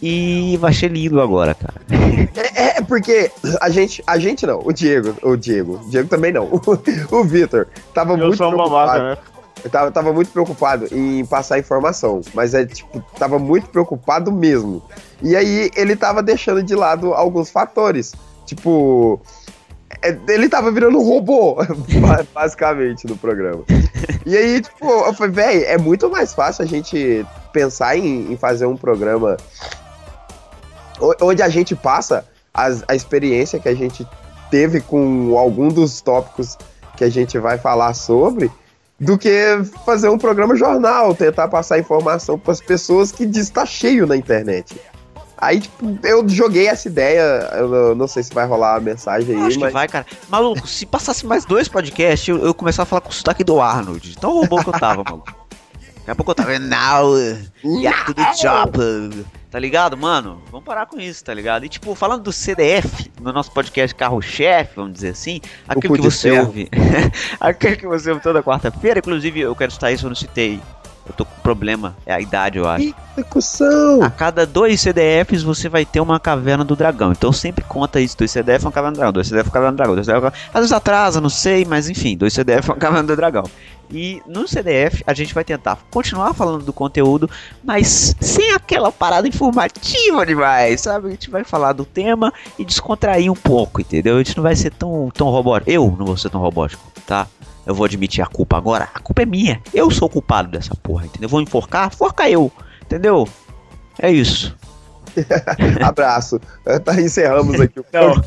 E 0.02 0.58
vai 0.62 0.74
ser 0.74 0.92
lindo 0.92 1.20
agora, 1.22 1.56
cara. 1.56 1.82
É, 2.54 2.78
é 2.78 2.82
porque 2.82 3.32
a 3.60 3.70
gente, 3.70 4.04
a 4.06 4.18
gente 4.20 4.46
não, 4.46 4.62
o 4.64 4.72
Diego, 4.72 5.16
o 5.24 5.36
Diego, 5.36 5.82
o 5.84 5.90
Diego 5.90 6.08
também 6.08 6.32
não, 6.32 6.46
o, 6.54 6.62
o 7.16 7.24
Vitor 7.24 7.68
tava 7.94 8.14
Eu 8.14 8.18
muito 8.18 8.38
sou 8.38 8.50
preocupado. 8.50 8.92
babaca, 8.92 9.16
né? 9.16 9.18
Eu 9.64 9.70
tava, 9.70 9.92
tava 9.92 10.14
muito 10.14 10.32
preocupado 10.32 10.88
em 10.92 11.26
passar 11.26 11.58
informação, 11.58 12.22
mas 12.34 12.54
é 12.54 12.66
tipo, 12.66 13.04
tava 13.18 13.40
muito 13.40 13.70
preocupado 13.70 14.32
mesmo. 14.32 14.84
E 15.22 15.36
aí 15.36 15.72
ele 15.76 15.96
tava 15.96 16.22
deixando 16.22 16.62
de 16.62 16.76
lado 16.76 17.14
alguns 17.14 17.50
fatores, 17.50 18.14
tipo, 18.46 19.20
ele 20.28 20.50
tava 20.50 20.72
virando 20.72 20.98
um 21.00 21.04
robô, 21.04 21.56
ba- 22.02 22.26
basicamente, 22.34 23.08
no 23.08 23.18
programa. 23.18 23.64
E 24.26 24.36
aí, 24.36 24.62
tipo, 24.62 24.86
eu 24.86 25.14
falei, 25.14 25.32
velho, 25.34 25.66
é 25.66 25.78
muito 25.78 26.10
mais 26.10 26.34
fácil 26.34 26.64
a 26.64 26.68
gente 26.68 27.26
pensar 27.54 27.98
em, 27.98 28.32
em 28.32 28.38
fazer 28.38 28.66
um 28.66 28.76
programa 28.78 29.38
onde 31.22 31.42
a 31.42 31.50
gente 31.50 31.76
passa 31.76 32.26
as- 32.54 32.84
a 32.88 32.96
experiência 32.96 33.60
que 33.60 33.70
a 33.70 33.76
gente 33.76 34.08
teve 34.50 34.82
com 34.82 35.38
algum 35.38 35.68
dos 35.70 36.02
tópicos 36.02 36.58
que 36.96 37.04
a 37.04 37.10
gente 37.10 37.38
vai 37.38 37.58
falar 37.58 37.94
sobre, 37.94 38.52
do 39.00 39.18
que 39.18 39.30
fazer 39.86 40.10
um 40.10 40.18
programa 40.18 40.56
jornal, 40.56 41.14
tentar 41.14 41.48
passar 41.48 41.78
informação 41.78 42.40
para 42.40 42.52
as 42.54 42.62
pessoas 42.62 43.12
que 43.12 43.26
diz 43.26 43.50
tá 43.50 43.66
cheio 43.66 44.08
na 44.08 44.18
internet. 44.18 44.76
Aí, 45.38 45.60
tipo, 45.62 46.00
eu 46.04 46.28
joguei 46.28 46.68
essa 46.68 46.88
ideia, 46.88 47.22
eu 47.54 47.68
não- 47.70 47.96
não 47.96 48.08
sei 48.08 48.24
se 48.24 48.34
vai 48.34 48.46
rolar 48.48 48.76
a 48.76 48.80
mensagem 48.80 49.34
Eu 49.36 49.42
aí, 49.42 49.48
acho 49.48 49.58
que 49.58 49.64
mas 49.64 49.74
vai, 49.74 49.88
cara. 49.88 50.06
Maluco, 50.30 50.68
se 50.68 50.86
passasse 50.86 51.26
mais 51.26 51.46
dois 51.46 51.68
podcasts, 51.68 52.28
eu, 52.28 52.44
eu 52.44 52.54
começava 52.54 52.84
a 52.84 52.86
falar 52.88 53.02
com 53.02 53.10
o 53.10 53.14
sotaque 53.14 53.44
do 53.44 53.62
Arnold. 53.62 54.18
Tão 54.18 54.32
robô 54.34 54.58
que 54.64 54.70
eu 54.70 54.74
tava, 54.74 55.04
maluco. 55.04 55.32
Daqui 55.98 56.12
a 56.12 56.16
pouco 56.16 56.32
eu 56.32 56.36
tava. 56.36 56.58
Now, 56.58 57.16
yeah, 57.64 58.06
to 58.06 58.14
the 58.14 58.32
job. 58.42 59.26
Tá 59.52 59.60
ligado, 59.60 59.96
mano? 59.98 60.42
Vamos 60.52 60.66
parar 60.66 60.86
com 60.86 61.00
isso, 61.00 61.24
tá 61.24 61.34
ligado? 61.34 61.66
E 61.66 61.70
tipo, 61.70 61.96
falando 61.96 62.24
do 62.24 62.34
CDF, 62.34 63.12
no 63.22 63.32
nosso 63.32 63.52
podcast 63.52 63.96
Carro-Chefe, 63.96 64.72
vamos 64.76 64.94
dizer 64.94 65.10
assim, 65.10 65.40
aquilo 65.68 65.96
que 65.96 66.02
você 66.02 66.32
ferro. 66.32 66.48
ouve. 66.48 66.70
aquilo 67.40 67.78
que 67.78 67.88
você 67.88 68.10
ouve 68.10 68.22
toda 68.22 68.44
quarta-feira, 68.44 69.00
inclusive 69.00 69.40
eu 69.40 69.56
quero 69.56 69.72
citar 69.72 69.94
isso, 69.94 70.06
eu 70.06 70.10
não 70.10 70.16
citei. 70.16 70.62
Eu 71.08 71.14
tô 71.14 71.26
com 71.26 71.42
problema, 71.42 71.96
é 72.06 72.14
a 72.14 72.20
idade, 72.20 72.58
eu 72.58 72.68
acho. 72.68 72.84
Eita, 72.84 73.24
cução! 73.30 74.04
A 74.04 74.10
cada 74.10 74.46
dois 74.46 74.82
CDFs 74.82 75.42
você 75.42 75.70
vai 75.70 75.86
ter 75.86 76.02
uma 76.02 76.20
caverna 76.20 76.66
do 76.66 76.76
dragão. 76.76 77.12
Então 77.12 77.32
sempre 77.32 77.64
conta 77.64 78.02
isso. 78.02 78.18
Dois 78.18 78.32
CDF 78.32 78.66
é 78.66 78.68
uma 78.68 78.72
caverna 78.72 78.94
do 78.94 78.98
dragão. 78.98 79.14
Dois 79.14 79.28
CDF 79.28 79.46
é 79.46 79.48
uma 79.48 79.54
caverna 79.54 79.72
do 79.72 79.78
dragão. 79.78 79.96
Dois 79.96 80.06
CDF 80.06 80.24
é 80.24 80.28
uma... 80.28 80.34
Às 80.54 80.60
vezes 80.62 80.72
atrasa, 80.72 81.22
não 81.22 81.30
sei, 81.30 81.64
mas 81.64 81.90
enfim. 81.90 82.18
Dois 82.18 82.34
CDF 82.34 82.70
é 82.70 82.74
uma 82.74 82.80
caverna 82.80 83.08
do 83.08 83.16
dragão. 83.16 83.44
E 83.90 84.22
no 84.28 84.48
CDF 84.48 85.04
a 85.08 85.14
gente 85.14 85.34
vai 85.34 85.44
tentar 85.44 85.78
continuar 85.90 86.34
falando 86.34 86.64
do 86.64 86.74
conteúdo, 86.74 87.30
mas 87.64 88.16
sem 88.20 88.52
aquela 88.52 88.92
parada 88.92 89.28
informativa 89.28 90.26
demais, 90.26 90.82
sabe? 90.82 91.08
A 91.08 91.12
gente 91.12 91.30
vai 91.30 91.44
falar 91.44 91.72
do 91.72 91.86
tema 91.86 92.34
e 92.60 92.66
descontrair 92.66 93.32
um 93.32 93.36
pouco, 93.36 93.80
entendeu? 93.80 94.16
A 94.16 94.18
gente 94.18 94.36
não 94.36 94.44
vai 94.44 94.56
ser 94.56 94.72
tão, 94.72 95.10
tão 95.14 95.30
robótico. 95.30 95.72
Eu 95.72 95.96
não 95.98 96.06
vou 96.06 96.18
ser 96.18 96.30
tão 96.30 96.42
robótico, 96.42 96.84
tá? 97.06 97.28
Eu 97.68 97.76
vou 97.76 97.86
admitir 97.86 98.24
a 98.24 98.26
culpa 98.26 98.56
agora. 98.56 98.88
A 98.96 99.00
culpa 99.00 99.24
é 99.24 99.26
minha. 99.26 99.62
Eu 99.74 99.92
sou 99.92 100.08
o 100.08 100.12
culpado 100.12 100.50
dessa 100.50 100.74
porra, 100.74 101.06
entendeu? 101.06 101.28
Vou 101.28 101.42
enforcar? 101.42 101.94
Forca 101.94 102.30
eu, 102.30 102.50
entendeu? 102.82 103.28
É 104.00 104.10
isso. 104.10 104.56
Abraço. 105.84 106.40
Tá, 106.86 107.00
encerramos 107.00 107.60
aqui 107.60 107.82
o 107.82 107.86
Não. 107.92 108.24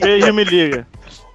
Beijo, 0.00 0.32
me 0.34 0.42
liga. 0.42 0.86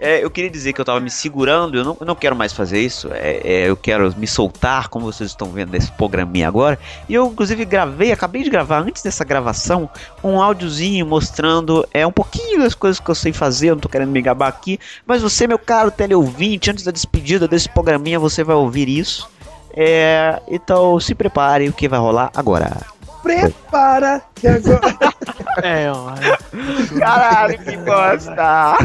É, 0.03 0.21
eu 0.21 0.29
queria 0.29 0.49
dizer 0.49 0.73
que 0.73 0.81
eu 0.81 0.83
tava 0.83 0.99
me 0.99 1.09
segurando, 1.09 1.77
eu 1.77 1.83
não, 1.85 1.95
eu 1.97 2.05
não 2.05 2.13
quero 2.13 2.35
mais 2.35 2.51
fazer 2.51 2.77
isso, 2.77 3.07
é, 3.13 3.39
é, 3.41 3.69
eu 3.69 3.77
quero 3.77 4.13
me 4.17 4.27
soltar, 4.27 4.89
como 4.89 5.05
vocês 5.05 5.29
estão 5.29 5.47
vendo 5.47 5.71
nesse 5.71 5.89
programinha 5.93 6.45
agora. 6.45 6.77
E 7.07 7.13
eu, 7.13 7.25
inclusive, 7.27 7.63
gravei, 7.63 8.11
acabei 8.11 8.43
de 8.43 8.49
gravar, 8.49 8.79
antes 8.79 9.01
dessa 9.01 9.23
gravação, 9.23 9.89
um 10.21 10.41
áudiozinho 10.41 11.05
mostrando 11.05 11.87
é, 11.93 12.05
um 12.05 12.11
pouquinho 12.11 12.59
das 12.59 12.75
coisas 12.75 12.99
que 12.99 13.09
eu 13.09 13.15
sei 13.15 13.31
fazer, 13.31 13.69
eu 13.69 13.75
não 13.75 13.79
tô 13.79 13.87
querendo 13.87 14.09
me 14.09 14.21
gabar 14.21 14.49
aqui. 14.49 14.77
Mas 15.07 15.21
você, 15.21 15.47
meu 15.47 15.57
caro 15.57 15.89
teleouvinte, 15.89 16.69
antes 16.69 16.83
da 16.83 16.91
despedida 16.91 17.47
desse 17.47 17.69
programinha, 17.69 18.19
você 18.19 18.43
vai 18.43 18.57
ouvir 18.57 18.89
isso. 18.89 19.29
É, 19.73 20.41
então 20.49 20.99
se 20.99 21.15
prepare, 21.15 21.69
o 21.69 21.73
que 21.73 21.87
vai 21.87 21.99
rolar 21.99 22.29
agora. 22.35 22.75
Prepara 23.21 24.21
que 24.35 24.49
agora. 24.49 24.81
É, 25.63 25.89
ó. 25.89 26.13
Caralho, 26.99 27.59
que 27.59 27.77
bosta! 27.77 28.75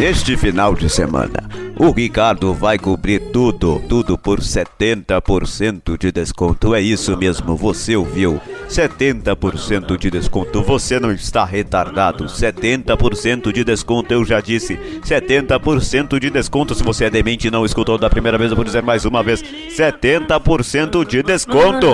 Este 0.00 0.36
final 0.36 0.74
de 0.74 0.88
semana, 0.90 1.48
o 1.78 1.90
Ricardo 1.90 2.52
vai 2.52 2.78
cobrir 2.78 3.18
tudo, 3.32 3.82
tudo 3.88 4.16
por 4.18 4.40
70% 4.40 5.98
de 5.98 6.12
desconto. 6.12 6.74
É 6.74 6.80
isso 6.80 7.16
mesmo, 7.16 7.56
você 7.56 7.96
ouviu? 7.96 8.40
70% 8.68 9.96
de 9.96 10.10
desconto. 10.10 10.62
Você 10.62 11.00
não 11.00 11.12
está 11.12 11.44
retardado. 11.44 12.24
70% 12.26 13.52
de 13.52 13.64
desconto, 13.64 14.12
eu 14.12 14.24
já 14.24 14.40
disse. 14.40 14.76
70% 15.02 16.18
de 16.18 16.30
desconto. 16.30 16.74
Se 16.74 16.82
você 16.82 17.06
é 17.06 17.10
demente 17.10 17.48
e 17.48 17.50
não 17.50 17.64
escutou 17.64 17.96
da 17.96 18.10
primeira 18.10 18.38
vez, 18.38 18.50
eu 18.50 18.56
vou 18.56 18.64
dizer 18.64 18.82
mais 18.82 19.04
uma 19.04 19.22
vez: 19.22 19.42
70% 19.42 21.06
de 21.06 21.22
desconto. 21.22 21.88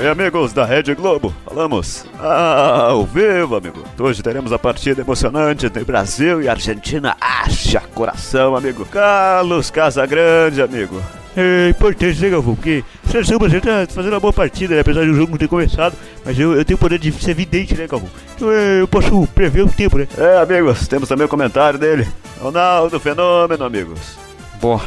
Bem, 0.00 0.08
amigos 0.08 0.54
da 0.54 0.64
Rede 0.64 0.94
Globo, 0.94 1.30
falamos 1.44 2.06
ah, 2.18 2.86
ao 2.88 3.04
vivo, 3.04 3.56
amigo. 3.56 3.84
Hoje 3.98 4.22
teremos 4.22 4.50
a 4.50 4.58
partida 4.58 5.02
emocionante 5.02 5.66
entre 5.66 5.84
Brasil 5.84 6.40
e 6.40 6.48
Argentina. 6.48 7.14
Haja 7.20 7.80
coração, 7.94 8.56
amigo. 8.56 8.86
Carlos 8.86 9.68
Casagrande, 9.68 10.62
amigo. 10.62 11.02
É 11.36 11.68
importante, 11.68 12.18
né, 12.18 12.30
Galvão? 12.30 12.54
Porque 12.54 12.82
a 13.06 13.10
seleção 13.10 13.38
brasileira 13.38 13.86
tá 13.86 13.92
fazendo 13.92 14.14
uma 14.14 14.20
boa 14.20 14.32
partida, 14.32 14.74
né? 14.74 14.80
apesar 14.80 15.04
do 15.04 15.12
jogo 15.12 15.32
não 15.32 15.38
ter 15.38 15.48
começado. 15.48 15.94
Mas 16.24 16.38
eu, 16.38 16.56
eu 16.56 16.64
tenho 16.64 16.78
o 16.78 16.80
poder 16.80 16.98
de 16.98 17.12
ser 17.12 17.34
vidente, 17.34 17.74
né, 17.74 17.86
Galvão? 17.86 18.08
Então 18.36 18.50
é, 18.50 18.80
eu 18.80 18.88
posso 18.88 19.28
prever 19.34 19.64
o 19.64 19.68
tempo, 19.68 19.98
né? 19.98 20.08
É, 20.16 20.38
amigos, 20.38 20.88
temos 20.88 21.10
também 21.10 21.26
o 21.26 21.28
comentário 21.28 21.78
dele. 21.78 22.08
Ronaldo 22.40 22.98
Fenômeno, 22.98 23.64
amigos. 23.64 24.16
Pô, 24.62 24.80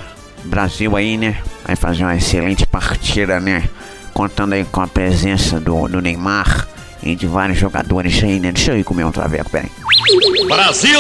Brasil 0.44 0.96
aí, 0.96 1.18
né? 1.18 1.38
Vai 1.68 1.76
fazer 1.76 2.04
uma 2.04 2.16
excelente 2.16 2.66
partida, 2.66 3.40
né? 3.40 3.70
Contando 4.14 4.54
aí 4.54 4.64
com 4.66 4.82
a 4.82 4.88
presença 4.88 5.60
do, 5.60 5.88
do 5.88 6.02
Neymar 6.02 6.68
e 7.02 7.16
de 7.16 7.28
vários 7.28 7.58
jogadores 7.58 8.24
aí, 8.24 8.40
né? 8.40 8.52
Deixa 8.52 8.72
eu 8.72 8.80
ir 8.80 8.84
comer 8.84 9.04
um 9.04 9.12
traveco, 9.12 9.50
peraí. 9.50 9.70
Brasil! 10.48 11.00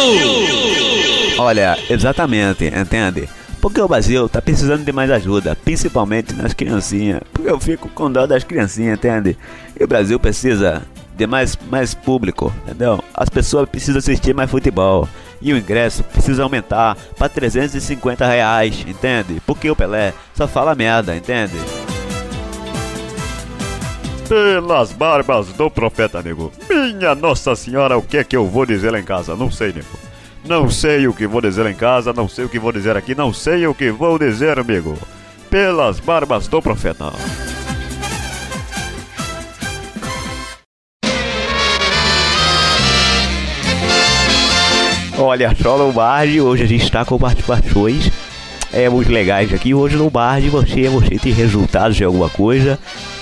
Olha, 1.38 1.78
exatamente, 1.90 2.66
entende? 2.66 3.30
Porque 3.62 3.80
o 3.80 3.88
Brasil 3.88 4.28
tá 4.28 4.42
precisando 4.42 4.84
de 4.84 4.92
mais 4.92 5.10
ajuda, 5.10 5.56
principalmente 5.56 6.34
nas 6.34 6.54
criancinhas. 6.54 7.22
Porque 7.32 7.50
eu 7.50 7.60
fico 7.60 7.88
com 7.90 8.12
dó 8.12 8.26
das 8.26 8.44
criancinhas, 8.44 8.98
entende? 8.98 9.38
E 9.80 9.84
o 9.84 9.88
Brasil 9.88 10.20
precisa 10.20 10.82
de 11.16 11.26
mais, 11.26 11.58
mais 11.70 11.94
público, 11.94 12.54
entendeu? 12.64 13.02
As 13.14 13.30
pessoas 13.30 13.70
precisam 13.70 14.00
assistir 14.00 14.34
mais 14.34 14.52
futebol. 14.52 15.08
E 15.42 15.54
o 15.54 15.58
ingresso 15.58 16.04
precisa 16.04 16.44
aumentar 16.44 16.98
para 17.18 17.30
350 17.30 18.26
reais, 18.26 18.84
entende? 18.88 19.42
Porque 19.46 19.70
o 19.70 19.76
Pelé 19.76 20.14
só 20.34 20.48
fala 20.48 20.76
merda, 20.76 21.16
entende? 21.16 21.56
Pelas 24.34 24.92
barbas 24.92 25.50
do 25.50 25.70
profeta, 25.70 26.20
nego. 26.24 26.52
Minha 26.68 27.14
Nossa 27.14 27.56
Senhora, 27.56 28.00
o 28.00 28.02
que 28.02 28.18
é 28.18 28.24
que 28.24 28.36
eu 28.36 28.48
vou 28.48 28.66
dizer 28.66 28.90
lá 28.90 29.00
em 29.00 29.04
casa? 29.04 29.36
Não 29.36 29.52
sei, 29.52 29.68
nego. 29.68 29.86
Não 30.44 30.72
sei 30.72 31.08
o 31.08 31.14
que 31.14 31.28
vou 31.28 31.40
dizer 31.40 31.62
lá 31.62 31.70
em 31.70 31.76
casa, 31.76 32.12
não 32.12 32.28
sei 32.28 32.46
o 32.46 32.50
que 32.50 32.58
vou 32.58 32.72
dizer 32.72 32.98
aqui, 32.98 33.14
não 33.14 33.32
sei 33.32 33.68
o 33.68 33.76
que 33.76 33.92
vou 33.92 34.18
dizer, 34.18 34.58
amigo. 34.58 34.98
Pelas 35.52 36.00
barbas 36.00 36.48
do 36.48 36.60
profeta. 36.64 37.14
Olha 45.16 45.56
só, 45.62 45.76
Lombardi, 45.76 46.42
hoje 46.42 46.64
a 46.64 46.68
gente 46.68 46.86
está 46.86 47.06
com 47.06 47.20
participações 47.20 48.12
é, 48.74 48.90
muito 48.90 49.12
legais 49.12 49.54
aqui. 49.54 49.74
Hoje, 49.74 49.96
Lombardi, 49.96 50.50
você, 50.50 50.90
você 50.90 51.20
tem 51.20 51.32
resultados 51.32 51.96
de 51.96 52.04
alguma 52.04 52.28
coisa? 52.28 52.80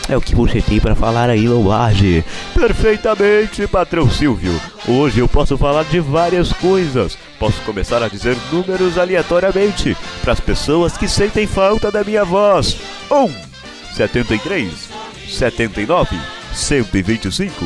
É 0.09 0.17
o 0.17 0.21
que 0.21 0.35
você 0.35 0.61
tem 0.61 0.79
para 0.79 0.95
falar 0.95 1.29
aí, 1.29 1.47
Lombardi? 1.47 2.23
Perfeitamente, 2.53 3.67
patrão 3.67 4.09
Silvio. 4.09 4.59
Hoje 4.87 5.19
eu 5.19 5.27
posso 5.27 5.57
falar 5.57 5.83
de 5.83 5.99
várias 5.99 6.51
coisas. 6.53 7.17
Posso 7.39 7.61
começar 7.61 8.03
a 8.03 8.07
dizer 8.07 8.35
números 8.51 8.97
aleatoriamente 8.97 9.95
para 10.21 10.33
as 10.33 10.39
pessoas 10.39 10.97
que 10.97 11.07
sentem 11.07 11.47
falta 11.47 11.91
da 11.91 12.03
minha 12.03 12.25
voz. 12.25 12.77
1, 13.09 13.29
73, 13.95 14.89
79, 15.29 16.19
125, 16.53 17.65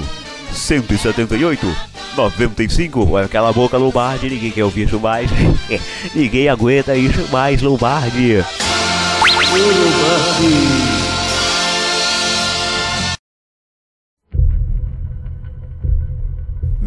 178. 0.51 1.95
95, 2.15 3.05
vai 3.05 3.25
aquela 3.25 3.51
boca 3.51 3.77
Lombardi, 3.77 4.29
ninguém 4.29 4.51
quer 4.51 4.63
ouvir 4.63 4.88
isso 4.88 4.99
mais. 4.99 5.29
ninguém 6.15 6.47
aguenta 6.47 6.95
isso 6.95 7.27
mais, 7.31 7.61
Lombardi. 7.61 8.43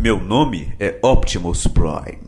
Meu 0.01 0.21
nome 0.21 0.73
é 0.79 0.97
Optimus 1.03 1.67
Prime, 1.67 2.21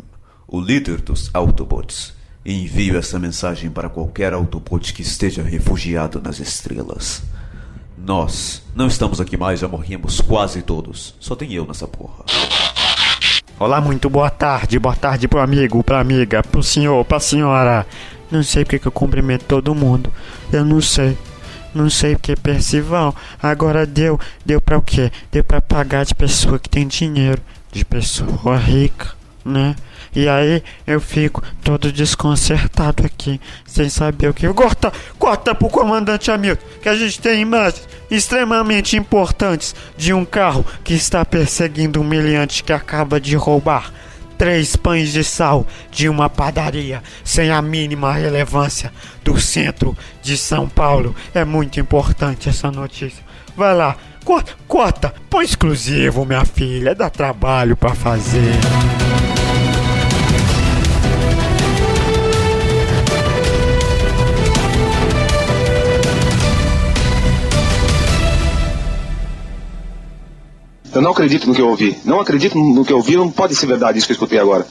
o 0.49 0.61
líder 0.61 1.01
dos 1.01 1.31
Autobots. 1.33 2.13
E 2.45 2.65
envio 2.65 2.99
essa 2.99 3.17
mensagem 3.17 3.71
para 3.71 3.89
qualquer 3.89 4.33
Autobot 4.33 4.93
que 4.93 5.03
esteja 5.03 5.41
refugiado 5.41 6.21
nas 6.21 6.41
estrelas. 6.41 7.23
Nós 7.97 8.65
não 8.75 8.89
estamos 8.89 9.21
aqui 9.21 9.37
mais, 9.37 9.61
já 9.61 9.69
morrimos 9.69 10.21
quase 10.21 10.63
todos. 10.63 11.15
Só 11.21 11.37
tem 11.37 11.53
eu 11.53 11.65
nessa 11.65 11.87
porra. 11.87 12.25
Olá, 13.57 13.81
muito 13.81 14.11
boa 14.11 14.31
tarde. 14.31 14.77
Boa 14.77 14.97
tarde 14.97 15.29
pro 15.29 15.39
amigo, 15.39 15.85
pra 15.85 16.01
amiga, 16.01 16.43
pro 16.43 16.65
senhor, 16.65 17.05
pra 17.05 17.21
senhora. 17.21 17.87
Não 18.33 18.43
sei 18.43 18.65
porque 18.65 18.81
que 18.81 18.89
eu 18.89 18.93
cumprimento 18.93 19.45
todo 19.45 19.77
mundo. 19.77 20.13
Eu 20.53 20.65
não 20.65 20.81
sei. 20.81 21.17
Não 21.73 21.89
sei 21.89 22.17
porque 22.17 22.35
Percival. 22.35 23.15
Agora 23.41 23.87
deu. 23.87 24.19
Deu 24.45 24.61
pra 24.61 24.77
o 24.77 24.83
quê? 24.83 25.13
Deu 25.31 25.45
pra 25.45 25.61
pagar 25.61 26.05
de 26.05 26.17
pessoa 26.17 26.59
que 26.59 26.69
tem 26.69 26.89
dinheiro. 26.89 27.41
De 27.73 27.85
pessoa 27.85 28.57
rica, 28.57 29.13
né? 29.45 29.77
E 30.15 30.29
aí 30.29 30.63
eu 30.87 31.01
fico 31.01 31.43
todo 31.63 31.93
desconcertado 31.93 33.07
aqui, 33.07 33.41
sem 33.65 33.89
saber 33.89 34.29
o 34.29 34.35
que. 34.35 34.49
Corta, 34.53 34.93
corta 35.19 35.55
pro 35.55 35.69
comandante 35.69 36.31
Hamilton, 36.31 36.67
que 36.83 36.89
a 36.89 36.97
gente 36.97 37.21
tem 37.21 37.41
imagens 37.41 37.89
extremamente 38.11 38.97
importantes 38.97 39.75
de 39.97 40.13
um 40.13 40.25
carro 40.25 40.67
que 40.83 40.95
está 40.95 41.25
perseguindo 41.25 42.01
um 42.01 42.03
humilhante 42.03 42.65
que 42.65 42.73
acaba 42.73 43.21
de 43.21 43.37
roubar 43.37 43.93
três 44.37 44.75
pães 44.75 45.13
de 45.13 45.23
sal 45.23 45.67
de 45.93 46.09
uma 46.09 46.31
padaria 46.31 47.03
sem 47.23 47.51
a 47.51 47.61
mínima 47.61 48.11
relevância 48.11 48.91
do 49.23 49.39
centro 49.39 49.97
de 50.23 50.37
São 50.37 50.67
Paulo. 50.69 51.15
É 51.35 51.45
muito 51.45 51.79
importante 51.79 52.49
essa 52.49 52.71
notícia. 52.71 53.23
Vai 53.55 53.77
lá, 53.77 53.97
corta, 54.31 54.57
corta, 54.69 55.15
põe 55.29 55.45
exclusivo, 55.45 56.25
minha 56.25 56.45
filha, 56.45 56.95
dá 56.95 57.11
trabalho 57.11 57.77
para 57.77 57.97
fazer. 57.97 58.55
Eu 70.95 71.03
não 71.03 71.11
acredito 71.11 71.49
no 71.49 71.55
que 71.55 71.61
eu 71.61 71.69
ouvi. 71.69 71.99
Não 72.05 72.21
acredito 72.21 72.57
no 72.57 72.85
que 72.85 72.93
eu 72.93 72.99
ouvi, 72.99 73.17
não 73.17 73.33
pode 73.33 73.57
ser 73.57 73.67
verdade 73.67 73.99
isso 73.99 74.07
que 74.07 74.13
eu 74.13 74.15
escutei 74.15 74.39
agora. 74.39 74.65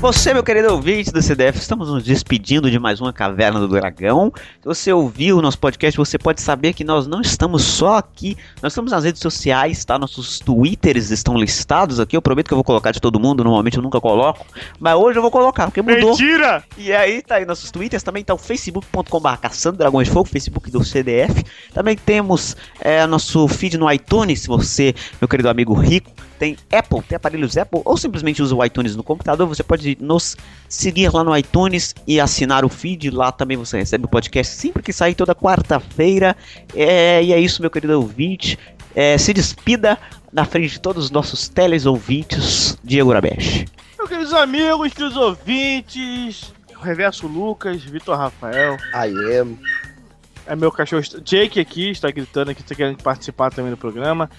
Você, 0.00 0.32
meu 0.32 0.44
querido 0.44 0.72
ouvinte 0.72 1.10
do 1.10 1.20
CDF, 1.20 1.58
estamos 1.58 1.90
nos 1.90 2.04
despedindo 2.04 2.70
de 2.70 2.78
mais 2.78 3.00
uma 3.00 3.12
Caverna 3.12 3.58
do 3.58 3.66
Dragão. 3.66 4.32
Se 4.60 4.64
você 4.64 4.92
ouviu 4.92 5.38
o 5.38 5.42
nosso 5.42 5.58
podcast, 5.58 5.96
você 5.96 6.16
pode 6.16 6.40
saber 6.40 6.72
que 6.72 6.84
nós 6.84 7.08
não 7.08 7.20
estamos 7.20 7.64
só 7.64 7.96
aqui, 7.96 8.36
nós 8.62 8.72
estamos 8.72 8.92
nas 8.92 9.02
redes 9.02 9.20
sociais, 9.20 9.84
tá? 9.84 9.98
Nossos 9.98 10.38
twitters 10.38 11.10
estão 11.10 11.36
listados 11.36 11.98
aqui. 11.98 12.16
Eu 12.16 12.22
prometo 12.22 12.46
que 12.46 12.54
eu 12.54 12.56
vou 12.56 12.62
colocar 12.62 12.92
de 12.92 13.00
todo 13.00 13.18
mundo, 13.18 13.42
normalmente 13.42 13.76
eu 13.76 13.82
nunca 13.82 14.00
coloco, 14.00 14.46
mas 14.78 14.94
hoje 14.94 15.18
eu 15.18 15.22
vou 15.22 15.32
colocar, 15.32 15.64
porque 15.64 15.82
mudou. 15.82 16.10
Mentira! 16.10 16.62
E 16.76 16.92
aí 16.92 17.20
tá 17.20 17.34
aí 17.34 17.44
nossos 17.44 17.72
twitters, 17.72 18.04
também 18.04 18.22
tá 18.22 18.32
o 18.32 18.38
facebook.com.br 18.38 19.28
caçando 19.42 19.78
dragões 19.78 20.06
de 20.06 20.14
fogo, 20.14 20.28
facebook 20.28 20.70
do 20.70 20.84
CDF. 20.84 21.44
Também 21.74 21.96
temos 21.96 22.56
é, 22.80 23.04
nosso 23.04 23.48
feed 23.48 23.76
no 23.76 23.90
iTunes, 23.90 24.42
se 24.42 24.46
você, 24.46 24.94
meu 25.20 25.26
querido 25.26 25.48
amigo 25.48 25.74
rico, 25.74 26.12
tem 26.38 26.56
Apple, 26.72 27.02
tem 27.02 27.16
aparelhos 27.16 27.56
Apple, 27.56 27.82
ou 27.84 27.96
simplesmente 27.96 28.42
usa 28.42 28.54
o 28.54 28.64
iTunes 28.64 28.94
no 28.94 29.02
computador, 29.02 29.46
você 29.46 29.62
pode 29.62 29.98
nos 30.00 30.36
seguir 30.68 31.12
lá 31.12 31.24
no 31.24 31.36
iTunes 31.36 31.94
e 32.06 32.20
assinar 32.20 32.64
o 32.64 32.68
feed. 32.68 33.10
Lá 33.10 33.32
também 33.32 33.56
você 33.56 33.78
recebe 33.78 34.04
o 34.04 34.08
podcast 34.08 34.54
sempre 34.54 34.82
que 34.82 34.92
sair, 34.92 35.14
toda 35.14 35.34
quarta-feira. 35.34 36.36
É, 36.74 37.22
e 37.22 37.32
é 37.32 37.40
isso, 37.40 37.60
meu 37.60 37.70
querido 37.70 37.94
ouvinte. 37.94 38.58
É, 38.94 39.18
se 39.18 39.32
despida 39.32 39.98
na 40.32 40.44
frente 40.44 40.72
de 40.72 40.80
todos 40.80 41.06
os 41.06 41.10
nossos 41.10 41.48
telesouvintes, 41.48 42.78
Diego 42.82 43.12
Rabesh. 43.12 43.64
Meus 43.96 44.08
queridos 44.08 44.32
amigos, 44.32 44.92
queridos 44.92 45.16
ouvintes, 45.16 46.52
Reverso 46.80 47.26
Lucas, 47.26 47.82
Vitor 47.82 48.16
Rafael. 48.16 48.76
I 48.94 49.38
am. 49.38 49.58
É 50.46 50.56
meu 50.56 50.72
cachorro 50.72 51.02
Jake 51.22 51.60
aqui, 51.60 51.90
está 51.90 52.10
gritando 52.10 52.50
aqui, 52.50 52.62
está 52.62 52.74
querendo 52.74 53.02
participar 53.02 53.50
também 53.50 53.70
do 53.70 53.76
programa. 53.76 54.30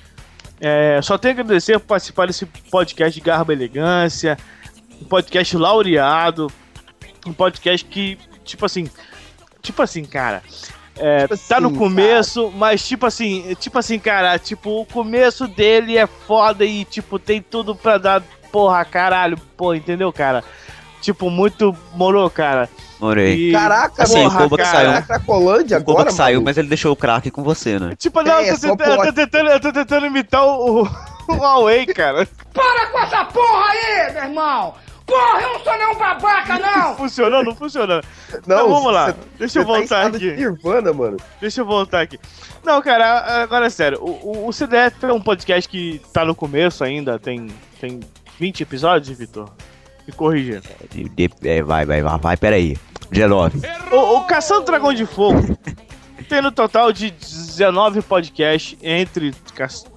É, 0.62 1.00
só 1.02 1.18
tenho 1.18 1.38
a 1.38 1.42
agradecer 1.42 1.80
por 1.80 1.88
participar 1.88 2.28
desse 2.28 2.46
podcast 2.46 3.20
de 3.20 3.26
Garba 3.26 3.54
Elegância, 3.54 4.38
um 5.02 5.06
podcast 5.06 5.56
laureado, 5.56 6.52
um 7.26 7.34
podcast 7.34 7.86
que, 7.86 8.18
tipo 8.44 8.66
assim, 8.66 8.90
tipo 9.62 9.82
assim, 9.82 10.04
cara, 10.04 10.44
é, 11.00 11.22
Tipo 11.22 11.38
tá 11.48 11.62
no 11.62 11.70
assim, 11.70 11.78
começo, 11.78 12.52
mas 12.52 12.86
tipo 12.86 13.06
assim, 13.06 13.56
tipo 13.58 13.80
assim, 13.80 13.98
cara, 13.98 14.38
tipo, 14.38 14.82
o 14.82 14.86
começo 14.86 15.48
dele 15.48 15.98
é 15.98 16.06
foda 16.06 16.66
e, 16.66 16.84
tipo, 16.84 17.18
tem 17.18 17.42
tudo 17.42 17.74
pra 17.74 17.98
dar, 17.98 18.22
porra, 18.52 18.84
caralho, 18.84 19.38
porra, 19.56 19.78
entendeu, 19.78 20.12
cara? 20.12 20.44
Tipo, 21.02 21.30
muito 21.30 21.76
morou, 21.96 22.30
cara. 22.30 22.70
Morei. 23.00 23.50
E- 23.50 23.52
Caraca, 23.54 24.04
Assim, 24.04 24.24
porra, 24.24 24.36
o 24.40 24.44
Koba 24.44 24.58
que 24.58 24.64
cara. 24.64 24.78
saiu. 24.78 24.92
É 24.92 25.02
Cracolândia 25.02 25.78
O 25.78 25.84
Koba 25.84 26.06
que 26.06 26.14
saiu, 26.14 26.42
mas 26.42 26.58
ele 26.58 26.68
deixou 26.68 26.92
o 26.92 26.96
craque 26.96 27.32
com 27.32 27.42
você, 27.44 27.80
né? 27.80 27.96
Tipo, 27.98 28.22
não, 28.22 28.34
É, 28.40 28.52
eu, 28.52 28.60
tô 28.60 28.76
tentando, 28.76 28.92
eu, 28.92 29.06
tô 29.06 29.14
tentando, 29.14 29.50
eu 29.50 29.60
tô 29.62 29.72
tentando 29.72 30.06
imitar 30.06 30.46
o, 30.46 30.82
o 30.84 31.34
Huawei, 31.34 31.86
cara. 31.86 32.28
Para 32.54 32.88
com 32.88 33.00
essa 33.00 33.24
porra 33.26 33.70
aí, 33.70 34.14
meu 34.14 34.24
irmão! 34.24 34.74
Porra, 35.06 35.42
eu 35.42 35.54
não 35.54 35.60
sou 35.62 35.74
nenhum 35.78 35.96
babaca, 35.98 36.60
não! 36.60 36.96
Funcionou, 36.96 37.44
não 37.44 37.56
funcionou. 37.56 38.02
Não, 38.46 38.58
Então, 38.58 38.70
vamos 38.70 38.94
lá. 38.94 39.16
Deixa 39.40 39.60
eu 39.60 39.64
tá 39.64 39.68
voltar 39.68 39.84
estado 39.84 40.18
aqui. 40.18 40.30
de 40.32 40.36
Nirvana, 40.36 40.94
mano. 40.94 41.18
Deixa 41.42 41.62
eu 41.62 41.66
voltar 41.66 42.02
aqui. 42.02 42.20
Não, 42.64 42.80
cara, 42.82 43.42
agora 43.42 43.66
é 43.66 43.70
sério. 43.72 43.98
O, 44.02 44.10
o, 44.44 44.48
o 44.50 44.54
CDF 44.54 45.04
é 45.06 45.14
um 45.14 45.22
podcast 45.22 45.68
que 45.68 46.00
tá 46.14 46.24
no 46.26 46.36
começo 46.36 46.84
ainda, 46.84 47.18
tem, 47.18 47.48
tem 47.80 48.02
20 48.38 48.62
episódios, 48.62 49.18
Vitor? 49.18 49.50
Me 50.10 50.16
corrigir. 50.16 50.62
É, 51.44 51.62
vai, 51.62 51.86
vai, 51.86 52.02
vai, 52.02 52.18
vai, 52.18 52.38
peraí. 52.38 52.76
19. 53.12 53.62
O, 53.92 54.18
o 54.18 54.24
Caçando 54.26 54.66
Dragão 54.66 54.92
de 54.94 55.06
Fogo 55.06 55.58
tem 56.28 56.42
no 56.42 56.52
total 56.52 56.92
de 56.92 57.12
19 57.12 58.02
podcasts 58.02 58.78
entre, 58.82 59.34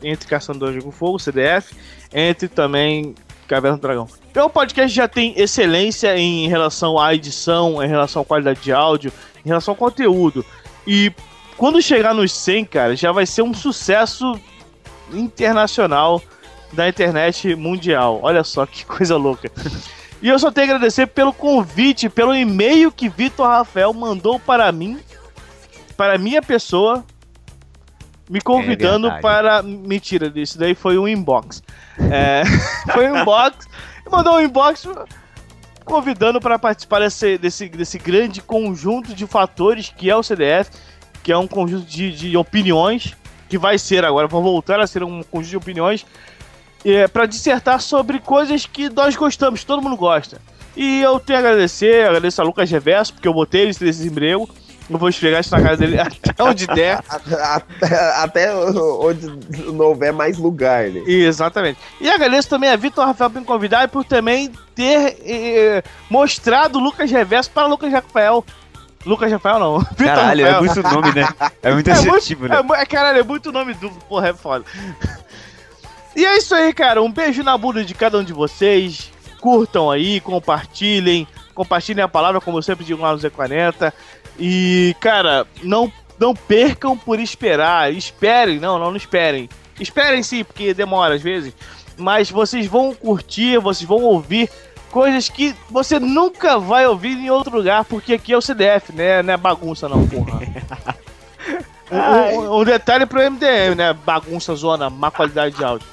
entre 0.03 0.29
Caçando 0.29 0.59
Dragão 0.59 0.91
de 0.91 0.95
Fogo, 0.95 1.19
CDF, 1.19 1.75
entre 2.13 2.47
também 2.49 3.15
Caverna 3.49 3.79
do 3.79 3.81
Dragão. 3.81 4.07
Então 4.31 4.47
o 4.47 4.51
podcast 4.51 4.95
já 4.95 5.09
tem 5.09 5.33
excelência 5.39 6.17
em 6.17 6.47
relação 6.47 6.99
à 6.99 7.15
edição, 7.15 7.83
em 7.83 7.89
relação 7.89 8.21
à 8.21 8.25
qualidade 8.25 8.61
de 8.61 8.73
áudio, 8.73 9.11
em 9.45 9.49
relação 9.49 9.73
ao 9.73 9.77
conteúdo. 9.77 10.45
E 10.87 11.11
quando 11.57 11.81
chegar 11.81 12.15
nos 12.15 12.33
100, 12.33 12.67
cara, 12.67 12.97
já 12.97 13.13
vai 13.13 13.25
ser 13.25 13.43
um 13.43 13.55
sucesso 13.55 14.39
internacional 15.11 16.23
da 16.73 16.89
internet 16.89 17.55
mundial. 17.55 18.21
Olha 18.23 18.43
só 18.43 18.67
que 18.67 18.85
coisa 18.87 19.17
louca. 19.17 19.51
E 20.23 20.29
eu 20.29 20.39
só 20.39 20.53
tenho 20.53 20.71
a 20.71 20.77
agradecer 20.77 21.09
pelo 21.09 21.33
convite, 21.33 22.09
pelo 22.09 22.33
e-mail 22.33 22.93
que 22.93 23.09
Vitor 23.09 23.45
Rafael 23.45 23.93
mandou 23.93 24.39
para 24.39 24.71
mim, 24.71 25.01
para 25.97 26.17
minha 26.17 26.41
pessoa, 26.41 27.05
me 28.31 28.41
convidando 28.41 29.09
verdade. 29.09 29.21
para. 29.23 29.63
Mentira, 29.63 30.33
isso 30.37 30.57
daí 30.57 30.77
foi 30.77 30.97
um 30.97 31.09
inbox. 31.09 31.61
É, 32.09 32.45
foi 32.95 33.11
um 33.11 33.21
inbox. 33.21 33.69
Mandou 34.09 34.37
um 34.37 34.41
inbox 34.41 34.87
convidando 35.85 36.41
para 36.41 36.57
participar 36.57 37.01
desse, 37.01 37.37
desse, 37.37 37.69
desse 37.69 37.99
grande 37.99 38.41
conjunto 38.41 39.15
de 39.15 39.27
fatores 39.27 39.93
que 39.95 40.09
é 40.09 40.15
o 40.15 40.23
CDF, 40.23 40.71
que 41.25 41.33
é 41.33 41.37
um 41.37 41.49
conjunto 41.49 41.85
de, 41.85 42.13
de 42.13 42.37
opiniões, 42.37 43.17
que 43.49 43.59
vai 43.59 43.77
ser 43.77 44.05
agora, 44.05 44.29
vai 44.29 44.41
voltar 44.41 44.79
a 44.79 44.87
ser 44.87 45.03
um 45.03 45.21
conjunto 45.25 45.51
de 45.51 45.57
opiniões 45.57 46.07
é, 46.85 47.07
para 47.09 47.27
dissertar 47.27 47.81
sobre 47.81 48.19
coisas 48.19 48.67
que 48.67 48.89
nós 48.89 49.15
gostamos, 49.17 49.65
todo 49.65 49.83
mundo 49.83 49.97
gosta. 49.97 50.39
E 50.77 51.01
eu 51.03 51.21
tenho 51.21 51.39
a 51.39 51.43
agradecer, 51.43 52.07
agradeço 52.07 52.41
a 52.41 52.45
Lucas 52.45 52.71
Reverso, 52.71 53.13
porque 53.13 53.29
eu 53.29 53.35
botei 53.35 53.63
ele 53.63 53.77
nesse 53.81 54.07
emprego. 54.07 54.49
Eu 54.91 54.99
vou 54.99 55.09
esfregar 55.09 55.41
isso 55.41 55.55
na 55.55 55.63
cara 55.63 55.77
dele 55.77 55.99
até 55.99 56.43
onde 56.43 56.67
der. 56.67 57.01
Até, 57.09 57.95
até 58.17 58.55
onde 58.55 59.27
não 59.73 59.87
houver 59.87 60.13
mais 60.13 60.37
lugar, 60.37 60.89
né? 60.89 61.03
Exatamente. 61.07 61.79
E 62.01 62.11
agradeço 62.11 62.49
também 62.49 62.69
a 62.69 62.77
Vitor 62.77 63.07
Rafael 63.07 63.31
por 63.31 63.39
me 63.41 63.47
convidar 63.47 63.85
e 63.85 63.89
por 63.89 64.05
também 64.05 64.51
ter 64.75 65.17
eh, 65.25 65.83
mostrado 66.11 66.79
o 66.79 66.83
Lucas 66.83 67.11
Reverso 67.11 67.51
para 67.51 67.67
Lucas 67.67 67.93
Rafael. 67.93 68.45
Lucas 69.07 69.31
Rafael 69.33 69.59
não. 69.61 69.79
Vitor 69.97 70.05
Caralho, 70.07 70.47
é 70.47 70.51
Rafael. 70.51 70.65
muito 70.75 70.83
nome, 70.95 71.13
né? 71.15 71.29
É 71.63 71.73
muito 71.73 71.91
assertivo, 71.91 72.49
né? 72.49 72.57
É, 72.59 72.63
mu- 72.63 72.75
é, 72.75 72.85
caralho, 72.85 73.21
é 73.21 73.23
muito 73.23 73.53
nome 73.53 73.73
duplo, 73.75 73.99
porra, 74.09 74.29
é 74.29 74.35
foda. 74.35 74.65
E 76.15 76.25
é 76.25 76.37
isso 76.39 76.55
aí, 76.55 76.73
cara. 76.73 77.03
Um 77.03 77.11
beijo 77.11 77.43
na 77.43 77.57
bunda 77.57 77.85
de 77.85 77.95
cada 77.95 78.19
um 78.19 78.25
de 78.25 78.33
vocês. 78.33 79.11
Curtam 79.41 79.91
aí, 79.91 80.21
compartilhem. 80.21 81.27
Compartilhem 81.55 82.05
a 82.05 82.09
palavra, 82.09 82.41
como 82.41 82.59
eu 82.59 82.63
sempre 82.63 82.85
digo 82.85 83.03
lá 83.03 83.13
no 83.13 83.19
Z40. 83.19 83.93
E, 84.39 84.95
cara, 85.01 85.47
não, 85.63 85.93
não 86.19 86.35
percam 86.35 86.97
por 86.97 87.19
esperar. 87.19 87.93
Esperem, 87.93 88.59
não, 88.59 88.79
não, 88.79 88.91
não 88.91 88.97
esperem. 88.97 89.49
Esperem 89.81 90.23
sim, 90.23 90.45
porque 90.45 90.73
demora 90.75 91.15
às 91.15 91.23
vezes. 91.23 91.55
Mas 91.97 92.31
vocês 92.31 92.67
vão 92.67 92.95
curtir, 92.95 93.59
vocês 93.59 93.87
vão 93.89 94.03
ouvir 94.03 94.49
coisas 94.91 95.29
que 95.29 95.55
você 95.71 95.99
nunca 95.99 96.59
vai 96.59 96.87
ouvir 96.87 97.17
em 97.17 97.31
outro 97.31 97.57
lugar, 97.57 97.85
porque 97.85 98.15
aqui 98.15 98.33
é 98.33 98.37
o 98.37 98.43
CDF, 98.43 98.93
né? 98.93 99.23
Não 99.23 99.33
é 99.35 99.37
bagunça, 99.37 99.89
não, 99.89 100.07
porra. 100.07 100.41
Um, 101.93 102.39
um- 102.39 102.61
um 102.61 102.65
detalhe 102.65 103.05
pro 103.05 103.21
MDM, 103.21 103.75
né? 103.77 103.93
Bagunça, 103.93 104.55
zona, 104.55 104.89
má 104.89 105.11
qualidade 105.11 105.55
de 105.57 105.63
áudio. 105.63 105.87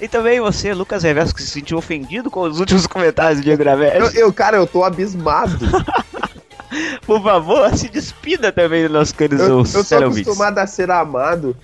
E 0.00 0.06
também 0.08 0.40
você, 0.40 0.74
Lucas 0.74 1.02
Reverso, 1.02 1.34
que 1.34 1.42
se 1.42 1.48
sentiu 1.48 1.78
ofendido 1.78 2.30
com 2.30 2.40
os 2.42 2.60
últimos 2.60 2.86
comentários 2.86 3.40
do 3.40 3.44
Diego 3.44 3.58
Gravelli. 3.62 3.98
Eu, 3.98 4.10
eu, 4.26 4.32
cara, 4.32 4.56
eu 4.56 4.66
tô 4.66 4.84
abismado. 4.84 5.58
Por 7.06 7.22
favor, 7.22 7.74
se 7.76 7.88
despida 7.88 8.52
também 8.52 8.86
do 8.86 8.92
nosso 8.92 9.14
querido 9.14 9.42
Eu, 9.42 9.48
eu 9.48 9.64
tô 9.64 9.78
acostumado 10.24 10.58
a 10.58 10.66
ser 10.66 10.90
amado, 10.90 11.56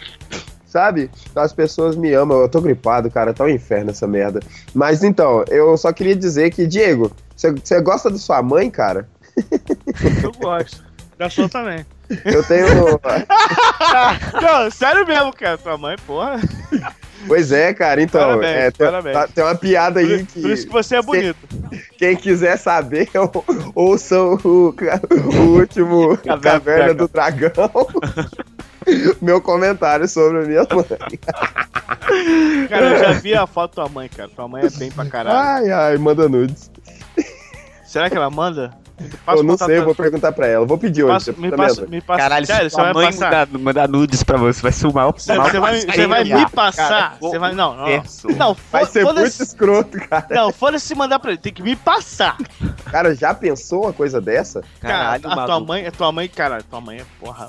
sabe? 0.65 1.11
As 1.35 1.53
pessoas 1.53 1.97
me 1.97 2.13
amam. 2.15 2.41
Eu 2.41 2.49
tô 2.49 2.61
gripado, 2.61 3.11
cara. 3.11 3.35
Tá 3.35 3.45
um 3.45 3.49
inferno 3.49 3.91
essa 3.91 4.07
merda. 4.07 4.41
Mas 4.73 5.03
então, 5.03 5.45
eu 5.49 5.77
só 5.77 5.93
queria 5.93 6.17
dizer 6.17 6.51
que, 6.53 6.67
Diego, 6.67 7.11
você- 7.37 7.51
você 7.53 7.81
gosta 7.81 8.09
da 8.11 8.17
sua 8.19 8.41
mãe, 8.43 8.71
cara? 8.71 9.09
Eu 10.23 10.33
gosto. 10.33 10.83
Da 11.19 11.29
sua 11.29 11.49
também. 11.49 11.85
Eu 12.25 12.43
tenho. 12.45 12.67
Não, 14.41 14.71
sério 14.71 15.07
mesmo, 15.07 15.33
cara. 15.33 15.59
Tua 15.59 15.77
mãe, 15.77 15.97
porra. 16.07 16.41
Pois 17.27 17.53
é, 17.53 17.73
cara. 17.75 18.01
Então, 18.03 18.21
Parabéns, 18.21 18.57
é, 18.57 18.71
tem, 18.71 18.87
parabéns. 18.87 19.15
tá- 19.17 19.29
tem 19.29 19.45
uma 19.45 19.55
piada 19.55 20.01
aí 20.01 20.25
que. 20.25 20.41
Por 20.43 20.51
isso 20.51 20.67
que 20.67 20.73
você 20.73 20.97
é 20.97 21.03
bonito. 21.03 21.37
Quem 21.99 22.17
quiser 22.17 22.57
saber, 22.57 23.09
ou- 23.17 23.45
ouçam 23.75 24.39
o, 24.45 24.75
o 25.39 25.41
último 25.59 26.17
Caverna 26.43 26.95
do 26.95 27.09
Dragão. 27.09 27.51
Meu 29.21 29.41
comentário 29.41 30.09
sobre 30.09 30.39
a 30.39 30.43
minha 30.43 30.67
mãe. 30.75 32.67
Cara, 32.69 32.87
eu 32.91 32.99
já 32.99 33.13
vi 33.13 33.35
a 33.35 33.47
foto 33.47 33.77
da 33.77 33.83
tua 33.85 33.93
mãe, 33.93 34.09
cara. 34.09 34.29
Tua 34.29 34.49
mãe 34.49 34.65
é 34.65 34.71
bem 34.71 34.91
pra 34.91 35.05
caralho. 35.07 35.39
Ai, 35.39 35.71
ai, 35.71 35.97
manda 35.99 36.29
nudes. 36.29 36.71
Será 37.87 38.11
que 38.11 38.17
ela 38.17 38.31
manda? 38.31 38.73
Eu 39.29 39.43
não 39.43 39.57
sei, 39.57 39.79
eu 39.79 39.85
vou 39.85 39.95
perguntar 39.95 40.33
pra 40.33 40.47
ela. 40.47 40.67
Vou 40.67 40.79
pedir 40.79 41.05
hoje. 41.05 41.35
Me 41.39 41.51
tá 41.51 41.57
passa- 41.57 41.81
vendo? 41.81 41.91
me 41.91 42.01
passa- 42.01 42.19
Caralho, 42.23 42.47
Sério, 42.47 42.71
se 42.71 42.77
você 42.77 42.83
sua 42.83 42.85
vai 42.85 42.93
mãe 42.95 43.07
passar? 43.07 43.25
mandar, 43.47 43.59
mandar 43.59 43.89
nudes 43.89 44.23
pra 44.23 44.37
você, 44.39 44.63
vai 44.63 44.73
ser 44.73 44.87
o 44.87 44.93
maior 44.93 45.13
Você, 45.13 45.37
vai, 45.37 45.81
você 45.81 46.07
vai 46.07 46.25
me 46.25 46.51
passar. 46.51 46.89
Cara, 46.89 47.15
você 47.21 47.39
vai. 47.39 47.53
Não, 47.55 47.75
não. 47.77 47.87
Não, 48.37 48.57
Vai 48.71 48.87
ser 48.87 49.05
muito 49.05 49.17
foda-se. 49.17 49.43
escroto, 49.43 49.99
cara. 50.09 50.27
Não, 50.31 50.53
foda-se 50.53 50.87
se 50.87 50.95
mandar 50.95 51.19
pra 51.19 51.33
ele. 51.33 51.41
Tem 51.41 51.53
que 51.53 51.63
me 51.63 51.75
passar. 51.77 52.37
Cara, 52.91 53.15
já 53.15 53.35
pensou 53.35 53.83
uma 53.85 53.93
coisa 53.93 54.21
dessa? 54.21 54.63
Cara, 54.81 54.95
Caralho, 54.95 55.27
a 55.27 55.35
tua 55.35 55.47
maluco. 55.49 55.67
mãe, 55.69 55.87
a 55.87 55.91
tua 55.93 56.13
mãe, 56.13 56.29
cara, 56.29 56.63
tua 56.63 56.81
mãe 56.81 56.99
é 56.99 57.05
porra. 57.19 57.49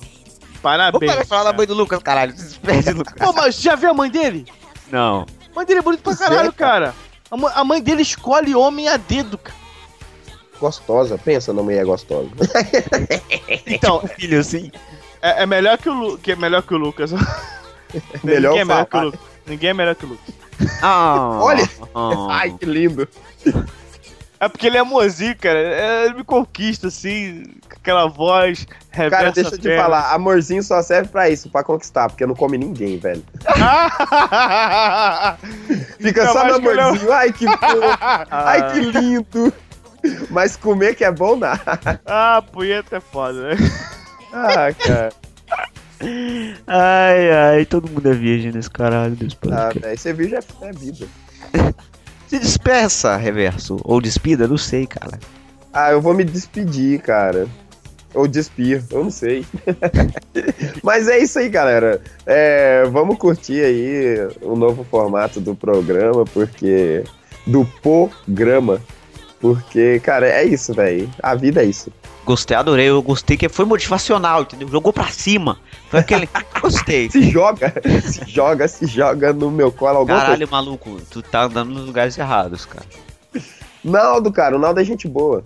Parabéns. 0.61 1.11
de 1.17 1.25
falar 1.25 1.41
da 1.43 1.45
cara. 1.49 1.57
mãe 1.57 1.67
do 1.67 1.73
Lucas, 1.73 1.99
caralho. 2.01 2.33
Despede, 2.33 2.91
Lucas. 2.93 3.13
Pô, 3.19 3.33
mas 3.33 3.55
já 3.59 3.75
viu 3.75 3.89
a 3.91 3.93
mãe 3.93 4.09
dele? 4.09 4.45
Não. 4.91 5.25
A 5.51 5.55
mãe 5.55 5.65
dele 5.65 5.79
é 5.79 5.83
bonita 5.83 6.01
pra 6.03 6.13
Pois 6.15 6.21
é, 6.21 6.29
caralho, 6.29 6.53
cara. 6.53 6.93
A 7.55 7.63
mãe 7.63 7.81
dele 7.81 8.01
escolhe 8.01 8.55
homem 8.55 8.87
a 8.87 8.95
dedo, 8.97 9.37
cara. 9.37 9.57
Gostosa, 10.63 11.17
pensa 11.17 11.51
na 11.51 11.61
mulher 11.61 11.83
gostosa. 11.83 12.29
Então, 13.67 13.99
Filho, 14.17 14.39
assim. 14.39 14.71
é, 15.21 15.43
é 15.43 15.45
melhor 15.45 15.77
que 15.77 15.89
o 15.89 15.93
Lu, 15.93 16.17
que 16.17 16.31
é 16.31 16.35
melhor 16.37 16.61
que 16.63 16.73
o 16.73 16.77
Lucas. 16.77 17.11
Melhor 18.23 18.53
Ninguém 18.53 18.61
é 18.61 18.65
melhor 18.65 18.85
que 18.85 18.97
o. 18.97 19.01
Lucas. 19.01 19.19
Ninguém 19.45 19.69
é 19.69 19.73
melhor 19.73 19.95
que 19.95 20.05
o 20.05 20.09
Lucas. 20.09 20.33
Ah, 20.81 21.39
Olha! 21.41 21.69
ah. 21.93 22.27
Ai, 22.29 22.55
que 22.57 22.65
lindo. 22.65 23.05
É 24.39 24.47
porque 24.47 24.67
ele 24.67 24.77
é 24.77 24.83
mozinho, 24.83 25.35
cara. 25.37 25.59
É, 25.59 26.05
Ele 26.05 26.13
me 26.15 26.23
conquista, 26.23 26.87
assim, 26.87 27.43
com 27.69 27.75
aquela 27.75 28.07
voz. 28.07 28.65
Cara, 28.91 29.31
deixa 29.31 29.55
eu 29.55 29.59
te 29.59 29.75
falar, 29.75 30.13
amorzinho 30.13 30.63
só 30.63 30.81
serve 30.81 31.09
pra 31.09 31.29
isso, 31.29 31.49
pra 31.49 31.61
conquistar, 31.63 32.07
porque 32.09 32.25
não 32.25 32.35
come 32.35 32.57
ninguém, 32.57 32.97
velho. 32.97 33.23
Fica 35.99 36.31
só 36.31 36.47
no 36.47 36.61
que 36.61 36.69
amorzinho, 36.69 37.11
ai 37.11 37.33
que 37.33 37.45
fofo, 37.45 37.97
ai 38.31 38.71
que 38.71 38.79
lindo. 38.79 39.53
Mas 40.29 40.55
comer 40.55 40.95
que 40.95 41.03
é 41.03 41.11
bom, 41.11 41.35
nada. 41.35 41.99
ah, 42.05 42.43
punheta 42.51 42.97
é 42.97 42.99
foda, 42.99 43.49
né? 43.49 43.55
Ah, 44.31 44.73
cara. 44.73 45.09
Ai, 46.67 47.31
ai, 47.31 47.65
todo 47.65 47.89
mundo 47.89 48.09
é 48.09 48.13
virgem 48.13 48.51
nesse 48.51 48.69
caralho 48.69 49.15
desse 49.15 49.37
Ah, 49.51 49.69
velho, 49.73 49.97
você 49.97 50.13
viu 50.13 50.29
já 50.29 50.39
é 50.61 50.71
vida. 50.71 51.07
Se 52.27 52.39
despeça, 52.39 53.15
reverso. 53.15 53.77
Ou 53.83 54.01
despida, 54.01 54.47
não 54.47 54.57
sei, 54.57 54.87
cara. 54.87 55.19
Ah, 55.71 55.91
eu 55.91 56.01
vou 56.01 56.15
me 56.15 56.23
despedir, 56.23 56.99
cara. 56.99 57.47
Ou 58.13 58.27
despir, 58.27 58.83
eu 58.89 59.03
não 59.03 59.11
sei. 59.11 59.45
Mas 60.83 61.07
é 61.07 61.19
isso 61.19 61.37
aí, 61.37 61.47
galera. 61.47 62.01
É, 62.25 62.85
vamos 62.91 63.17
curtir 63.17 63.61
aí 63.63 64.27
o 64.41 64.55
novo 64.55 64.83
formato 64.83 65.39
do 65.39 65.55
programa, 65.55 66.25
porque. 66.25 67.03
Do 67.45 67.65
programa. 67.83 68.81
Porque, 69.43 69.99
cara, 69.99 70.25
é 70.25 70.45
isso, 70.45 70.73
velho. 70.73 71.09
A 71.21 71.35
vida 71.35 71.61
é 71.61 71.65
isso. 71.65 71.91
Gostei, 72.23 72.55
adorei. 72.55 72.87
Eu 72.87 73.01
gostei 73.01 73.35
que 73.35 73.49
foi 73.49 73.65
motivacional, 73.65 74.43
entendeu? 74.43 74.69
Jogou 74.69 74.93
pra 74.93 75.07
cima. 75.07 75.59
Foi 75.89 75.99
aquele. 75.99 76.29
Gostei. 76.61 77.11
Se 77.11 77.29
joga, 77.29 77.73
se 78.01 78.23
joga, 78.25 78.65
se 78.69 78.87
joga 78.87 79.33
no 79.33 79.51
meu 79.51 79.69
colo. 79.69 79.97
Alguma 79.97 80.17
Caralho, 80.17 80.47
maluco, 80.49 80.97
tu 81.11 81.21
tá 81.21 81.43
andando 81.43 81.71
nos 81.73 81.85
lugares 81.85 82.17
errados, 82.17 82.65
cara. 82.65 82.85
coisa. 83.33 83.45
Naldo, 83.83 84.31
cara, 84.31 84.55
o 84.55 84.59
Naldo 84.59 84.79
é 84.79 84.83
gente 84.85 85.09
boa. 85.09 85.43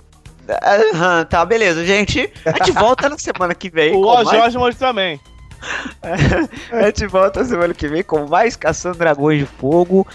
Aham, 0.93 1.25
tá, 1.25 1.43
beleza, 1.43 1.83
gente. 1.83 2.31
A 2.45 2.51
gente 2.63 2.73
volta 2.73 3.09
na 3.09 3.17
semana 3.17 3.55
que 3.55 3.67
vem. 3.71 3.95
O 3.95 4.13
mais- 4.13 4.29
Jorge 4.29 4.57
Monte 4.59 4.77
também. 4.77 5.19
A 6.71 6.85
gente 6.85 7.07
volta 7.07 7.43
semana 7.43 7.73
que 7.73 7.87
vem 7.87 8.03
com 8.03 8.27
mais 8.27 8.55
Caçando 8.55 8.97
Dragões 8.97 9.39
de 9.39 9.45
Fogo. 9.45 10.07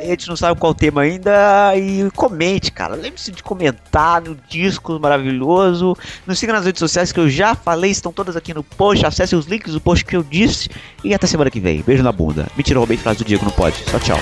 A 0.00 0.04
gente 0.04 0.28
não 0.28 0.36
sabe 0.36 0.58
qual 0.58 0.74
tema 0.74 1.02
ainda. 1.02 1.76
E 1.76 2.08
comente, 2.14 2.70
cara. 2.70 2.94
Lembre-se 2.94 3.32
de 3.32 3.42
comentar 3.42 4.22
no 4.22 4.36
disco 4.48 4.98
maravilhoso. 4.98 5.96
Nos 6.26 6.38
siga 6.38 6.52
nas 6.52 6.64
redes 6.64 6.78
sociais 6.78 7.12
que 7.12 7.20
eu 7.20 7.28
já 7.28 7.54
falei, 7.54 7.90
estão 7.90 8.12
todas 8.12 8.36
aqui 8.36 8.54
no 8.54 8.62
post. 8.62 9.04
Acesse 9.04 9.34
os 9.34 9.46
links 9.46 9.72
do 9.72 9.80
post 9.80 10.04
que 10.04 10.16
eu 10.16 10.22
disse. 10.22 10.68
E 11.02 11.14
até 11.14 11.26
semana 11.26 11.50
que 11.50 11.60
vem. 11.60 11.82
Beijo 11.82 12.02
na 12.02 12.12
bunda. 12.12 12.46
Mentira, 12.56 12.78
roubei 12.78 12.96
frase 12.96 13.18
do 13.18 13.24
Diego, 13.24 13.44
não 13.44 13.52
pode. 13.52 13.76
Só 13.90 13.98
tchau. 13.98 14.18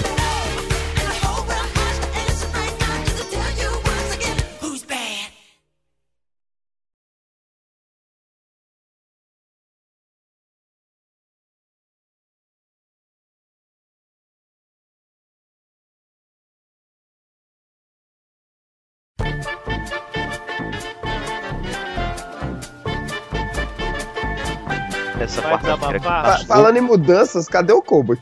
Essa 25.20 25.40
Vai 25.40 25.52
quarta-feira. 25.52 26.00
Fa- 26.00 26.38
falando 26.46 26.76
em 26.76 26.80
mudanças, 26.80 27.48
cadê 27.48 27.72
o 27.72 27.82
Kobo? 27.82 28.16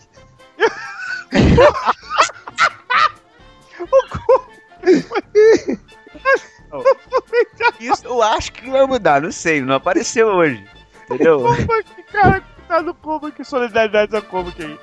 Isso 7.81 8.07
eu 8.07 8.23
acho 8.23 8.53
que 8.53 8.69
vai 8.71 8.87
mudar, 8.87 9.21
não 9.21 9.31
sei, 9.33 9.61
não 9.61 9.75
apareceu 9.75 10.29
hoje. 10.29 10.65
Entendeu? 11.05 11.45
Que 11.97 12.03
cara 12.05 12.41
que 12.41 12.63
tá 12.67 12.83
no 12.83 12.95
combo 12.95 13.27
aqui, 13.27 13.45
solidariedade 13.45 14.11
da 14.13 14.23
combo 14.23 14.49
aqui. 14.51 14.79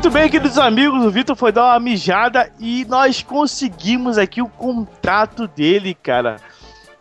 Muito 0.00 0.14
bem, 0.14 0.30
queridos 0.30 0.56
amigos, 0.56 1.04
o 1.04 1.10
Vitor 1.10 1.36
foi 1.36 1.52
dar 1.52 1.64
uma 1.64 1.78
mijada 1.78 2.50
e 2.58 2.86
nós 2.86 3.22
conseguimos 3.22 4.16
aqui 4.16 4.40
o 4.40 4.48
contrato 4.48 5.46
dele, 5.46 5.92
cara. 5.92 6.36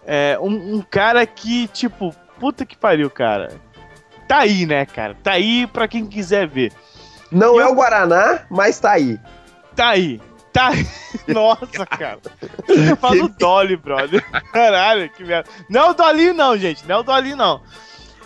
É, 0.05 0.37
um, 0.41 0.75
um 0.75 0.81
cara 0.81 1.25
que, 1.25 1.69
tipo, 1.69 2.13
puta 2.37 2.65
que 2.65 2.75
pariu, 2.75 3.09
cara. 3.09 3.53
Tá 4.27 4.39
aí, 4.39 4.65
né, 4.65 4.85
cara? 4.85 5.15
Tá 5.23 5.31
aí 5.31 5.65
pra 5.67 5.87
quem 5.87 6.05
quiser 6.05 6.45
ver. 6.45 6.73
Não 7.31 7.57
é 7.57 7.65
o 7.65 7.73
Guaraná, 7.73 8.41
mas 8.49 8.81
tá 8.81 8.91
aí. 8.91 9.17
Tá 9.77 9.91
aí. 9.91 10.19
Tá 10.51 10.67
aí. 10.67 10.85
Nossa, 11.33 11.85
cara. 11.85 12.19
Fala 12.99 13.15
do 13.15 13.29
Dolly, 13.29 13.77
brother. 13.77 14.21
Caralho, 14.51 15.09
que 15.09 15.23
merda. 15.23 15.49
Não 15.69 15.81
é 15.83 15.89
o 15.91 15.93
Dolly, 15.93 16.33
não, 16.33 16.57
gente. 16.57 16.85
Não 16.85 16.97
é 16.97 16.99
o 16.99 17.03
Dolly, 17.03 17.33
não. 17.33 17.61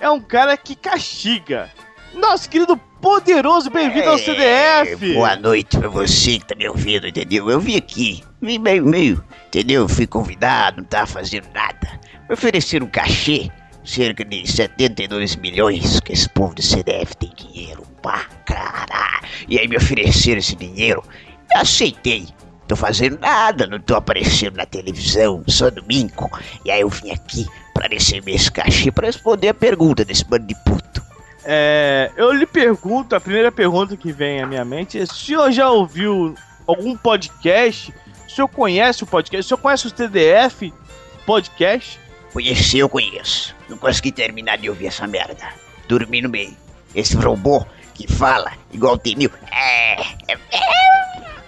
É 0.01 0.09
um 0.09 0.19
cara 0.19 0.57
que 0.57 0.75
castiga. 0.75 1.69
Nosso 2.13 2.49
querido 2.49 2.77
poderoso, 3.01 3.69
bem-vindo 3.69 4.09
ao 4.09 4.17
CDF. 4.17 5.11
É, 5.11 5.13
Boa 5.13 5.35
noite 5.35 5.77
pra 5.77 5.89
você 5.89 6.39
que 6.39 6.45
tá 6.45 6.55
me 6.55 6.67
ouvindo, 6.67 7.07
entendeu? 7.07 7.49
Eu 7.49 7.59
vim 7.59 7.75
aqui, 7.75 8.23
vim 8.41 8.59
meio, 8.59 8.85
meio, 8.85 9.23
entendeu? 9.47 9.87
Fui 9.89 10.05
convidado, 10.05 10.77
não 10.77 10.83
tava 10.85 11.07
fazendo 11.07 11.47
nada. 11.53 11.99
Me 12.29 12.33
ofereceram 12.33 12.85
um 12.85 12.89
cachê, 12.89 13.49
cerca 13.83 14.23
de 14.23 14.45
72 14.49 15.35
milhões, 15.37 15.99
que 16.01 16.13
esse 16.13 16.29
povo 16.29 16.53
do 16.53 16.61
CDF 16.61 17.15
tem 17.17 17.31
dinheiro 17.35 17.83
pra 18.01 18.23
caralho. 18.45 19.27
E 19.47 19.59
aí 19.59 19.67
me 19.67 19.75
ofereceram 19.77 20.37
esse 20.37 20.55
dinheiro, 20.55 21.03
eu 21.53 21.61
aceitei. 21.61 22.27
Tô 22.67 22.75
fazendo 22.75 23.19
nada, 23.19 23.67
não 23.67 23.79
tô 23.79 23.95
aparecendo 23.95 24.55
na 24.55 24.65
televisão, 24.65 25.43
só 25.47 25.69
domingo. 25.69 26.29
E 26.63 26.71
aí 26.71 26.81
eu 26.81 26.89
vim 26.89 27.11
aqui 27.11 27.45
pra 27.73 27.87
receber 27.87 28.35
esse 28.35 28.49
cachê 28.51 28.91
pra 28.91 29.07
responder 29.07 29.49
a 29.49 29.53
pergunta 29.53 30.05
desse 30.05 30.23
bando 30.23 30.47
de 30.47 30.55
puto. 30.63 31.03
É, 31.45 32.11
eu 32.15 32.31
lhe 32.31 32.45
pergunto, 32.45 33.15
a 33.15 33.19
primeira 33.19 33.51
pergunta 33.51 33.97
que 33.97 34.11
vem 34.11 34.41
à 34.41 34.47
minha 34.47 34.63
mente 34.63 34.99
é: 34.99 35.03
o 35.03 35.07
senhor 35.07 35.51
já 35.51 35.69
ouviu 35.69 36.35
algum 36.65 36.95
podcast? 36.95 37.93
O 38.27 38.31
senhor 38.31 38.47
conhece 38.47 39.03
o 39.03 39.07
podcast? 39.07 39.45
O 39.45 39.47
senhor 39.49 39.61
conhece 39.61 39.87
o 39.87 39.91
TDF 39.91 40.73
podcast? 41.25 41.99
Conhecer 42.31 42.79
eu 42.79 42.89
conheço. 42.89 43.55
Não 43.69 43.77
consegui 43.77 44.11
terminar 44.11 44.57
de 44.57 44.69
ouvir 44.69 44.87
essa 44.87 45.05
merda. 45.05 45.49
Dormi 45.87 46.21
no 46.21 46.29
meio. 46.29 46.55
Esse 46.95 47.15
robô 47.15 47.65
que 47.93 48.11
fala 48.11 48.53
igual 48.71 48.97
tem 48.97 49.15
mil. 49.15 49.29
É, 49.51 50.01
é, 50.01 50.33
é. 50.33 50.83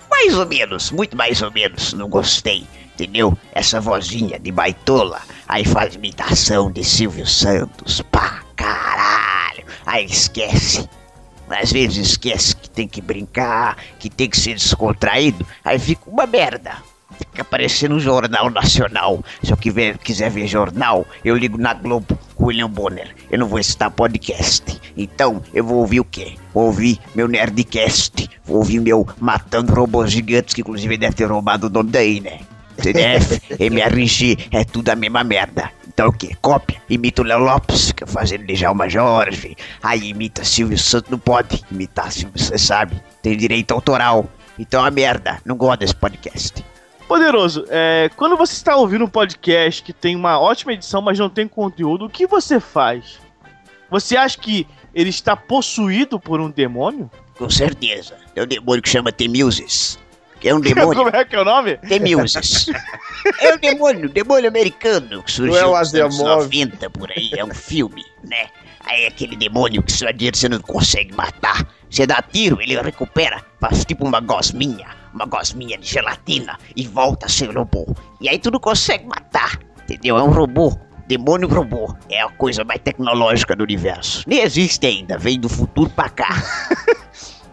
Mais 0.09 0.37
ou 0.37 0.45
menos, 0.45 0.91
muito 0.91 1.17
mais 1.17 1.41
ou 1.41 1.51
menos. 1.51 1.93
Não 1.93 2.07
gostei. 2.07 2.67
Entendeu? 2.93 3.37
Essa 3.51 3.81
vozinha 3.81 4.39
de 4.39 4.51
baitola. 4.51 5.21
Aí 5.47 5.65
faz 5.65 5.95
imitação 5.95 6.71
de 6.71 6.83
Silvio 6.83 7.27
Santos. 7.27 8.01
Pá, 8.01 8.41
caralho. 8.55 9.34
Aí 9.85 10.05
esquece. 10.05 10.87
Às 11.49 11.71
vezes 11.71 12.07
esquece 12.07 12.55
que 12.55 12.69
tem 12.69 12.87
que 12.87 13.01
brincar, 13.01 13.77
que 13.99 14.09
tem 14.09 14.29
que 14.29 14.37
ser 14.37 14.55
descontraído. 14.55 15.45
Aí 15.63 15.77
fica 15.77 16.09
uma 16.09 16.25
merda. 16.25 16.77
Fica 17.17 17.43
aparecendo 17.43 17.93
no 17.93 17.99
Jornal 17.99 18.49
Nacional. 18.49 19.23
Se 19.43 19.51
eu 19.51 19.57
quiser, 19.57 19.97
quiser 19.99 20.29
ver 20.29 20.47
jornal, 20.47 21.05
eu 21.23 21.35
ligo 21.37 21.57
na 21.57 21.73
Globo 21.73 22.17
com 22.35 22.45
William 22.45 22.69
Bonner. 22.69 23.15
Eu 23.29 23.39
não 23.39 23.47
vou 23.47 23.59
escutar 23.59 23.91
podcast. 23.91 24.81
Então, 24.97 25.41
eu 25.53 25.63
vou 25.63 25.77
ouvir 25.77 25.99
o 25.99 26.05
quê? 26.05 26.35
Vou 26.53 26.65
ouvir 26.65 26.99
meu 27.13 27.27
Nerdcast. 27.27 28.27
Vou 28.43 28.57
ouvir 28.57 28.79
meu 28.79 29.07
Matando 29.19 29.73
Robôs 29.73 30.11
Gigantes, 30.11 30.53
que 30.53 30.61
inclusive 30.61 30.97
deve 30.97 31.15
ter 31.15 31.25
roubado 31.25 31.67
o 31.67 31.69
nome 31.69 31.91
daí, 31.91 32.19
né? 32.19 32.39
CDF, 32.77 33.41
MRG, 33.59 34.49
é 34.51 34.63
tudo 34.63 34.89
a 34.89 34.95
mesma 34.95 35.23
merda. 35.23 35.71
Então 35.87 36.09
o 36.09 36.13
quê? 36.13 36.35
Cópia. 36.41 36.81
Imita 36.89 37.21
o 37.21 37.25
Léo 37.25 37.39
Lopes, 37.39 37.87
fica 37.87 38.05
fazendo 38.05 38.45
Djalma 38.45 38.89
Jorge. 38.89 39.55
Aí 39.81 40.09
imita 40.09 40.43
Silvio 40.43 40.77
Santos, 40.77 41.09
não 41.09 41.19
pode 41.19 41.63
imitar 41.71 42.11
Silvio 42.11 42.37
Santos, 42.37 42.61
sabe? 42.61 43.01
Tem 43.21 43.37
direito 43.37 43.73
autoral. 43.73 44.29
Então 44.59 44.81
é 44.81 44.83
uma 44.83 44.91
merda. 44.91 45.39
Não 45.45 45.55
gosto 45.55 45.79
desse 45.79 45.95
podcast. 45.95 46.63
Poderoso, 47.07 47.65
é, 47.69 48.09
quando 48.15 48.35
você 48.35 48.53
está 48.53 48.75
ouvindo 48.75 49.05
um 49.05 49.09
podcast 49.09 49.83
que 49.83 49.93
tem 49.93 50.15
uma 50.15 50.39
ótima 50.39 50.73
edição, 50.73 51.01
mas 51.01 51.19
não 51.19 51.29
tem 51.29 51.47
conteúdo, 51.47 52.05
o 52.05 52.09
que 52.09 52.25
você 52.25 52.59
faz? 52.59 53.19
Você 53.91 54.17
acha 54.17 54.37
que 54.37 54.67
ele 54.93 55.09
está 55.11 55.35
possuído 55.35 56.19
por 56.19 56.41
um 56.41 56.49
demônio? 56.49 57.09
Com 57.37 57.49
certeza. 57.49 58.15
É 58.35 58.41
um 58.41 58.47
demônio 58.47 58.81
que 58.81 58.89
chama 58.89 59.11
Temuses. 59.11 59.99
É 60.45 60.53
um 60.53 60.59
demônio. 60.59 60.93
Como 61.03 61.09
é 61.09 61.25
que 61.25 61.35
é 61.35 61.41
o 61.41 61.45
nome? 61.45 61.77
Temuses. 61.77 62.67
é 63.41 63.55
um 63.55 63.57
demônio, 63.57 64.09
demônio 64.09 64.47
americano 64.47 65.23
que 65.23 65.31
surgiu 65.31 65.53
Não 65.53 65.75
é 65.75 65.79
nos 65.79 65.93
anos 65.93 66.15
Asimov. 66.15 66.43
90 66.43 66.89
por 66.91 67.11
aí. 67.11 67.31
É 67.35 67.43
um 67.43 67.53
filme, 67.53 68.05
né? 68.23 68.47
Aí 68.85 69.05
é 69.05 69.07
aquele 69.07 69.35
demônio 69.35 69.81
que 69.81 69.91
só 69.91 70.07
adianta 70.07 70.37
você 70.37 70.47
não 70.47 70.59
consegue 70.59 71.13
matar. 71.15 71.67
Você 71.89 72.05
dá 72.05 72.21
tiro, 72.21 72.61
ele 72.61 72.79
recupera, 72.79 73.43
faz 73.59 73.83
tipo 73.83 74.05
uma 74.05 74.19
gosminha, 74.19 74.87
uma 75.13 75.25
gosminha 75.25 75.77
de 75.77 75.87
gelatina 75.87 76.59
e 76.75 76.85
volta 76.87 77.25
a 77.25 77.29
ser 77.29 77.55
robô. 77.55 77.87
E 78.21 78.29
aí 78.29 78.37
tu 78.37 78.51
não 78.51 78.59
consegue 78.59 79.07
matar, 79.07 79.59
entendeu? 79.83 80.17
É 80.17 80.23
um 80.23 80.31
robô. 80.31 80.77
Demônio 81.07 81.47
robô 81.47 81.95
é 82.09 82.21
a 82.21 82.29
coisa 82.29 82.63
mais 82.63 82.81
tecnológica 82.81 83.55
do 83.55 83.63
universo. 83.63 84.23
Nem 84.27 84.41
existe 84.41 84.85
ainda, 84.85 85.17
vem 85.17 85.39
do 85.39 85.47
futuro 85.47 85.89
pra 85.89 86.09
cá. 86.09 86.29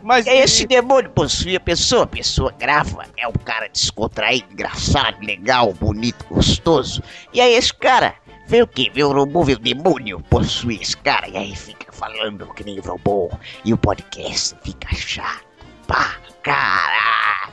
Mas 0.03 0.27
é 0.27 0.37
esse 0.39 0.67
demônio 0.67 1.11
possui 1.11 1.55
a 1.55 1.61
pessoa, 1.61 2.03
a 2.05 2.07
pessoa 2.07 2.53
grava, 2.59 3.05
é 3.17 3.27
um 3.29 3.33
cara 3.33 3.69
descontraído, 3.69 4.53
engraçado, 4.53 5.25
legal, 5.25 5.73
bonito, 5.73 6.27
gostoso. 6.29 7.03
E 7.33 7.41
aí 7.41 7.55
esse 7.55 7.73
cara 7.73 8.15
vê 8.47 8.63
o 8.63 8.67
quê? 8.67 8.91
Vê 8.93 9.05
o 9.05 9.13
robô, 9.13 9.45
vê 9.45 9.53
o 9.53 9.59
demônio, 9.59 10.21
possui 10.29 10.81
esse 10.83 10.97
cara, 10.97 11.29
e 11.29 11.37
aí 11.37 11.55
fica 11.55 11.93
falando 11.93 12.53
que 12.53 12.65
nem 12.65 12.81
robô. 12.81 13.31
E 13.65 13.73
o 13.73 13.79
podcast 13.79 14.57
fica 14.65 14.93
chato. 14.95 15.47
Pá, 15.87 16.17
caralho. 16.43 17.53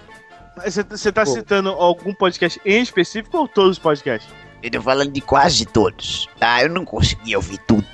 Mas 0.58 0.76
Você, 0.76 1.12
tá 1.12 1.26
citando 1.26 1.70
algum 1.70 2.14
podcast 2.14 2.60
em 2.66 2.82
específico 2.82 3.38
ou 3.38 3.48
todos 3.48 3.72
os 3.72 3.80
podcasts? 3.80 4.30
Eu 4.62 4.72
tô 4.72 4.82
falando 4.82 5.12
de 5.12 5.22
quase 5.22 5.66
todos, 5.66 6.28
tá? 6.38 6.64
Eu 6.64 6.70
não 6.70 6.84
conseguia 6.84 7.38
ouvir 7.38 7.60
tudo. 7.60 7.88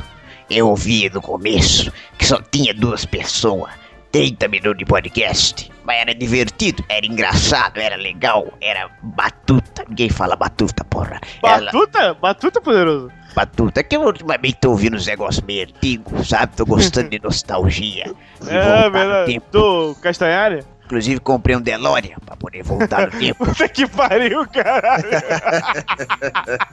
Eu 0.50 0.70
ouvia 0.70 1.10
no 1.12 1.22
começo 1.22 1.92
que 2.18 2.26
só 2.26 2.42
tinha 2.42 2.74
duas 2.74 3.06
pessoas. 3.06 3.85
30 4.16 4.48
minutos 4.48 4.78
de 4.78 4.86
podcast. 4.86 5.72
Mas 5.84 5.98
era 6.00 6.16
divertido, 6.16 6.84
era 6.90 7.06
engraçado, 7.06 7.78
era 7.80 7.96
legal, 7.96 8.48
era 8.62 8.90
batuta. 9.04 9.84
Ninguém 9.88 10.10
fala 10.10 10.36
batuta, 10.36 10.84
porra. 10.86 11.20
Ela- 11.44 11.72
Batuta? 11.72 12.14
Batuta, 12.16 12.62
poderoso? 12.62 13.12
Batuta, 13.36 13.84
que 13.84 13.96
eu 13.98 14.02
ultimamente 14.02 14.58
tô 14.62 14.72
ouvindo 14.72 14.96
uns 14.96 15.06
negócios 15.06 15.44
meio 15.46 15.68
antigos, 15.68 16.30
sabe? 16.30 16.56
Tô 16.56 16.66
gostando 16.66 17.10
de 17.10 17.22
nostalgia. 17.22 18.06
De 18.42 18.50
É, 18.50 18.90
verdade. 18.90 19.34
tempo. 19.34 19.46
Do 19.52 19.96
Castanhari? 20.02 20.64
Inclusive 20.86 21.20
comprei 21.20 21.56
um 21.56 21.62
DeLorean 21.62 22.18
pra 22.26 22.36
poder 22.38 22.64
voltar 22.64 23.12
no 23.12 23.12
tempo. 23.20 23.46
Puta 23.46 23.68
que 23.68 23.86
pariu, 23.88 24.48
caralho. 24.48 25.04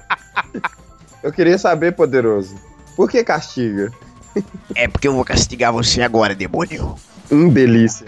Eu 1.23 1.33
queria 1.33 1.59
saber, 1.59 1.93
poderoso, 1.93 2.57
por 2.97 3.11
que 3.11 3.23
castiga? 3.23 3.91
É 4.75 4.89
porque 4.89 5.07
eu 5.07 5.13
vou 5.13 5.25
castigar 5.25 5.73
você 5.73 6.03
agora, 6.03 6.35
demônio. 6.35 6.97
Um 7.31 7.49
delícia. 7.49 8.07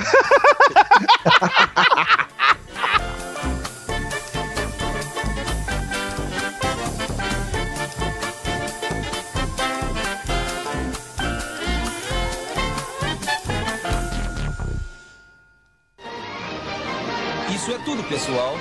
Isso 17.54 17.72
é 17.72 17.78
tudo, 17.78 18.02
pessoal. 18.04 18.58